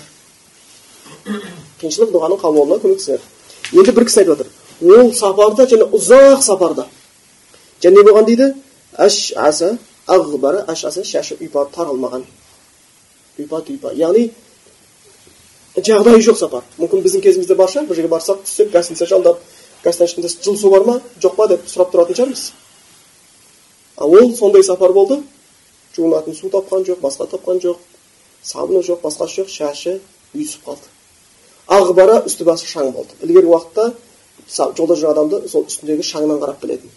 Қиыншылық 1.81 2.11
дұғаның 2.15 2.41
қабыл 2.41 2.57
болуына 2.57 2.81
көмектеседі. 2.81 3.21
Енді 3.73 3.91
бір 3.91 4.05
кісі 4.05 4.19
айтып 4.21 4.37
жатыр 4.37 4.47
ол 4.99 5.13
сапарда 5.13 5.65
және 5.69 5.89
ұзақ 5.97 6.41
сапарда 6.45 6.87
және 7.81 7.97
не 7.97 8.03
болған 8.07 8.25
дейді 8.29 8.53
шашы 11.11 11.37
ұйпа 11.41 11.67
таралмаған 11.75 12.25
ұйпа 13.39 13.61
тұйпа 13.67 13.93
яғни 13.97 14.29
жағдайы 15.77 16.21
жоқ 16.21 16.37
сапар 16.37 16.65
мүмкін 16.77 17.01
біздің 17.05 17.23
кезімізде 17.25 17.55
бар 17.57 17.71
шығар 17.71 17.87
бір 17.89 17.97
жерге 17.97 18.11
барсақ 18.13 18.43
түссек 18.45 18.71
гостиница 18.73 19.07
жалдап 19.09 19.39
гостиницаның 19.83 20.29
ішінде 20.29 20.57
су 20.61 20.69
бар 20.69 20.85
ма 20.85 20.99
жоқ 21.23 21.35
па 21.39 21.47
деп 21.49 21.65
сұрап 21.65 21.93
тұратын 21.95 22.19
шығармыз 22.19 22.43
ал 23.97 24.17
ол 24.19 24.35
сондай 24.37 24.63
сапар 24.63 24.93
болды 24.93 25.23
жуынатын 25.95 26.37
су 26.37 26.53
тапқан 26.53 26.85
жоқ 26.85 27.01
басқа 27.01 27.29
тапқан 27.33 27.61
жоқ 27.65 27.81
сабыны 28.43 28.83
жоқ 28.85 29.01
басқасы 29.01 29.41
жоқ 29.41 29.49
шашы 29.49 29.99
үйісіп 30.35 30.67
қалды 30.67 30.92
ағбара 31.67 32.23
үсті 32.27 32.43
басы 32.47 32.65
шаң 32.67 32.91
болды 32.91 33.09
ілгергі 33.23 33.47
уақытта 33.53 33.93
жолда 34.77 34.95
жүрген 34.95 35.11
адамды 35.11 35.49
сол 35.49 35.63
үстіндегі 35.67 36.03
шаңнан 36.03 36.39
қарап 36.41 36.59
білетін 36.61 36.89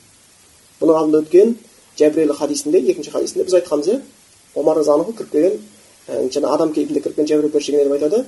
бұның 0.81 0.95
алдында 1.01 1.19
өткен 1.25 1.49
жәбірел 1.99 2.33
хадисінде 2.37 2.79
екінші 2.93 3.11
хадисінде 3.15 3.45
біз 3.45 3.55
айтқанбыз 3.61 3.89
иә 3.89 3.97
омар 4.55 4.77
разиаллаху 4.81 5.13
кіріп 5.13 5.31
келген 5.33 5.55
жаңа 6.35 6.49
адам 6.55 6.69
кейпінде 6.73 7.01
кіріп 7.01 7.17
келген 7.17 7.31
жәбірел 7.31 7.53
періште 7.53 7.85
деп 7.85 7.93
айтады 7.93 8.19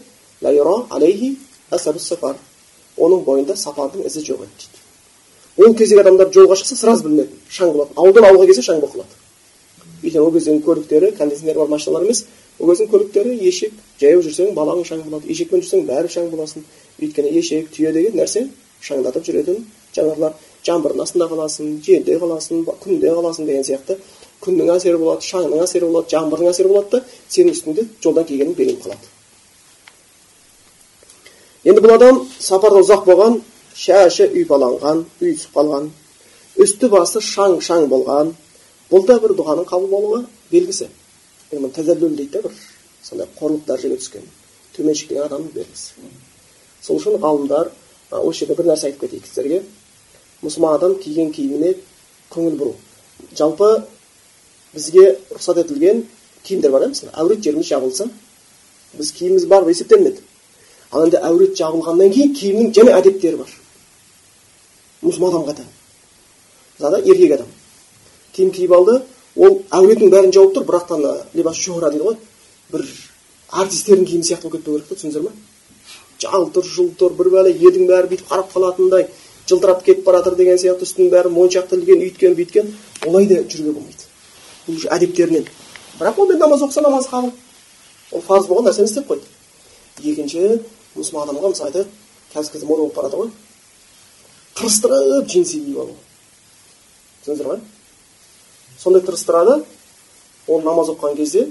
оның 2.99 3.23
бойында 3.25 3.55
сапардың 3.57 4.07
ізі 4.09 4.21
жоқ 4.27 4.41
еді 4.43 4.51
дейді 4.59 4.79
ол 5.67 5.75
кездегі 5.79 6.01
адамдар 6.03 6.29
жолға 6.35 6.55
шықса 6.59 6.77
сразу 6.77 7.03
білінеді 7.07 7.31
шаң 7.51 7.73
болады 7.75 7.91
ауылдан 7.95 8.25
ауылға 8.29 8.47
келсе 8.51 8.63
шаң 8.67 8.79
болып 8.83 8.95
қалады 8.97 9.15
өйткені 10.03 10.25
ол 10.25 10.33
кездегі 10.35 10.61
көліктері 10.67 11.09
кондиционер 11.19 11.57
бар 11.61 11.69
машиналар 11.75 12.03
емес 12.07 12.19
ол 12.59 12.71
кездің 12.71 12.91
көліктері 12.93 13.35
ешек 13.49 13.73
жаяу 14.01 14.23
жүрсең 14.27 14.55
балаң 14.59 14.85
шаң 14.89 15.05
болады 15.07 15.31
ешекпен 15.33 15.63
жүрсең 15.63 15.85
бәрі 15.89 16.09
шаң 16.15 16.31
боласың 16.33 16.65
өйткені 17.03 17.31
ешек 17.39 17.69
түйе 17.75 17.93
деген 17.95 18.17
нәрсе 18.19 18.49
шаңдатып 18.89 19.27
жүретін 19.29 19.63
жануарлар 19.95 20.35
жаңбырдың 20.67 21.03
астында 21.05 21.29
қаласың 21.33 21.69
желде 21.87 22.17
қаласың 22.23 22.65
күнде 22.83 23.13
қаласың 23.19 23.47
деген 23.49 23.65
сияқты 23.69 23.99
күннің 24.45 24.73
әсері 24.75 24.99
болады 25.03 25.27
шаңның 25.27 25.63
әсері 25.65 25.87
болады 25.93 26.13
жаңбырдың 26.15 26.51
әсері 26.53 26.73
болады 26.73 26.91
да 26.93 27.01
сенің 27.35 27.55
үстіңде 27.57 27.87
жолдан 28.05 28.27
келгенің 28.29 28.59
белгілі 28.59 28.83
қалады 28.85 29.07
енді 31.71 31.85
бұл 31.85 31.95
адам 31.95 32.21
сапарда 32.39 32.83
ұзақ 32.85 33.07
болған 33.09 33.41
шашы 33.79 34.29
ұйпаланған 34.35 35.05
үйісіп 35.23 35.59
қалған 35.59 35.91
үсті 36.65 36.91
басы 36.93 37.23
шаң 37.23 37.59
шаң 37.63 37.89
болған 37.91 38.35
бұл 38.93 39.07
да 39.07 39.19
бір 39.23 39.35
дұғаның 39.39 39.67
қабыл 39.69 39.91
болуға 39.95 40.25
белгісі 40.53 40.89
тәзәллүл 41.51 42.17
дейді 42.17 42.33
да 42.33 42.43
бір 42.49 42.57
сондай 43.03 43.29
қорлық 43.39 43.65
дәрежеге 43.67 43.97
түскен 44.03 44.27
төменшіктеген 44.77 45.25
адамның 45.25 45.53
белгісі 45.55 46.11
сол 46.83 46.99
үшін 47.01 47.19
ғалымдар 47.23 47.71
осы 48.11 48.45
жерде 48.45 48.57
бір 48.59 48.69
нәрсе 48.73 48.91
айтып 48.91 49.07
кетейік 49.07 49.27
сіздерге 49.27 49.63
мұсылман 50.43 50.77
адам 50.77 50.97
киген 51.01 51.33
киіміне 51.33 51.75
көңіл 52.35 52.59
бұру 52.61 52.75
жалпы 53.39 53.71
бізге 54.75 55.07
рұқсат 55.33 55.63
етілген 55.65 56.05
киімдер 56.45 56.73
бар 56.75 56.87
иә 56.87 56.93
мысалы 56.93 57.13
әурет 57.17 57.45
жеріміз 57.45 57.69
жабылса 57.73 58.09
біз 58.99 59.13
киіміміз 59.17 59.47
бар 59.49 59.69
есептелінеді 59.73 60.23
ал 60.91 61.07
енді 61.07 61.23
әурет 61.25 61.57
жабылғаннан 61.59 62.13
кейін 62.13 62.35
киімнің 62.37 62.73
және 62.77 62.95
әдептері 63.01 63.41
бар 63.43 63.55
мұсылман 65.03 65.35
адамға 65.35 65.57
да 65.59 65.67
мысалы 66.79 67.03
еркек 67.09 67.39
адам 67.39 67.51
киім 68.37 68.53
киіп 68.55 68.73
алды 68.79 69.01
ол 69.39 69.63
әуретінің 69.79 70.11
бәрін 70.15 70.35
жауып 70.35 70.57
тұр 70.57 70.67
бірақ 70.69 70.89
та 70.89 71.15
либас 71.35 71.57
шухра 71.57 71.91
дейді 71.91 72.05
ғой. 72.09 72.19
Бір 72.73 72.85
артистердің 73.49 74.07
киімі 74.11 74.29
сияқты 74.29 74.49
болып 74.49 74.59
кетпеу 74.59 74.75
керек 74.75 74.89
та 74.89 74.99
түсіндіңіздер 74.99 75.25
ма 75.29 75.33
жалтыр 76.19 76.67
жұлтыр 76.67 77.15
бір 77.19 77.31
бәле 77.33 77.53
елдің 77.55 77.87
бәрі 77.89 78.11
бүйтіп 78.11 78.31
қарап 78.31 78.51
қалатындай 78.53 79.07
жылтырап 79.49 79.85
кетіп 79.85 80.05
бара 80.05 80.19
жатыр 80.19 80.37
деген 80.37 80.59
сияқты 80.59 80.87
үстінің 80.87 81.13
бәрі 81.13 81.31
моншақ 81.33 81.73
ілген 81.77 82.03
үйткен 82.03 82.35
бүйткен. 82.37 82.73
Олай 83.07 83.29
да 83.31 83.39
жүруге 83.45 83.73
болмайды. 83.73 84.09
Бұл 84.67 84.77
уже 84.77 84.91
әдептерінен. 84.93 85.47
Бірақ 86.01 86.19
онымен 86.19 86.43
намаз 86.43 86.63
оқыса 86.67 86.83
намазы 86.83 87.09
қабыл. 87.09 87.33
Ол 88.13 88.23
парыз 88.27 88.49
болған 88.51 88.69
нәрсені 88.69 88.91
істеп 88.91 89.09
қойды. 89.09 89.25
Екінші 90.03 90.61
мұсылман 90.97 91.31
адамға 91.31 91.53
мысалы 91.55 91.71
айтайық 91.71 91.89
қазіргі 92.35 92.53
кезде 92.53 92.67
мода 92.67 92.83
болып 92.83 92.95
барады 92.97 93.17
ғой. 93.17 93.31
Тырыстырып 94.59 95.27
джинсы 95.31 95.63
киіп 95.63 95.79
алу. 95.79 95.97
Түсіндіңіздер 97.25 97.47
ма 97.47 97.61
сондай 98.79 99.03
тырыстырады. 99.03 99.65
Ол 100.49 100.63
намаз 100.63 100.89
оқыған 100.95 101.17
кезде 101.17 101.49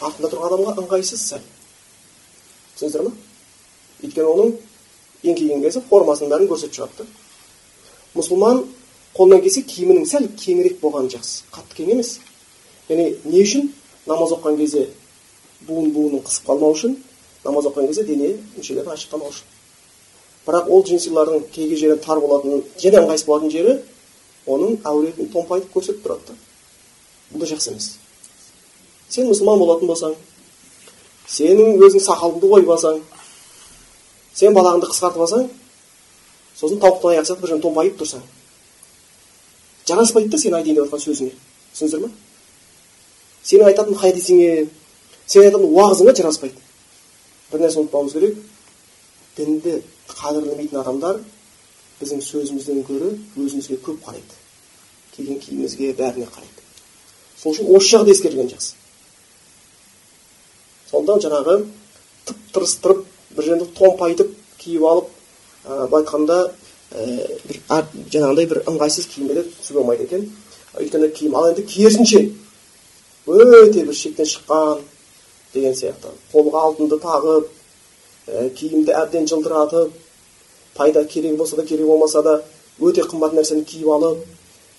артында 0.00 0.28
тұрған 0.30 0.52
адамға 0.52 0.74
ыңғайсыз 0.82 1.24
сәл. 1.32 1.42
Түсіндіңіздер 2.76 3.06
ма 3.08 3.12
өйткені 4.02 4.28
оның 4.32 4.54
еңкейген 5.22 5.62
кезде 5.62 5.82
формасының 5.88 6.32
бәрін 6.32 6.50
көрсетіп 6.50 6.78
шығады 6.78 7.02
да 7.02 7.06
мұсылман 8.16 8.64
қолынан 9.16 9.42
келсе 9.44 9.62
киімінің 9.68 10.06
сәл 10.08 10.26
кеңірек 10.40 10.80
болғаны 10.82 11.10
жақсы 11.12 11.46
қатты 11.54 11.78
кең 11.78 11.92
емес. 11.94 12.18
Яғни 12.88 13.16
не 13.24 13.42
үшін 13.44 13.70
намаз 14.06 14.34
оқыған 14.36 14.58
кезде 14.58 14.88
буын 15.68 15.92
буынын 15.94 16.24
қысып 16.26 16.48
қалмау 16.48 16.74
үшін 16.76 16.96
намаз 17.44 17.68
оқыған 17.70 17.90
кезде 17.90 18.04
дене 18.08 18.34
мүшелері 18.56 18.94
ашық 18.94 19.14
қалмау 19.14 19.32
үшін. 19.32 19.46
Бірақ 20.46 20.68
ол 20.68 20.82
джинсилардың 20.82 21.44
кей 21.54 21.68
кей 21.70 21.78
жері 21.78 21.98
тар 22.02 22.20
болатын 22.20 22.64
және 22.82 23.02
ыңғайсыз 23.04 23.26
болатын 23.26 23.52
жері 23.54 23.78
оның 24.46 24.78
әуретін 24.88 25.30
томпайтып 25.32 25.72
көрсетіп 25.76 26.04
тұрады 26.06 26.32
да 26.32 26.36
бұл 27.32 27.44
да 27.44 27.50
жақсы 27.52 27.72
емес 27.72 27.88
сен 29.08 29.28
мұсылман 29.30 29.62
болатын 29.62 29.90
болсаң 29.90 30.14
сенің 31.28 31.82
өзің 31.86 32.02
сақалыңды 32.08 32.50
қойып 32.52 33.02
сен 34.34 34.54
балағыңды 34.56 34.88
қысқартып 34.88 35.26
алсаң 35.26 35.48
сосын 36.56 36.80
тауықтың 36.80 37.12
аяқ 37.12 37.26
сияқты 37.26 37.42
бір 37.42 37.52
жерін 37.52 37.62
томпайып 37.62 37.98
тұрсаң 38.00 38.22
жараспайды 39.88 40.30
да 40.32 40.38
сен 40.38 40.54
айтайын 40.56 40.78
деп 40.78 40.86
жатқан 40.86 41.02
сөзіңе 41.04 41.32
түсіндіңіздер 41.74 42.02
ма 42.04 42.10
сенің 43.44 43.68
айтатын 43.70 43.98
хадисіңе 44.02 44.50
сен 45.26 45.42
айтатын 45.42 45.68
уағызыңа 45.68 46.14
жараспайды 46.16 46.56
бір 47.52 47.64
нәрсе 47.64 47.82
ұмытпауымыз 47.82 48.16
керек 48.16 48.38
дінді 49.36 49.78
қадірлемейтін 50.12 50.80
адамдар 50.80 51.20
біздің 52.02 52.22
сөзімізден 52.26 52.82
гөрі 52.88 53.14
өзімізге 53.38 53.78
көп 53.86 54.02
қарайды 54.04 54.38
киген 55.14 55.38
киімімізге 55.38 55.92
бәріне 55.98 56.26
қарайды 56.26 56.66
сол 57.38 57.54
үшін 57.54 57.70
осы 57.76 57.96
жағды 57.96 58.14
ескерген 58.16 58.50
жақсы 58.50 58.74
сонда 60.90 61.18
жаңағы 61.24 61.56
тып 62.26 62.44
тырыстырып 62.56 63.04
бір 63.36 63.48
жерді 63.48 63.68
томпайтып 63.78 64.34
киіп 64.58 64.86
алып 64.90 65.08
ә, 65.64 65.88
былай 65.88 66.02
айтқанда 66.02 66.38
ә, 66.92 67.06
бір 67.48 67.60
жаңағындай 68.12 68.48
бір 68.50 68.62
ыңғайсыз 68.66 69.08
киімге 69.14 69.46
түсуге 69.48 69.78
болмайды 69.80 70.08
екен 70.08 70.28
өйткені 70.78 71.10
киім 71.16 71.36
ал 71.38 71.50
енді 71.52 71.66
керісінше 71.68 72.22
өте 73.26 73.86
бір 73.86 73.94
шектен 73.94 74.28
шыққан 74.28 74.82
деген 75.54 75.76
сияқты 75.78 76.12
қолға 76.32 76.66
алтынды 76.68 76.98
тағып 77.02 77.50
ә, 78.28 78.48
киімді 78.58 78.94
әбден 78.96 79.28
жылтыратып 79.30 80.01
пайда 80.74 81.04
керек 81.04 81.36
болса 81.36 81.56
да 81.56 81.66
керек 81.66 81.86
болмаса 81.86 82.22
да 82.22 82.42
өте 82.80 83.02
қымбат 83.02 83.34
нәрсені 83.36 83.64
киіп 83.64 83.88
алып 83.88 84.24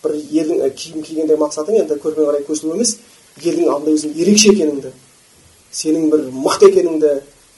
бір 0.04 0.16
елдің 0.18 0.74
киім 0.76 1.04
кигенде 1.04 1.38
мақсатың 1.38 1.82
енді 1.84 2.00
көрпеге 2.04 2.30
қарай 2.30 2.46
көсілу 2.48 2.76
емес 2.76 2.98
елдің 3.42 3.70
алдында 3.70 3.94
өзің 3.98 4.18
ерекше 4.20 4.52
екеніңді 4.54 4.92
сенің 5.74 6.10
бір 6.12 6.26
мықты 6.34 6.70
екеніңді 6.72 7.14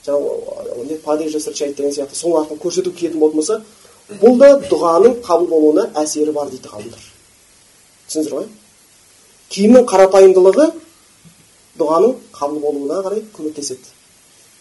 жаңағы 0.06 0.86
не 0.90 0.96
падеж 1.04 1.36
встречать 1.36 1.76
деген 1.76 1.92
сияқты 1.92 2.16
сол 2.16 2.38
арқылы 2.40 2.60
көрсету 2.62 2.94
келетін 2.94 3.20
болатын 3.20 3.40
болса 3.40 3.62
бұл 4.22 4.38
да 4.38 4.52
дұғаның 4.70 5.20
қабыл 5.26 5.48
болуына 5.50 5.90
әсері 5.98 6.32
бар 6.34 6.50
дейді 6.52 6.70
ғалымдар. 6.70 7.02
түсіндіңіздер 8.08 8.36
ғой? 8.38 8.48
Киімнің 9.50 9.88
қарапайымдылығы 9.90 10.68
дұғаның 11.80 12.14
қабыл 12.38 12.60
болуына 12.62 13.02
қарай 13.08 13.24
көмектеседі. 13.36 13.90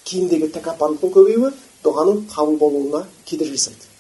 Киімдегі 0.05 0.49
тәкаппарлықтың 0.57 1.13
көбеюі 1.13 1.53
дұғаның 1.85 2.25
қабыл 2.33 2.57
болуына 2.59 3.05
кедергі 3.29 3.59
жасайды. 3.59 3.91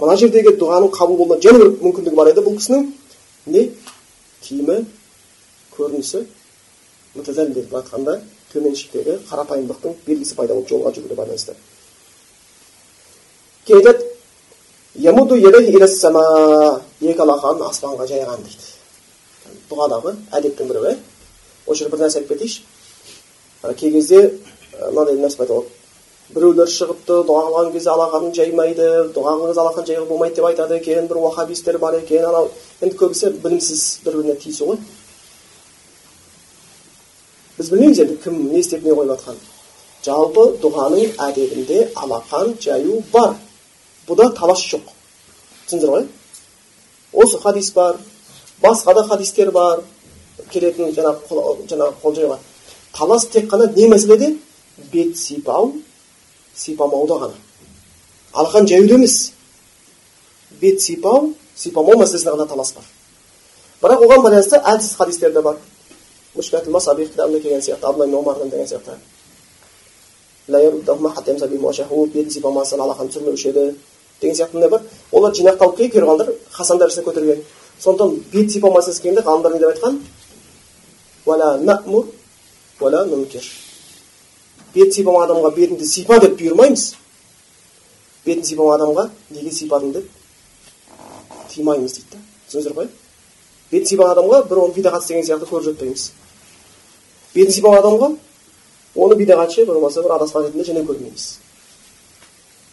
Мына 0.00 0.16
жердегі 0.16 0.56
дұғаның 0.58 0.90
қабыл 0.94 1.16
болуына 1.20 1.40
және 1.44 1.60
бір 1.62 1.72
мүмкіндігі 1.84 2.16
бар 2.16 2.30
еді 2.32 2.44
бұл 2.46 2.56
кісінің. 2.58 2.86
Не? 3.54 3.66
Киімі 4.42 4.76
көрінісі 5.76 6.24
деп 7.54 7.74
айтқанда 7.74 8.20
төменшіктегі 8.52 9.18
қарапайымдықтың 9.30 9.96
белгісі 10.06 10.36
пайда 10.38 10.54
болып 10.54 10.70
жолға 10.70 10.94
жүруге 10.96 11.16
байланысты. 11.18 11.54
Кейін 13.66 13.82
екі 17.00 17.22
алақанын 17.22 17.68
аспанға 17.68 18.06
жайған 18.10 18.42
дейді. 18.42 18.66
Дұғадағы 19.70 20.16
әдеттің 20.36 20.70
бірі 20.70 20.80
иә 20.90 20.96
осы 21.66 21.84
жерде 21.84 21.96
бір 21.96 22.04
нәрсе 22.04 22.18
айтып 22.20 22.32
кетейінші. 22.34 22.62
Кей 23.76 23.92
кезде 23.92 24.18
мынандай 24.90 25.16
нәрсе 25.20 25.38
пайда 25.38 25.54
болады 25.54 25.79
біреулер 26.34 26.68
шығыпты 26.70 27.16
дұға 27.26 27.42
қылған 27.46 27.70
кезде 27.74 27.90
алақанын 27.90 28.34
жаймайды 28.36 28.86
дұға 29.14 29.32
қылған 29.34 29.50
кезде 29.50 29.62
алақан 29.62 29.86
жаюға 29.88 30.08
болмайды 30.08 30.36
деп 30.36 30.46
айтады 30.48 30.76
екен 30.78 31.08
бір 31.10 31.18
уахабистер 31.20 31.78
бар 31.78 31.96
екен 31.98 32.24
анау 32.28 32.50
енді 32.80 32.96
көбісі 33.00 33.30
білімсіз 33.42 33.82
бір 34.04 34.16
біріне 34.18 34.36
тиісу 34.42 34.68
ғой. 34.68 34.78
Біз 37.58 37.70
білмейміз 37.70 38.02
енді 38.04 38.16
кім 38.24 38.38
не 38.52 38.60
істеп 38.60 38.84
не 38.84 38.94
қойып 38.94 39.10
жатқанын. 39.14 39.40
Жалпы 40.06 40.46
дұғаның 40.62 41.16
әдебінде 41.26 41.88
алақан 41.94 42.54
жаю 42.60 43.02
бар. 43.12 43.34
Бұда 44.06 44.30
талас 44.38 44.62
жоқ. 44.70 44.86
түсіндіңіздер 45.66 45.90
ғой? 45.96 46.06
Осы 47.12 47.38
хадис 47.38 47.72
бар 47.74 47.98
басқа 48.62 48.94
да 48.94 49.06
хадистер 49.08 49.50
бар. 49.50 49.82
Келетін 50.50 50.94
жаңағы 50.94 51.66
жаңағы 51.68 51.94
қол 52.02 52.14
жаюға 52.14 52.38
талас 52.92 53.26
тек 53.26 53.50
қана 53.50 53.70
не 53.76 53.88
мәселеде 53.88 54.36
бет 54.92 55.16
сипау 55.16 55.72
сипамауда 56.56 57.14
ғана 57.14 57.34
алақан 58.32 58.66
жаюда 58.68 58.94
емес 58.94 59.32
бет 60.60 60.80
сипау 60.80 61.34
сипамау 61.56 61.98
мәселесінде 62.00 62.36
ғана 62.36 62.46
талас 62.48 62.72
бар. 62.72 62.84
Бірақ 63.82 64.04
оған 64.04 64.22
байланысты 64.24 64.56
әлсіз 64.56 64.96
хадистер 64.96 65.32
де 65.32 65.42
бар. 65.42 65.56
Келген 66.34 67.62
сияқты 67.62 67.86
абдулла 67.86 68.06
деген 68.44 68.66
сияқты. 68.66 68.96
Бетін 72.12 72.30
сипамасын 72.30 72.80
алақан 72.80 73.08
түсірмеуші 73.08 73.48
еді 73.48 73.74
деген 74.20 74.36
сияқты 74.36 74.54
мындай 74.54 74.70
бар. 74.70 74.82
Олар 75.12 75.32
жинақталып 75.32 75.76
келіп 75.76 75.92
перғамбар 75.94 76.34
хасан 76.50 76.78
дәрісіне 76.78 77.04
көтерген. 77.04 77.42
Сондықтан 77.80 78.24
бет 78.32 78.50
сипау 78.50 78.74
мәселесі 78.74 79.02
келгенде 79.02 79.26
ғалымдар 79.26 79.52
не 79.52 79.58
деп 79.58 79.68
айтқан? 79.74 80.00
Уәлә 81.26 81.58
мәмур 81.64 82.06
уәлә 82.80 83.06
бет 84.74 84.94
сипамаған 84.94 85.34
адамға 85.34 85.52
бетіңді 85.56 85.86
сипа 85.86 86.20
деп 86.22 86.38
бұйырмаймыз. 86.40 86.86
Бетін 88.26 88.44
сипамаған 88.46 88.86
адамға 88.86 89.10
неге 89.36 89.52
сипадың 89.54 89.94
деп? 89.98 90.10
Тыймаймыз 91.54 91.98
дейді 91.98 92.16
да. 92.16 92.24
Түсіндіңіздер 92.48 92.76
ғой 92.78 92.90
бетін 93.70 93.86
сипаған 93.86 94.16
адамға 94.16 94.40
бір 94.50 94.60
оны 94.64 94.74
бидағат 94.74 95.04
істеген 95.04 95.26
сияқты 95.26 95.46
көріп 95.46 95.68
жатпаймыз. 95.68 96.06
Бетін 97.34 97.54
сипаған 97.54 97.84
адамға 97.84 98.08
оны 98.96 99.18
бидағатшы 99.20 99.66
болмаса 99.66 100.02
бір 100.02 100.16
адасқан 100.16 100.48
ретінде 100.48 100.66
және 100.66 100.82
көрмейміз. 100.88 101.26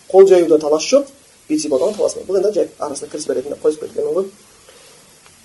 Қол 0.10 0.28
жаюда 0.28 0.58
талас 0.60 0.88
жоқ 0.90 1.12
бет 1.50 1.62
сипаудан 1.62 1.94
талас 1.94 2.16
бар 2.18 2.26
бұл 2.26 2.40
енді 2.42 2.54
жай 2.56 2.70
арасына 2.80 3.12
кіріспе 3.12 3.38
ретінде 3.38 3.60
қойып 3.62 3.84
кеткенім 3.84 4.16
ғой. 4.18 4.32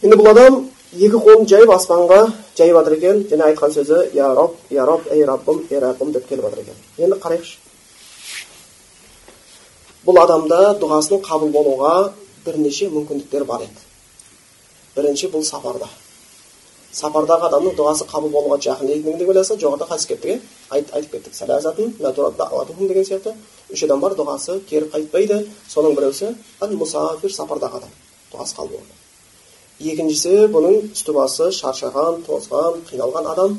Енді 0.02 0.16
бұл 0.16 0.30
адам 0.32 0.60
екі 0.92 1.16
қолын 1.16 1.46
жайып 1.48 1.70
аспанға 1.72 2.20
жайып 2.56 2.76
жатыр 2.76 2.96
екен. 2.98 3.22
Және 3.30 3.46
айтқан 3.48 3.72
сөзі 3.72 4.10
я 4.14 4.28
раб 4.36 4.56
я 4.70 4.84
раб 4.86 5.06
ей 5.12 5.24
раббым 5.24 5.64
ей 5.70 5.80
раббым 5.80 6.12
деп 6.12 6.28
келіп 6.28 6.44
жатыр 6.44 6.60
екен. 6.60 6.74
Енді 6.98 7.16
қарайықшы. 7.22 7.56
Бұл 10.04 10.20
адамда 10.20 10.76
дұғасының 10.82 11.22
қабыл 11.24 11.52
болуға 11.54 12.12
бірнеше 12.44 12.90
мүмкіндіктер 12.92 13.44
бар 13.48 13.64
еді. 13.64 13.84
Бірінші 14.96 15.30
бұл 15.32 15.44
сапарда. 15.48 15.88
Сапардағы 16.92 17.48
адамның 17.48 17.76
дұғасы 17.78 18.04
қабыл 18.10 18.28
болуға 18.34 18.58
жақын 18.60 18.90
екендігін 18.92 19.32
ойласа 19.32 19.56
жоғарыда 19.56 19.88
хадис 19.88 20.06
кеттік 20.06 20.30
иә 20.34 20.40
айтып 20.70 21.12
кеттік. 21.12 21.32
Деген 22.88 23.04
сияқты. 23.04 23.32
Үш 23.72 23.84
адам 23.84 24.00
бар 24.00 24.12
дұғасы 24.12 24.60
кері 24.68 24.90
қайтпайды. 24.92 25.46
Соның 25.72 25.96
біреусі 25.96 26.34
әл 26.60 26.76
мұсафир 26.76 27.32
сапардағы 27.32 27.80
адам. 27.80 27.94
Дұғасы 28.34 28.58
қабыл 28.58 28.76
болады 28.76 29.01
екіншісі 29.80 30.48
бұның 30.52 30.92
үсті 30.92 31.12
басы 31.16 31.50
шаршаған 31.56 32.22
тозған 32.28 32.82
қиналған 32.90 33.32
адам. 33.32 33.58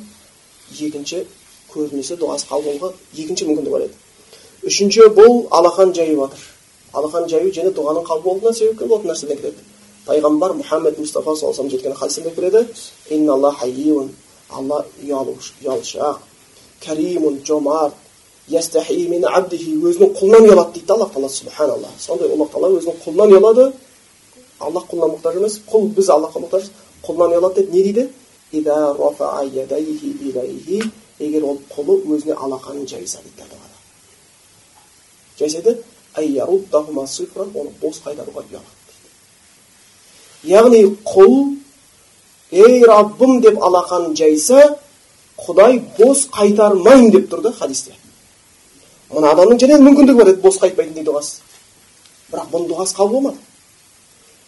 Екінші 0.79 1.25
көбінесе 1.73 2.17
дұғасы 2.21 2.49
қабыл 2.49 2.93
екінші 3.17 3.49
мүмкіндік 3.49 3.71
бар 3.73 3.87
еді. 3.87 3.95
Үшінші 4.67 5.09
бұл 5.17 5.47
алақан 5.51 5.93
жайып 5.95 6.19
жатыр 6.19 6.49
алақан 6.93 7.29
жаю 7.29 7.51
және 7.51 7.71
дұғаның 7.73 8.05
қабыл 8.05 8.23
болуына 8.23 8.53
себепкер 8.53 8.87
болатын 8.87 9.09
нәрседен 9.11 9.39
кіреді 9.39 9.61
пайғамбар 10.07 10.53
мұхаммед 10.59 10.99
мұстафа 10.99 11.35
саллаллаху 11.35 11.63
алейhi 11.63 11.77
жеткен 11.77 11.95
хадисте 11.95 12.31
келеді. 12.35 12.67
Алла 14.53 14.85
ұялшақ 15.01 16.17
кәримун 16.83 17.39
жомарт 17.47 17.95
өзінің 18.51 20.09
құлынан 20.19 20.43
ұялады 20.45 20.73
дейді 20.75 20.91
аллах 20.93 21.09
тағала 21.13 21.29
субханалла 21.29 21.89
сондай 21.97 22.29
аллах 22.29 22.51
тағала 22.51 22.77
өзінің 22.77 22.95
құлынан 23.05 23.29
ұялады. 23.33 23.63
Аллах 24.67 24.85
құлына 24.91 25.07
мұқтаж 25.13 25.39
емес 25.39 25.59
құл 25.69 25.87
біз 25.97 26.09
аллахқа 26.13 26.39
мұқтажбыз 26.43 26.69
құлынан 27.05 27.29
ұялады 27.37 27.55
деп 27.61 27.69
не 27.73 27.81
дейді 27.83 28.03
егер 31.19 31.43
ол 31.43 31.59
құлы 31.73 31.99
өзіне 32.15 32.33
алақанын 32.33 32.87
жайса 32.87 33.19
дейді 33.23 33.43
жайса 35.39 35.57
еді 35.59 35.77
оны 36.15 37.71
бос 37.81 38.01
қайтаруға 38.05 38.43
ұялады 38.43 38.71
дейді 40.43 40.53
яғни 40.53 40.81
құл 41.05 41.33
ей 42.51 42.83
раббым 42.85 43.41
деп 43.41 43.57
алақанын 43.57 44.15
жайса 44.15 44.77
құдай 45.37 45.79
бос 45.97 46.27
қайтармаймын 46.33 47.11
деп 47.11 47.29
тұр 47.31 47.41
да 47.41 47.51
хадисте 47.51 47.95
мына 49.13 49.33
адамның 49.33 49.59
және 49.61 49.79
мүмкіндігі 49.81 50.17
бар 50.17 50.33
еді 50.33 50.41
бос 50.41 50.59
қайтпайтын 50.61 50.93
дейді 50.93 51.09
дұғасы 51.09 51.41
бірақ 52.31 52.47
бұның 52.53 52.69
дұғасы 52.71 52.97
қабыл 52.97 53.13
болмады 53.17 53.37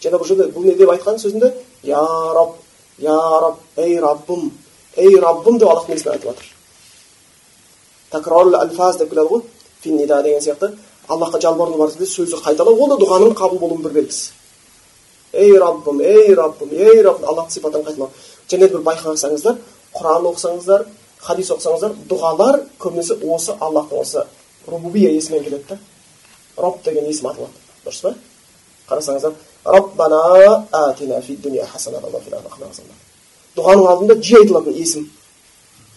жаңа 0.06 0.20
бұл 0.22 0.28
жерде 0.30 0.48
бұл 0.54 0.66
не 0.66 0.74
деп 0.78 0.90
айтқан 0.94 1.18
сөзінде 1.20 1.52
я 1.84 2.02
раб 2.34 2.56
я 2.98 3.16
раб 3.16 3.58
ей 3.76 3.98
раббым 4.00 4.50
ей 4.96 5.18
раббым 5.20 5.58
деп 5.58 5.68
аллахтың 5.68 5.96
есімін 5.96 6.14
айтып 6.14 6.30
жатыр 6.30 6.46
такрарул 8.10 8.54
альфаз 8.54 8.96
деп 8.96 9.10
келеді 9.10 9.28
ғой 9.34 9.42
финнида 9.82 10.22
деген 10.22 10.40
сияқты 10.40 10.72
аллахқа 11.08 11.40
жалбарыну 11.40 11.78
бар 11.78 11.90
сөзді 11.90 12.40
қайталау 12.44 12.80
ол 12.80 12.94
да 12.94 13.00
дұғаның 13.02 13.34
қабыл 13.38 13.58
болуының 13.58 13.82
бір 13.86 13.92
белгісі 14.00 14.32
ей 15.32 15.58
раббым 15.58 16.00
ей 16.00 16.34
раббым 16.34 16.70
ей 16.72 17.02
раббым 17.02 17.28
аллахтың 17.28 17.54
сипатын 17.54 17.84
қайталау 17.84 18.10
және 18.48 18.70
бір 18.72 18.82
байқасаңыздар 18.86 19.58
құран 19.94 20.30
оқысаңыздар 20.30 20.86
хадис 21.18 21.50
оқысаңыздар 21.54 21.94
дұғалар 22.10 22.62
көбінесе 22.80 23.18
осы 23.22 23.56
аллахтың 23.60 24.00
осы 24.00 24.24
рубубия 24.66 25.10
есімімен 25.12 25.44
келеді 25.44 25.64
да 25.68 25.78
роб 26.56 26.82
деген 26.84 27.06
есім 27.10 27.30
аталады 27.30 27.52
дұрыс 27.84 28.02
па 28.02 28.14
қарасаңыздар 28.88 29.34
раббана 29.66 30.20
атина 30.72 31.20
фи 31.22 31.36
дуния 31.36 31.66
дұғаның 33.56 33.86
алдында 33.88 34.14
жиі 34.20 34.36
айтылатын 34.42 34.74
есім 34.76 35.04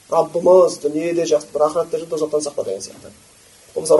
раббымыз 0.09 0.77
дүниеде 0.83 1.25
жақсы 1.27 1.47
бір 1.53 1.61
ақыретте 1.67 2.07
тозақтан 2.07 2.41
сақта 2.45 2.63
деген 2.63 2.81
сияқты 2.81 3.09
болмаса 3.75 3.93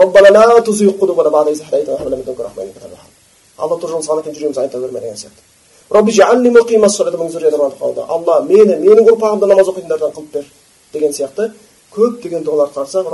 алла 3.60 3.76
тура 3.78 3.92
жол 3.92 4.02
салған 4.02 4.22
екен 4.22 4.34
жүрегімізді 4.34 4.60
айта 4.60 4.78
берме 4.78 5.00
деген 5.00 5.16
сияқты 5.16 5.42
алла 8.08 8.40
мені 8.48 8.74
менің 8.80 9.04
ұрпағымды 9.12 9.46
намаз 9.46 9.68
оқитындардан 9.68 10.12
қылып 10.16 10.30
бер 10.32 10.44
деген 10.92 11.12
сияқты 11.12 11.42
көптеген 11.92 12.42
дұғалар 12.46 12.70
қарасақ 12.72 13.04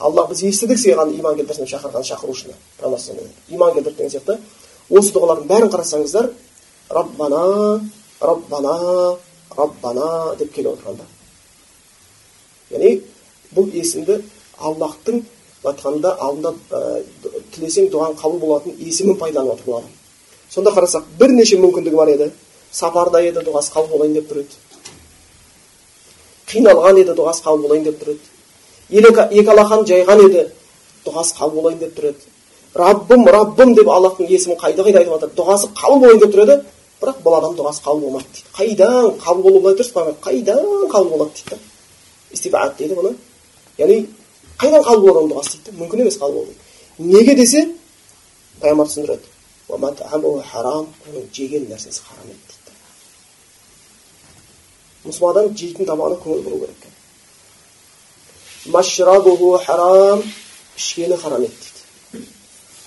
алла 0.00 0.26
біз 0.30 0.42
естідік 0.48 0.80
саған 0.80 1.12
иман 1.18 1.36
келтірсін 1.36 1.66
деп 1.66 1.72
шақырған 1.74 2.06
шақырушыны 2.08 2.54
иман 3.52 3.74
келтір 3.74 3.94
деген 3.98 4.10
сияқты 4.14 4.38
осы 4.88 5.12
дұғалардың 5.14 5.48
бәрін 5.50 5.72
қарасаңыздар 5.74 6.30
раббана 6.88 7.42
раббана 8.20 8.74
раббана 9.56 10.08
деп 10.38 10.54
келіп 10.54 10.72
отырғанда 10.72 11.04
яғни 12.70 12.94
бұл 13.54 13.70
есімді 13.82 14.20
аллахтың 14.58 15.22
айтқанда 15.64 16.14
алдында 16.16 16.54
ә, 16.72 17.02
тілесең 17.54 17.90
дұғаң 17.92 18.16
қабыл 18.20 18.40
болатын 18.40 18.76
есімін 18.80 19.18
пайдаланып 19.20 19.60
отыр 19.60 19.66
бұл 19.68 19.78
адам 19.80 19.92
сонда 20.50 20.72
қарасақ 20.76 21.12
бірнеше 21.20 21.60
мүмкіндігі 21.60 21.96
бар 22.00 22.14
еді 22.14 22.30
сапарда 22.72 23.20
еді 23.26 23.44
дұғасы 23.44 23.74
қабыл 23.74 23.98
болайын 23.98 24.16
деп 24.16 24.30
тұр 24.30 24.42
еді 24.44 24.54
қиналған 26.52 27.02
еді 27.02 27.16
дұғасы 27.18 27.44
қабыл 27.44 27.66
болайын 27.66 27.84
деп 27.90 28.00
тұр 28.00 28.14
еді 28.14 28.29
екі 28.90 29.50
алақанын 29.54 29.86
жайған 29.90 30.26
еді. 30.26 30.46
Дұғасы 31.06 31.36
қабыл 31.38 31.62
болайын 31.62 31.80
деп 31.80 31.96
тұр 31.96 32.10
еді 32.10 32.30
раббым 32.74 33.26
раббым 33.26 33.74
деп 33.74 33.88
аллахтың 33.88 34.28
есімін 34.30 34.58
қайда 34.60 34.84
қайда 34.86 34.98
айтып 35.00 35.14
жатыр 35.14 35.30
дұғасы 35.38 35.70
қабыл 35.74 35.98
болайын 36.04 36.20
деп 36.22 36.34
тұр 36.34 36.42
еді 36.44 36.56
бірақ 37.02 37.22
бұл 37.24 37.36
адам 37.38 37.56
дұғасы 37.58 37.82
қабыл 37.82 38.00
болмады 38.04 38.24
дейді. 38.30 38.46
Қайдан 38.54 39.18
қабыл 39.18 39.42
болу 39.42 39.60
былай 39.60 39.76
дұрыс 39.78 39.90
қайдан 40.22 40.60
қабыл 40.92 41.10
болады 41.10 41.30
дейді 41.34 41.50
да. 41.50 41.58
Истибат 42.30 42.76
дейді 42.78 42.94
бұны. 42.94 43.14
Яғни 43.78 44.06
қайдан 44.58 44.84
қабыл 44.86 45.00
болады 45.00 45.18
оның 45.24 45.32
дұғасы 45.34 45.58
дейді? 45.64 45.76
Мүмкін 45.80 46.04
емес 46.04 46.18
қабыл 46.20 46.34
болу. 46.34 46.54
Неге 46.98 47.34
десе 47.34 47.66
пайғамбар 48.60 48.86
түсіндіреді. 48.86 49.26
Харам 50.52 50.86
оның 51.08 51.26
жеген 51.32 51.66
нәрсесі 51.70 52.04
харам 52.06 52.30
еді 52.30 52.38
дейді. 52.52 52.78
Мұсылман 55.08 55.30
адам 55.30 55.56
жейтін 55.56 55.88
тамағына 55.88 56.22
көңіл 56.22 56.44
бұру 56.44 56.62
керек. 56.66 56.89
Машрабуху 58.66 59.58
харам 59.58 60.22
ішкені 60.76 61.16
харам 61.16 61.42
еді 61.42 61.54
дейді 62.12 62.26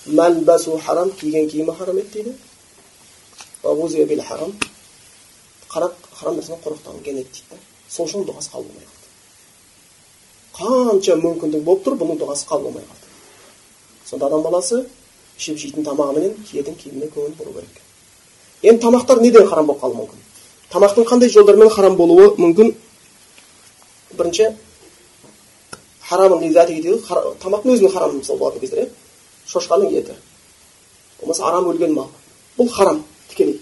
мәлбасу 0.06 0.80
харам 0.86 1.10
киген 1.10 1.50
киімі 1.50 1.72
харам 1.78 1.98
еді 1.98 2.22
дейді 2.22 2.34
харам 4.22 4.52
харам 6.14 6.36
нәрседен 6.36 6.58
қорықтаған 6.64 7.00
еді 7.00 7.12
дейді 7.22 7.56
сол 7.88 8.06
үшін 8.06 8.24
дұғасы 8.28 8.50
қабыл 8.52 8.68
болмай 8.70 8.86
қанша 10.54 11.14
мүмкіндік 11.18 11.62
болып 11.66 11.82
тұр 11.86 11.94
бұның 11.98 12.16
дұғасы 12.22 12.44
қабыл 12.46 12.64
болмай 12.70 12.84
қалды 12.86 13.06
сонда 14.06 14.26
адам 14.26 14.42
баласы 14.42 14.86
ішіп 15.38 15.56
жейтін 15.58 15.84
тамағыменен 15.88 16.34
киетін 16.50 16.74
киіміне 16.78 17.06
көңіл 17.10 17.34
бұру 17.38 17.52
керек 17.56 17.76
енді 18.62 18.80
тамақтар 18.86 19.16
неден 19.20 19.48
харам 19.48 19.66
болып 19.66 19.82
қалуы 19.82 19.96
мүмкін 20.04 20.18
тамақтың 20.70 21.04
қандай 21.10 21.28
жолдармен 21.34 21.70
харам 21.70 21.96
болуы 21.96 22.36
мүмкін 22.38 22.74
бірінші 24.14 24.44
харамын 26.08 26.40
дейді 26.40 26.98
тамақтың 27.42 27.74
өзінің 27.74 27.92
харамы 27.92 28.20
мысалы 28.20 28.38
болатын 28.38 28.60
кездер 28.60 28.84
иә 28.84 28.88
шошқаның 29.48 29.92
еті 29.92 30.16
болмаса 31.20 31.46
арам 31.48 31.68
өлген 31.70 31.94
мал 31.94 32.08
бұл 32.58 32.68
харам 32.68 33.04
тікелей 33.30 33.60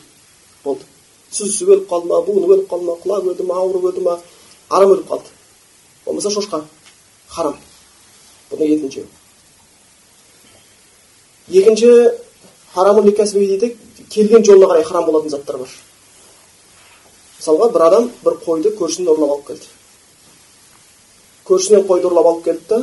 болды 0.64 0.84
сүзісі 1.30 1.66
өліп 1.68 1.88
қалды 1.90 2.09
ма 2.09 2.20
буыны 2.26 2.47
өліп 2.47 2.68
қалды 2.70 2.86
ма 2.86 2.97
құлап 3.05 3.28
өлді 3.32 3.47
ма 3.47 3.59
ауырып 3.62 3.84
өлді 3.90 4.05
ма 4.07 4.18
арам 4.68 4.95
өліп 4.97 5.09
қалды 5.11 5.28
болмаса 6.05 6.30
шошқа 6.30 6.64
харам 7.28 7.57
бұны 8.51 8.68
етін 8.74 8.90
жеу 8.90 9.07
екінші 11.49 11.93
харамун 12.74 13.11
дейді 13.11 13.76
келген 14.11 14.45
жолына 14.45 14.66
қарай 14.72 14.84
харам 14.84 15.07
болатын 15.07 15.30
заттар 15.30 15.59
бар 15.59 15.68
мысалға 17.38 17.72
бір 17.72 17.86
адам 17.86 18.11
бір 18.24 18.38
қойды 18.47 18.74
көршісінен 18.78 19.12
ұрлап 19.14 19.36
алып 19.36 19.47
келді 19.47 19.66
көршісінен 21.49 21.86
қойды 21.88 22.09
ұрлап 22.11 22.28
алып 22.30 22.45
келді 22.45 22.64
да 22.68 22.78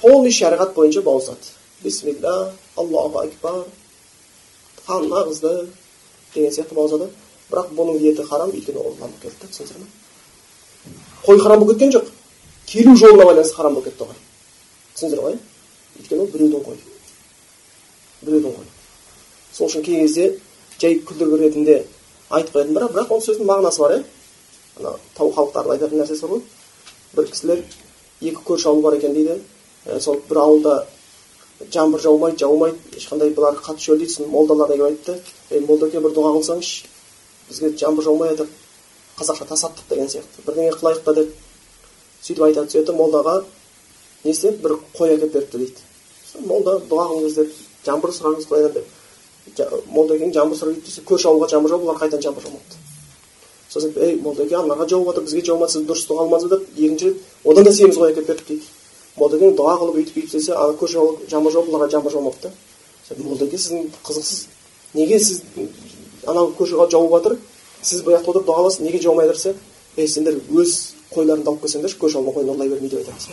полный 0.00 0.32
шариғат 0.32 0.74
бойынша 0.74 1.02
бауыздады 1.02 1.52
бисмилля 1.82 2.34
аллаху 2.76 3.22
акбар 3.24 3.64
қанын 4.86 5.16
ағызды 5.22 5.52
деген 6.34 6.52
сияқты 6.52 6.74
бауыздады 6.74 7.10
бірақ 7.50 7.72
бұның 7.78 8.02
еті 8.02 8.26
харам 8.26 8.52
өйткені 8.54 8.82
ұрланып 8.82 9.22
келді 9.22 9.40
да 9.42 9.50
түсіндіңіздер 9.50 9.82
ма 9.82 9.88
қой 11.26 11.40
харам 11.42 11.60
болып 11.60 11.78
кеткен 11.78 11.92
жоқ. 11.92 12.10
Келу 12.66 12.96
жолына 12.96 13.24
байланысты 13.24 13.56
харам 13.56 13.74
болып 13.74 13.88
кетті 13.88 14.04
ғой. 14.04 14.18
Түсіндіңіздер 14.94 15.22
ғой? 15.24 15.38
Өйткені 15.98 16.20
ол 16.20 16.28
біреудің 16.34 16.64
қойы 16.66 16.78
біреудің 18.22 18.54
қойы 18.56 18.70
сол 19.52 19.70
үшін 19.70 19.84
кей 19.84 20.00
кезде 20.02 20.38
жай 20.80 20.98
күлдіргі 21.08 21.40
ретінде 21.42 21.76
айтып 22.30 22.56
қоятын 22.56 22.76
бірақ 22.76 22.92
бірақ 22.94 23.12
ол 23.14 23.22
сөздің 23.24 23.48
мағынасы 23.48 23.80
бар 23.80 23.96
иә. 23.96 24.04
Ана 24.78 24.96
тау 25.16 25.32
халықтардың 25.32 25.72
айтатын 25.76 26.00
нәрсесі 26.02 26.26
бар 26.26 26.36
ғой. 26.36 26.42
Бір 27.16 27.30
кісілер 27.30 27.62
екі 28.20 28.42
көрші 28.46 28.68
ауыл 28.70 28.82
бар 28.82 28.98
екен 28.98 29.14
дейді. 29.14 29.40
Ә, 29.86 30.00
сол 30.00 30.20
бір 30.28 30.42
ауылда 30.42 30.76
жаңбыр 31.72 32.02
жаумайды 32.02 32.42
жаумайды 32.42 32.98
ешқандай 32.98 33.32
бұлар 33.34 33.56
қатты 33.60 33.86
шөл 33.86 33.98
дейді 33.98 34.12
сосын 34.12 34.30
молдаларына 34.30 34.76
келіп 34.76 34.86
айтты. 34.90 35.18
Ей 35.50 35.60
молдаке 35.64 36.00
бір 36.00 36.12
дұға 36.16 36.34
қылсаңызшы 36.36 36.86
бізге 37.48 37.72
жаңбыр 37.80 38.04
жаумай 38.04 38.34
жатыр 38.34 38.48
қазақша 39.16 39.48
тасаттық 39.48 39.88
деген 39.88 40.10
сияқты. 40.12 40.44
Бірдеңе 40.46 40.74
қылайық 40.76 41.02
та 41.04 41.14
деп 41.14 41.32
сөйтіп 42.22 42.44
айта 42.44 42.66
түседі 42.66 42.96
молдаға 42.96 43.38
не 44.24 44.34
істеді 44.34 44.60
бір 44.64 44.76
қой 44.92 45.14
әкеліп 45.14 45.32
беріпті 45.32 45.62
дейді. 45.62 45.86
Молда 46.44 46.76
дұға 46.90 47.08
қылыңыз 47.12 47.38
деп 47.38 47.54
жаңбыр 47.86 48.12
сұраңыз 48.12 48.48
құдайдан 48.50 48.74
деп 48.76 49.86
молдекең 49.86 50.34
жаңбыр 50.34 50.58
сұрайды 50.58 50.82
десе 50.84 51.04
көрші 51.06 51.30
ауылға 51.30 51.48
жаңбыр 51.54 51.72
жауып 51.72 51.86
олар 51.86 52.00
қайтадан 52.02 52.24
жаңбыр 52.26 52.48
жаумапты. 52.48 52.80
Сосын 53.76 53.92
ей 54.00 54.16
молдеке 54.24 54.56
аналарға 54.56 54.88
жауып 54.90 55.12
жатыр 55.12 55.24
бізге 55.28 55.42
жаумады 55.46 55.72
сіз 55.72 55.86
дұрыс 55.86 56.06
дұға 56.08 56.22
қылмадыңыз 56.24 56.50
деп 56.52 56.62
екінші 56.76 57.04
рет 57.06 57.16
одан 57.44 57.64
да 57.64 57.72
семіз 57.72 57.96
қой 58.00 58.12
әкеліп 58.12 58.28
беріпті 58.32 58.52
дейді 58.54 58.66
молдекең 59.16 59.56
дұға 59.56 59.74
қылып 59.80 59.96
өйтіп 60.00 60.14
бүйтіп 60.16 60.28
істесе 60.34 60.52
ана 60.52 60.60
ауыл 60.76 61.16
жаңбыр 61.30 61.52
жауып 61.52 61.68
оларға 61.70 61.88
жаңбыр 61.94 62.12
жаумапты 62.16 62.48
молдеке 63.22 63.56
сіздің 63.56 63.80
қызықсыз 64.06 64.40
неге 64.94 65.18
сіз 65.20 65.42
анау 66.26 66.52
көрші 66.58 66.74
жауып 66.90 67.12
жатыр 67.16 67.38
сіз 67.82 68.02
бұл 68.04 68.16
жақта 68.16 68.30
отырып 68.32 68.46
дұға 68.48 68.60
қыласыз 68.60 68.80
неге 68.84 68.98
жаумай 69.02 69.28
тұрса 69.30 69.54
ей 69.96 70.08
сендер 70.08 70.34
өз 70.52 70.94
қойларыңды 71.12 71.48
алып 71.48 71.62
келсеңдерші 71.64 72.00
көрші 72.00 72.16
ауылдың 72.18 72.34
қойын 72.36 72.50
ұрлай 72.52 72.68
бермей 72.68 72.90
деп 72.90 73.00
айтамыз 73.00 73.24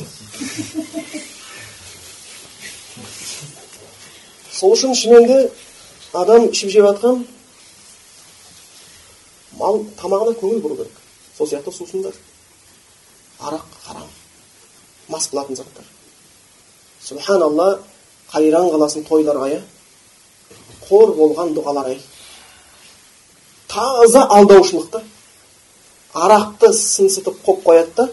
сол 4.53 4.75
үшін 4.77 4.93
шынымен 4.95 5.27
де 5.27 5.39
адам 6.13 6.49
ішіп 6.51 6.69
жеп 6.69 6.85
жатқан 6.91 7.25
мал 9.59 9.83
тамағына 9.99 10.37
көңіл 10.39 10.61
бұру 10.63 10.77
керек. 10.81 10.97
Сол 11.37 11.47
сияқты 11.47 11.71
сусындар. 11.71 12.13
Арақ 13.39 13.65
харам. 13.85 14.07
Мас 15.07 15.29
қылатын 15.31 15.55
заттар. 15.55 15.85
Субханалла 17.01 17.79
қайран 18.31 18.69
қаласың 18.73 19.07
тойларға 19.07 19.49
иә. 19.53 19.61
Қор 20.87 21.15
болған 21.17 21.53
дұғалар 21.55 21.93
ай 21.93 22.01
таза 23.73 24.27
алдаушылық 24.29 24.89
та 24.93 25.01
арақты 26.13 26.69
сынсытып 26.77 27.39
қойып 27.45 27.63
қояды 27.65 27.93
да 27.97 28.09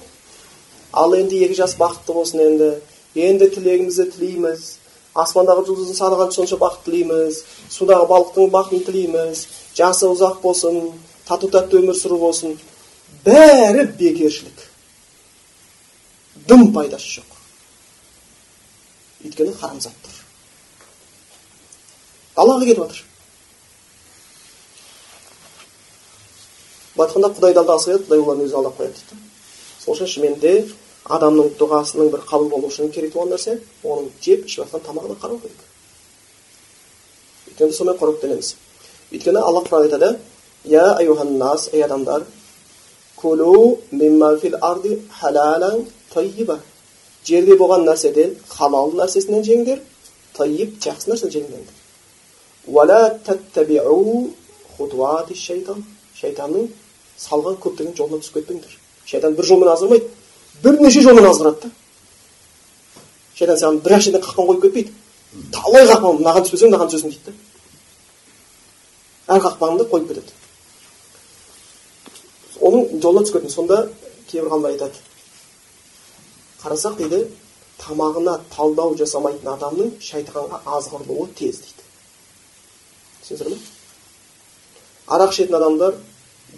ал 0.92 1.14
енді 1.14 1.42
екі 1.44 1.58
жас 1.58 1.76
бақытты 1.78 2.14
болсын 2.16 2.40
енді. 2.40 2.70
Енді 3.14 3.48
тілегімізді 3.50 4.06
тілейміз. 4.14 4.60
Аспандағы 5.18 5.66
жұлдыздың 5.66 5.96
саны 5.98 6.16
қанша 6.20 6.36
сонша 6.38 6.56
бақыт 6.60 6.84
тілейміз. 6.86 7.40
Судағы 7.70 8.06
балықтың 8.06 8.50
бақытын 8.54 8.84
тілейміз. 8.86 9.46
Жасы 9.74 10.06
ұзақ 10.06 10.40
болсын. 10.42 10.92
Тату 11.28 11.50
тәтті 11.50 11.80
өмір 11.82 11.96
сүру 11.98 12.18
болсын. 12.20 12.56
Бәрі 13.24 13.86
бекершілік 13.98 14.66
дым 16.48 16.70
пайдасы 16.72 17.20
жоқ. 17.20 17.36
Өйткені 19.26 19.52
харамзат 19.60 19.96
тұр 20.04 20.20
аллаға 22.40 22.64
кетіп 22.64 22.84
жатыр 22.84 23.02
былай 26.94 27.08
айтқанда 27.08 27.30
құдайды 27.36 27.60
алдағысы 27.60 27.90
келеді 27.90 28.06
құдай 28.06 28.22
олардың 28.22 28.46
өзін 28.46 28.58
алдап 28.60 28.78
қояды 28.78 28.94
дейді. 28.96 29.18
Сол 29.80 29.94
үшін 29.94 30.10
шынымен 30.14 30.72
адамның 31.10 31.54
дұғасының 31.58 32.10
бір 32.12 32.24
қабыл 32.28 32.50
болу 32.52 32.68
үшін 32.68 32.90
керек 32.94 33.14
болған 33.14 33.34
нәрсе 33.34 33.56
оның 33.82 34.10
жеп 34.22 34.44
ішіп 34.46 34.64
жатқан 34.64 34.84
тамағына 34.88 35.16
қарау 35.22 35.40
керек. 35.40 35.62
Өйткені 37.48 37.76
сонымен 37.76 38.00
қоректенеміз. 38.00 38.54
Өйткені 39.10 39.40
алла 39.40 39.64
құран 39.64 39.88
айтады 39.88 40.10
я 40.64 40.92
аюханнас 40.92 41.70
ей 41.72 41.82
адамдар 41.84 42.24
арди 44.60 44.98
халалан 45.20 45.86
жерде 47.24 47.56
болған 47.56 47.84
нәрседен 47.88 48.36
халал 48.48 48.92
нәрсесінен 48.96 49.42
жеңдер 49.44 49.78
тайиб 50.36 50.78
жақсы 50.84 51.10
нәрсе 51.12 51.30
жеңдер 51.32 51.64
шайтанның 56.20 56.68
салған 57.20 57.56
көптеген 57.64 57.94
жолына 57.96 58.20
түсіп 58.22 58.34
кетпеңдер 58.40 58.72
шайтан 59.06 59.36
бір 59.36 59.44
жолмен 59.50 59.68
аздырмайды 59.74 60.06
бірнеше 60.62 61.00
жолмен 61.04 61.26
азғырады 61.30 61.58
да 61.62 61.70
шайтан 63.36 63.56
саған 63.60 63.80
бір 63.84 63.92
ақ 63.96 64.02
жерден 64.06 64.24
қақпан 64.26 64.46
қойып 64.50 64.62
кетпейді 64.66 64.90
талай 65.52 65.84
қақпан 65.92 66.20
мынаған 66.20 66.42
түспесең 66.46 66.68
мынаған 66.72 66.88
түсесің 66.92 67.10
дейді 67.14 67.24
да 67.28 67.32
әр 69.36 69.40
қақпаныңды 69.44 69.84
қойып 69.92 70.08
кетеді 70.08 70.39
оның 72.60 73.00
жолына 73.02 73.24
түсіп 73.26 73.48
сонда 73.50 73.78
кейбір 74.30 74.50
ғалымдар 74.52 74.74
айтады 74.74 74.98
қарасақ 76.62 76.98
дейді 77.00 77.20
тамағына 77.80 78.36
талдау 78.54 78.96
жасамайтын 79.00 79.48
адамның 79.54 79.94
шайтанға 80.04 80.60
азғырылуы 80.76 81.28
тез 81.38 81.62
дейді 81.64 81.86
түсінесіздер 83.22 83.54
ма 83.54 85.16
арақ 85.16 85.32
ішетін 85.34 85.56
адамдар 85.60 85.96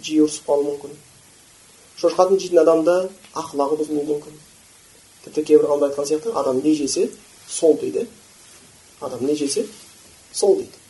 жиі 0.01 0.25
ұрысып 0.25 0.49
қалуы 0.49 0.67
мүмкін 0.71 0.97
шошқатын 2.01 2.41
жейтін 2.43 2.63
адамда 2.65 2.97
ақылағы 3.39 3.79
бұзылуы 3.79 4.05
мүмкін 4.09 4.41
тіпті 5.23 5.45
кейбір 5.47 5.69
ғалымдар 5.71 5.93
айтқан 5.93 6.09
сияқты 6.09 6.35
адам 6.35 6.59
не 6.65 6.75
жесе 6.75 7.07
сол 7.47 7.77
дейді 7.79 8.07
адам 8.99 9.23
не 9.25 9.35
жесе 9.39 9.65
сол 10.33 10.57
дейді 10.57 10.83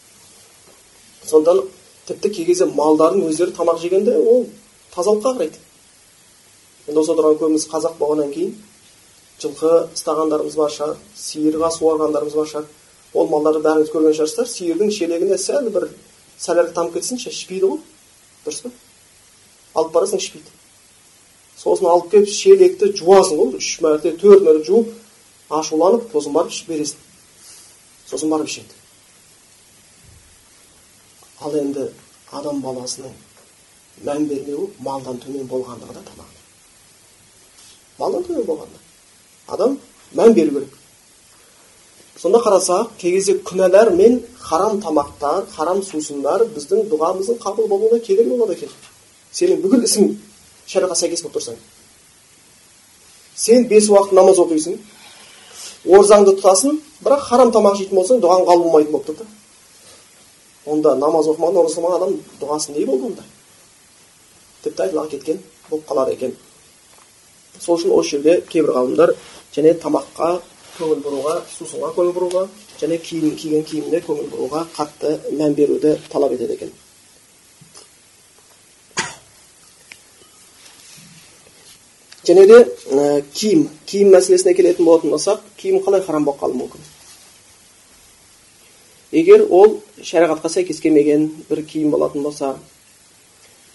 сондықтан 1.30 1.68
тіпті 2.08 2.34
кей 2.36 2.46
кезде 2.46 2.66
малдардың 2.66 3.30
өздері 3.30 3.56
тамақ 3.56 3.80
жегенде 3.84 4.18
ол 4.18 4.48
тазалыққа 4.94 5.36
қарайды 5.38 5.60
енді 6.88 7.00
осы 7.00 7.14
отырған 7.14 7.40
көбіміз 7.42 7.68
қазақ 7.72 7.98
болғаннан 8.00 8.32
кейін 8.34 8.54
жылқы 9.44 9.72
ұстағандарымыз 9.96 10.56
бар 10.58 10.72
шығар 10.72 10.98
сиырға 11.18 11.70
суарғандарымыз 11.76 12.36
бар 12.38 12.50
шығар. 12.50 12.68
Ол 13.14 13.30
малдарды 13.30 13.62
бәріңіз 13.64 13.92
көрген 13.94 14.16
шығарсыздар. 14.18 14.50
Сиырдың 14.50 14.92
шелегіне 14.94 15.38
сәл 15.42 15.70
бір 15.74 15.90
сәл 16.40 16.62
тамып 16.76 16.98
кетсінші 16.98 17.30
ішпейді 17.34 17.70
ғой. 17.72 17.80
Дұрыс 18.46 18.62
па? 18.64 18.72
Алып 19.76 19.94
барасың 19.96 20.22
ішпейді. 20.22 20.54
Сосын 21.58 21.90
алып 21.92 22.10
келіп 22.14 22.32
шелекті 22.34 22.92
жуасың 23.00 23.42
ғой. 23.42 23.58
Үш 23.60 23.74
мәрте 23.84 24.16
төрт 24.22 24.46
мәрте 24.48 24.66
жуып 24.70 24.94
ашуланып 25.60 26.10
сосын 26.14 26.34
барып 26.38 26.56
ішіп 26.56 26.74
бересің. 26.74 27.04
Сосын 28.10 28.34
барып 28.34 28.50
ішеді. 28.50 28.82
Ал 31.44 31.56
енді 31.60 31.90
адам 32.32 32.62
баласының 32.64 33.14
мән 34.06 34.28
бермеуі 34.30 34.70
малдан 34.80 35.20
төмен 35.24 35.48
болғандығы 35.48 35.94
да 35.94 36.04
тамақ. 36.08 36.32
Малдан 38.00 38.24
төмен 38.28 38.48
болғанда. 38.48 38.80
Адам 39.48 39.78
мән 40.16 40.34
беру 40.34 40.56
керек. 40.58 40.74
Сонда 42.18 42.40
қарасақ 42.46 42.98
кей 42.98 43.12
кезде 43.18 43.38
күнәлар 43.40 43.94
мен 43.96 44.22
харам 44.40 44.82
тамақтар 44.82 45.46
харам 45.56 45.84
сусындар 45.84 46.46
біздің 46.56 46.90
дұғамыздың 46.90 47.40
қабыл 47.44 47.68
болуына 47.68 48.00
кедергі 48.00 48.38
болады 48.38 48.58
екен. 48.58 48.70
Сенің 49.34 49.62
бүкіл 49.64 49.88
ісің 49.88 50.14
шариғатқа 50.68 51.00
сәйкес 51.02 51.24
болып 51.26 51.38
тұрсаң 51.40 51.58
сен 53.36 53.68
бес 53.68 53.90
уақыт 53.90 54.14
намаз 54.14 54.40
оқисың 54.40 54.78
оразаңды 55.90 56.36
тұтасың 56.38 56.78
бірақ 57.04 57.26
харам 57.30 57.52
тамақ 57.52 57.80
жейтін 57.80 57.98
болсаң 57.98 58.22
дұғаң 58.24 58.46
қабыл 58.48 58.64
болмайтын 58.68 58.92
болып 58.94 59.08
тұр 59.10 59.18
да. 59.20 59.26
Онда 60.66 60.96
намаз 60.96 61.28
оқымаған 61.32 61.60
ораза 61.60 61.74
ұстамаған 61.74 61.98
адам 61.98 62.14
дұғасы 62.40 62.78
не 62.78 62.86
болды 62.86 63.10
онда 63.10 63.26
тіпті 64.64 65.08
кеткен 65.12 65.40
болып 65.70 65.86
қалады 65.90 66.14
екен 66.18 66.36
сол 67.60 67.78
үшін 67.78 67.94
осы 67.96 68.18
жерде 68.18 68.42
кейбір 68.50 68.74
ғалымдар 68.78 69.16
және 69.56 69.74
тамаққа 69.84 70.30
көңіл 70.78 71.04
бұруға 71.06 71.36
сусынға 71.54 71.92
көңіл 71.98 72.16
бұруға 72.18 72.48
және 72.80 72.98
киім 72.98 73.36
киген 73.38 73.68
киіміне 73.70 74.02
көңіл 74.08 74.32
бұруға 74.32 74.66
қатты 74.78 75.14
мән 75.38 75.54
беруді 75.58 75.98
талап 76.10 76.34
етеді 76.34 76.58
екен 76.58 76.74
және 82.26 82.48
де 82.48 82.60
ә, 82.64 83.22
киім 83.34 83.68
киім 83.86 84.14
мәселесіне 84.16 84.56
келетін 84.58 84.86
болатын 84.86 85.14
болсақ 85.14 85.46
киім 85.58 85.84
қалай 85.86 86.02
харам 86.02 86.26
болып 86.26 86.42
қалуы 86.42 86.62
мүмкін 86.64 86.92
егер 89.12 89.46
ол 89.50 89.82
шариғатқа 90.02 90.50
сәйкес 90.50 90.80
келмеген 90.82 91.28
бір 91.50 91.66
киім 91.70 91.92
болатын 91.94 92.24
болса 92.24 92.56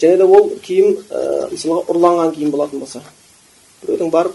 және 0.01 0.17
де 0.17 0.25
ол 0.25 0.51
киім 0.63 0.97
ә, 1.11 1.51
мысалға 1.53 1.85
ұрланған 1.93 2.35
киім 2.35 2.51
болатын 2.51 2.81
болса. 2.81 3.03
Біреудің 3.83 4.11
барып 4.11 4.35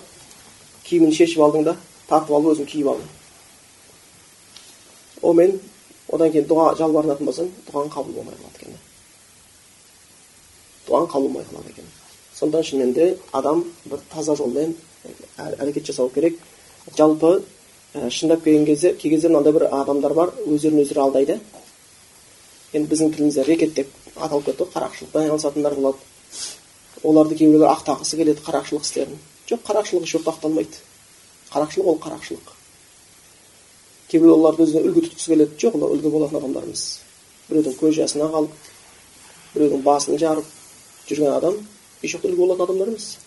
киімін 0.88 1.14
шешіп 1.16 1.44
алдың 1.44 1.68
да 1.70 1.76
тартып 2.08 2.36
алып 2.36 2.56
өзің 2.56 2.70
киіп 2.72 2.94
алдың. 2.94 3.12
Онымен 5.22 5.60
одан 6.12 6.32
кейін 6.32 6.50
дұға 6.50 6.74
жалбарынатын 6.80 7.30
болсаң 7.30 7.54
дұғаң 7.70 7.94
қабыл 7.94 8.20
болмай 8.20 8.36
қалады 8.36 8.66
екен 8.66 8.82
дұғаң 10.88 11.08
қабыл 11.10 11.28
болмай 11.30 11.46
қалады 11.50 11.72
екен. 11.72 11.86
Сондықтан 12.36 12.64
шынымен 12.64 12.94
де 12.94 13.18
адам 13.32 13.64
бір 13.86 14.00
таза 14.12 14.36
жолмен 14.36 14.76
әрекет 15.38 15.86
жасау 15.88 16.10
керек. 16.10 16.38
Жалпы 16.98 17.44
ә, 17.94 18.10
шындап 18.10 18.44
келген 18.44 18.66
кезде 18.66 18.94
кей 18.94 19.12
кезде 19.12 19.30
мынандай 19.30 19.54
бір 19.54 19.70
адамдар 19.72 20.14
бар 20.14 20.34
өздерін 20.46 20.84
өздері 20.84 21.06
алдайды. 21.06 21.40
Енді 22.74 22.90
біздің 22.92 23.14
тілімізде 23.16 23.44
рекет 23.48 23.74
деп 23.74 23.88
аталып 24.16 24.46
кетті 24.46 24.64
ғой 24.64 24.72
қарақшылықпен 24.74 25.22
айналысатындар 25.24 25.76
болады. 25.76 25.98
Оларды 27.04 27.36
кейбіреулер 27.36 27.72
ақтағысы 27.74 28.18
келеді 28.18 28.44
қарақшылық 28.46 28.84
істерін. 28.86 29.20
Жоқ 29.50 29.64
қарақшылық 29.68 30.04
еш 30.04 30.16
уақытта 30.16 30.34
ақталмайды. 30.34 30.78
Қарақшылық 31.54 31.88
ол 31.88 32.00
қарақшылық. 32.04 32.54
Кейбіреулер 34.08 34.40
оларды 34.40 34.64
өзіне 34.64 34.84
үлгі 34.88 35.08
тұтқысы 35.08 35.34
келеді. 35.34 35.58
Жоқ 35.60 35.76
олар 35.80 35.98
үлгі 35.98 36.12
болатын 36.14 36.40
адамдар 36.40 36.64
емес. 36.70 37.02
Біреудің 37.50 37.78
көз 37.80 37.98
жасына 37.98 38.30
қалып 38.32 38.54
біреудің 39.54 39.84
басын 39.84 40.18
жарып 40.22 40.46
жүрген 41.10 41.34
адам 41.34 41.60
еш 42.04 42.16
үлгі 42.16 42.38
болатын 42.38 42.66
адамдар 42.68 42.94
емес. 42.94 43.18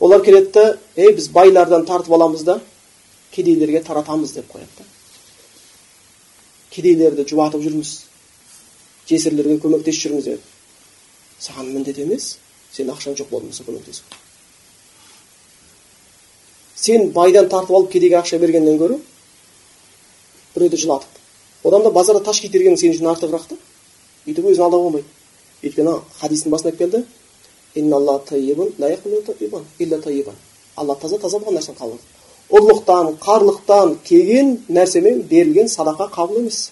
Олар 0.00 0.22
келеді 0.24 0.52
да 0.52 0.78
ей 0.96 1.12
біз 1.14 1.28
байлардан 1.30 1.86
тартып 1.86 2.12
аламыз 2.12 2.42
да 2.42 2.60
кедейлерге 3.30 3.80
таратамыз 3.82 4.32
деп 4.32 4.50
қояды 4.50 4.78
да. 4.78 4.84
Кедейлерді 6.70 7.24
жұбатып 7.28 7.62
жүрміз. 7.62 7.92
Жесірлерге 9.08 9.58
көмектесіп 9.62 10.02
жүрміз 10.06 10.24
деді 10.24 10.40
саған 11.42 11.72
міндет 11.74 11.98
емес 12.02 12.36
сен 12.72 12.90
ақшаң 12.92 13.16
жоқ 13.18 13.28
болмаса 13.30 13.64
көмектесу 13.66 14.02
сен 16.76 17.10
байдан 17.16 17.48
тартып 17.48 17.76
алып 17.76 17.90
кедейге 17.92 18.16
ақша 18.20 18.38
бергеннен 18.42 18.78
гөрі 18.78 18.98
біреуді 20.54 20.76
жылатып 20.84 21.12
одан 21.64 21.82
да 21.82 21.90
базарда 21.90 22.22
таш 22.24 22.40
киітергенің 22.44 22.78
сен 22.78 22.94
үшін 22.94 23.10
артығырақ 23.14 23.44
та 23.50 23.56
өйтіп 24.26 24.44
өзін 24.52 24.64
алдауға 24.66 24.84
болмайды 24.88 25.08
өйткені 25.62 25.92
хадистің 26.20 26.50
басында 26.54 26.76
келді 26.78 27.04
алла 30.76 30.96
таза 30.96 31.18
таза 31.18 31.38
болған 31.38 31.58
нәрсені 31.58 31.76
қабыл 31.78 31.98
ұрлықтан 32.52 33.16
қарлықтан 33.20 33.96
келген 34.04 34.54
нәрсемен 34.68 35.22
берілген 35.28 35.68
садақа 35.68 36.08
қабыл 36.14 36.40
емес 36.40 36.70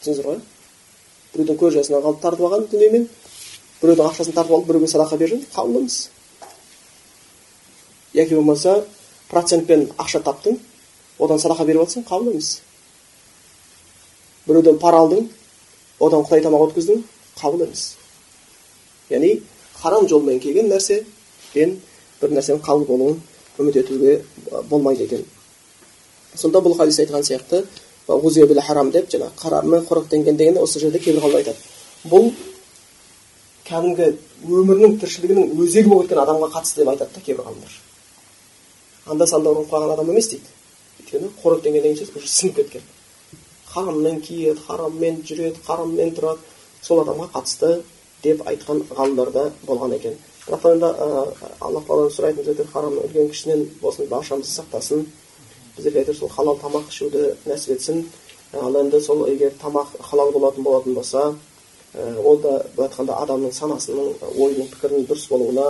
түсіндіңіздер 0.00 0.26
ғой 0.28 0.38
біреудің 1.34 1.58
көз 1.60 1.76
жасын 1.78 1.98
алып 1.98 2.22
тартып 2.22 2.46
алған 2.46 2.66
дүниемен 2.72 3.06
біреудің 3.82 4.08
ақшасын 4.10 4.34
тартып 4.36 4.54
алып 4.56 4.66
біреуге 4.70 4.88
садақа 4.90 5.18
берген 5.18 5.44
қабыл 5.54 5.80
емес. 5.80 6.10
Яки 8.14 8.34
болмаса 8.34 8.84
процентпен 9.30 9.88
ақша 9.98 10.22
таптың 10.26 10.58
одан 11.18 11.38
садақа 11.38 11.64
беріп 11.66 11.86
жатсың 11.86 12.06
қабыл 12.08 12.32
емес. 12.34 12.60
Біреуден 14.46 14.78
пара 14.78 15.04
алдың 15.04 15.28
одан 16.00 16.24
құдай 16.26 16.42
тамақ 16.44 16.70
өткіздің 16.70 17.02
қабыл 17.40 17.66
емес. 17.66 17.96
Яғни 19.10 19.40
харам 19.82 20.08
жолмен 20.08 20.40
келген 20.40 20.68
нәрседен 20.72 21.76
бір 22.20 22.34
нәрсенің 22.36 22.64
қабыл 22.64 22.86
болуын 22.88 23.20
үміт 23.58 23.76
етуге 23.76 24.22
болмайды 24.70 25.04
екен. 25.04 25.24
Сонда 26.34 26.60
бұл 26.62 26.76
хадис 26.78 27.00
айтқан 27.00 27.24
сияқты 27.26 27.64
харам 28.06 28.90
деп 28.90 29.10
жаңағы 29.10 29.36
хараммен 29.36 29.84
қоректенген 29.86 30.36
дегенде 30.36 30.60
осы 30.60 30.80
жерде 30.80 30.98
кейбір 30.98 31.22
ғалым 31.22 31.36
айтады 31.40 31.58
бұл 32.10 32.32
кәдімгі 33.68 34.06
өмірінің 34.48 34.96
тіршілігінің 35.00 35.52
өзегі 35.62 35.88
болып 35.88 36.08
кеткен 36.08 36.22
адамға 36.24 36.48
қатысты 36.54 36.80
деп 36.80 36.88
айтады 36.94 37.14
да 37.14 37.20
кейбір 37.26 37.44
ғалымдар 37.44 37.76
анда 39.06 39.26
санда 39.26 39.50
ұрып 39.50 39.70
қалған 39.70 39.94
адам 39.94 40.10
емес 40.10 40.30
дейді 40.32 40.48
өйткені 41.00 41.30
қоректенген 41.42 41.82
деген 41.82 41.98
сөз 42.00 42.16
уже 42.16 42.28
сіңіп 42.28 42.56
кеткен 42.56 42.82
хараммен 43.70 44.20
киеді 44.20 44.60
хараммен 44.66 45.22
жүреді 45.26 45.62
хараммен 45.66 46.14
тұрады 46.16 46.40
сол 46.82 47.02
адамға 47.04 47.30
қатысты 47.34 47.82
деп 48.24 48.42
айтқан 48.48 48.82
ғалымдар 48.90 49.32
да 49.32 49.46
болған 49.66 49.94
екен 49.96 50.18
бірақ 50.46 50.62
та 50.62 50.72
енді 50.74 50.90
алла 51.60 51.82
тағаладан 51.86 52.14
сұрайтын 52.16 52.48
әйтеуір 52.48 52.72
харамның 52.72 53.06
үлкен 53.06 53.30
кішісінен 53.30 53.66
болсын 53.82 54.08
баршамызды 54.10 54.52
сақтасын 54.56 55.06
біздерге 55.80 56.04
әйтеуір 56.04 56.18
сол 56.20 56.32
халал 56.36 56.58
тамақ 56.60 56.90
ішуді 56.92 57.24
нәсіп 57.48 57.74
етсін 57.76 58.04
ал 58.60 58.76
енді 58.80 59.00
сол 59.00 59.26
егер 59.28 59.52
тамақ 59.62 59.96
халал 60.10 60.32
болатын 60.32 60.64
болатын 60.64 60.94
болса 60.94 61.34
ол 62.24 62.36
да 62.38 62.60
былай 62.76 62.88
айтқанда 62.88 63.16
адамның 63.24 63.52
санасының 63.56 64.12
ойының 64.38 64.68
пікірінің 64.74 65.08
дұрыс 65.08 65.26
болуына 65.30 65.66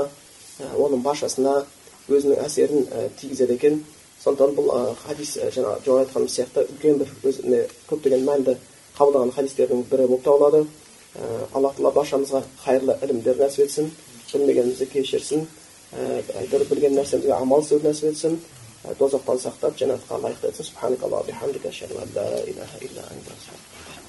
оның 0.76 1.02
баршасына 1.04 1.62
өзінің 2.10 2.42
әсерін 2.44 2.86
тигізеді 3.20 3.56
екен 3.56 3.80
сондықтан 4.20 4.52
бұл 4.58 4.96
хадис 5.06 5.38
жаңа 5.54 5.78
жоғары 5.84 6.04
айтқанымыз 6.04 6.34
сияқты 6.36 6.66
үлкен 6.66 6.98
бір 7.00 7.14
өзіне 7.24 7.62
көптеген 7.88 8.26
мәнді 8.26 8.56
қабылдаған 8.98 9.32
хадистердің 9.36 9.84
бірі 9.88 10.08
болып 10.10 10.24
табылады 10.26 10.64
алла 11.54 11.72
тағала 11.72 11.94
баршамызға 11.96 12.42
қайырлы 12.64 12.98
ілімдер 13.06 13.40
нәсіп 13.40 13.64
етсін 13.64 13.90
білмегенімізді 14.32 14.90
кешірсін 14.92 15.46
әйтеуір 15.96 16.66
білген 16.68 16.98
нәрсемізге 16.98 17.32
амал 17.38 17.64
істеуді 17.64 17.88
нәсіп 17.88 18.12
етсін 18.12 18.36
توظف 18.98 19.26
تنسخ 19.26 19.46
أخطاء 19.46 19.70
قال 20.10 20.18
الله 20.18 20.30
يخطئ 20.30 20.52
سبحانك 20.62 20.98
الله 21.04 21.18
وبحمدك 21.18 21.66
أشهد 21.66 21.92
أن 21.92 22.08
لا 22.14 22.28
إله 22.44 22.70
إلا 22.82 23.02
أنت 23.02 23.28
سبحانك 23.40 23.99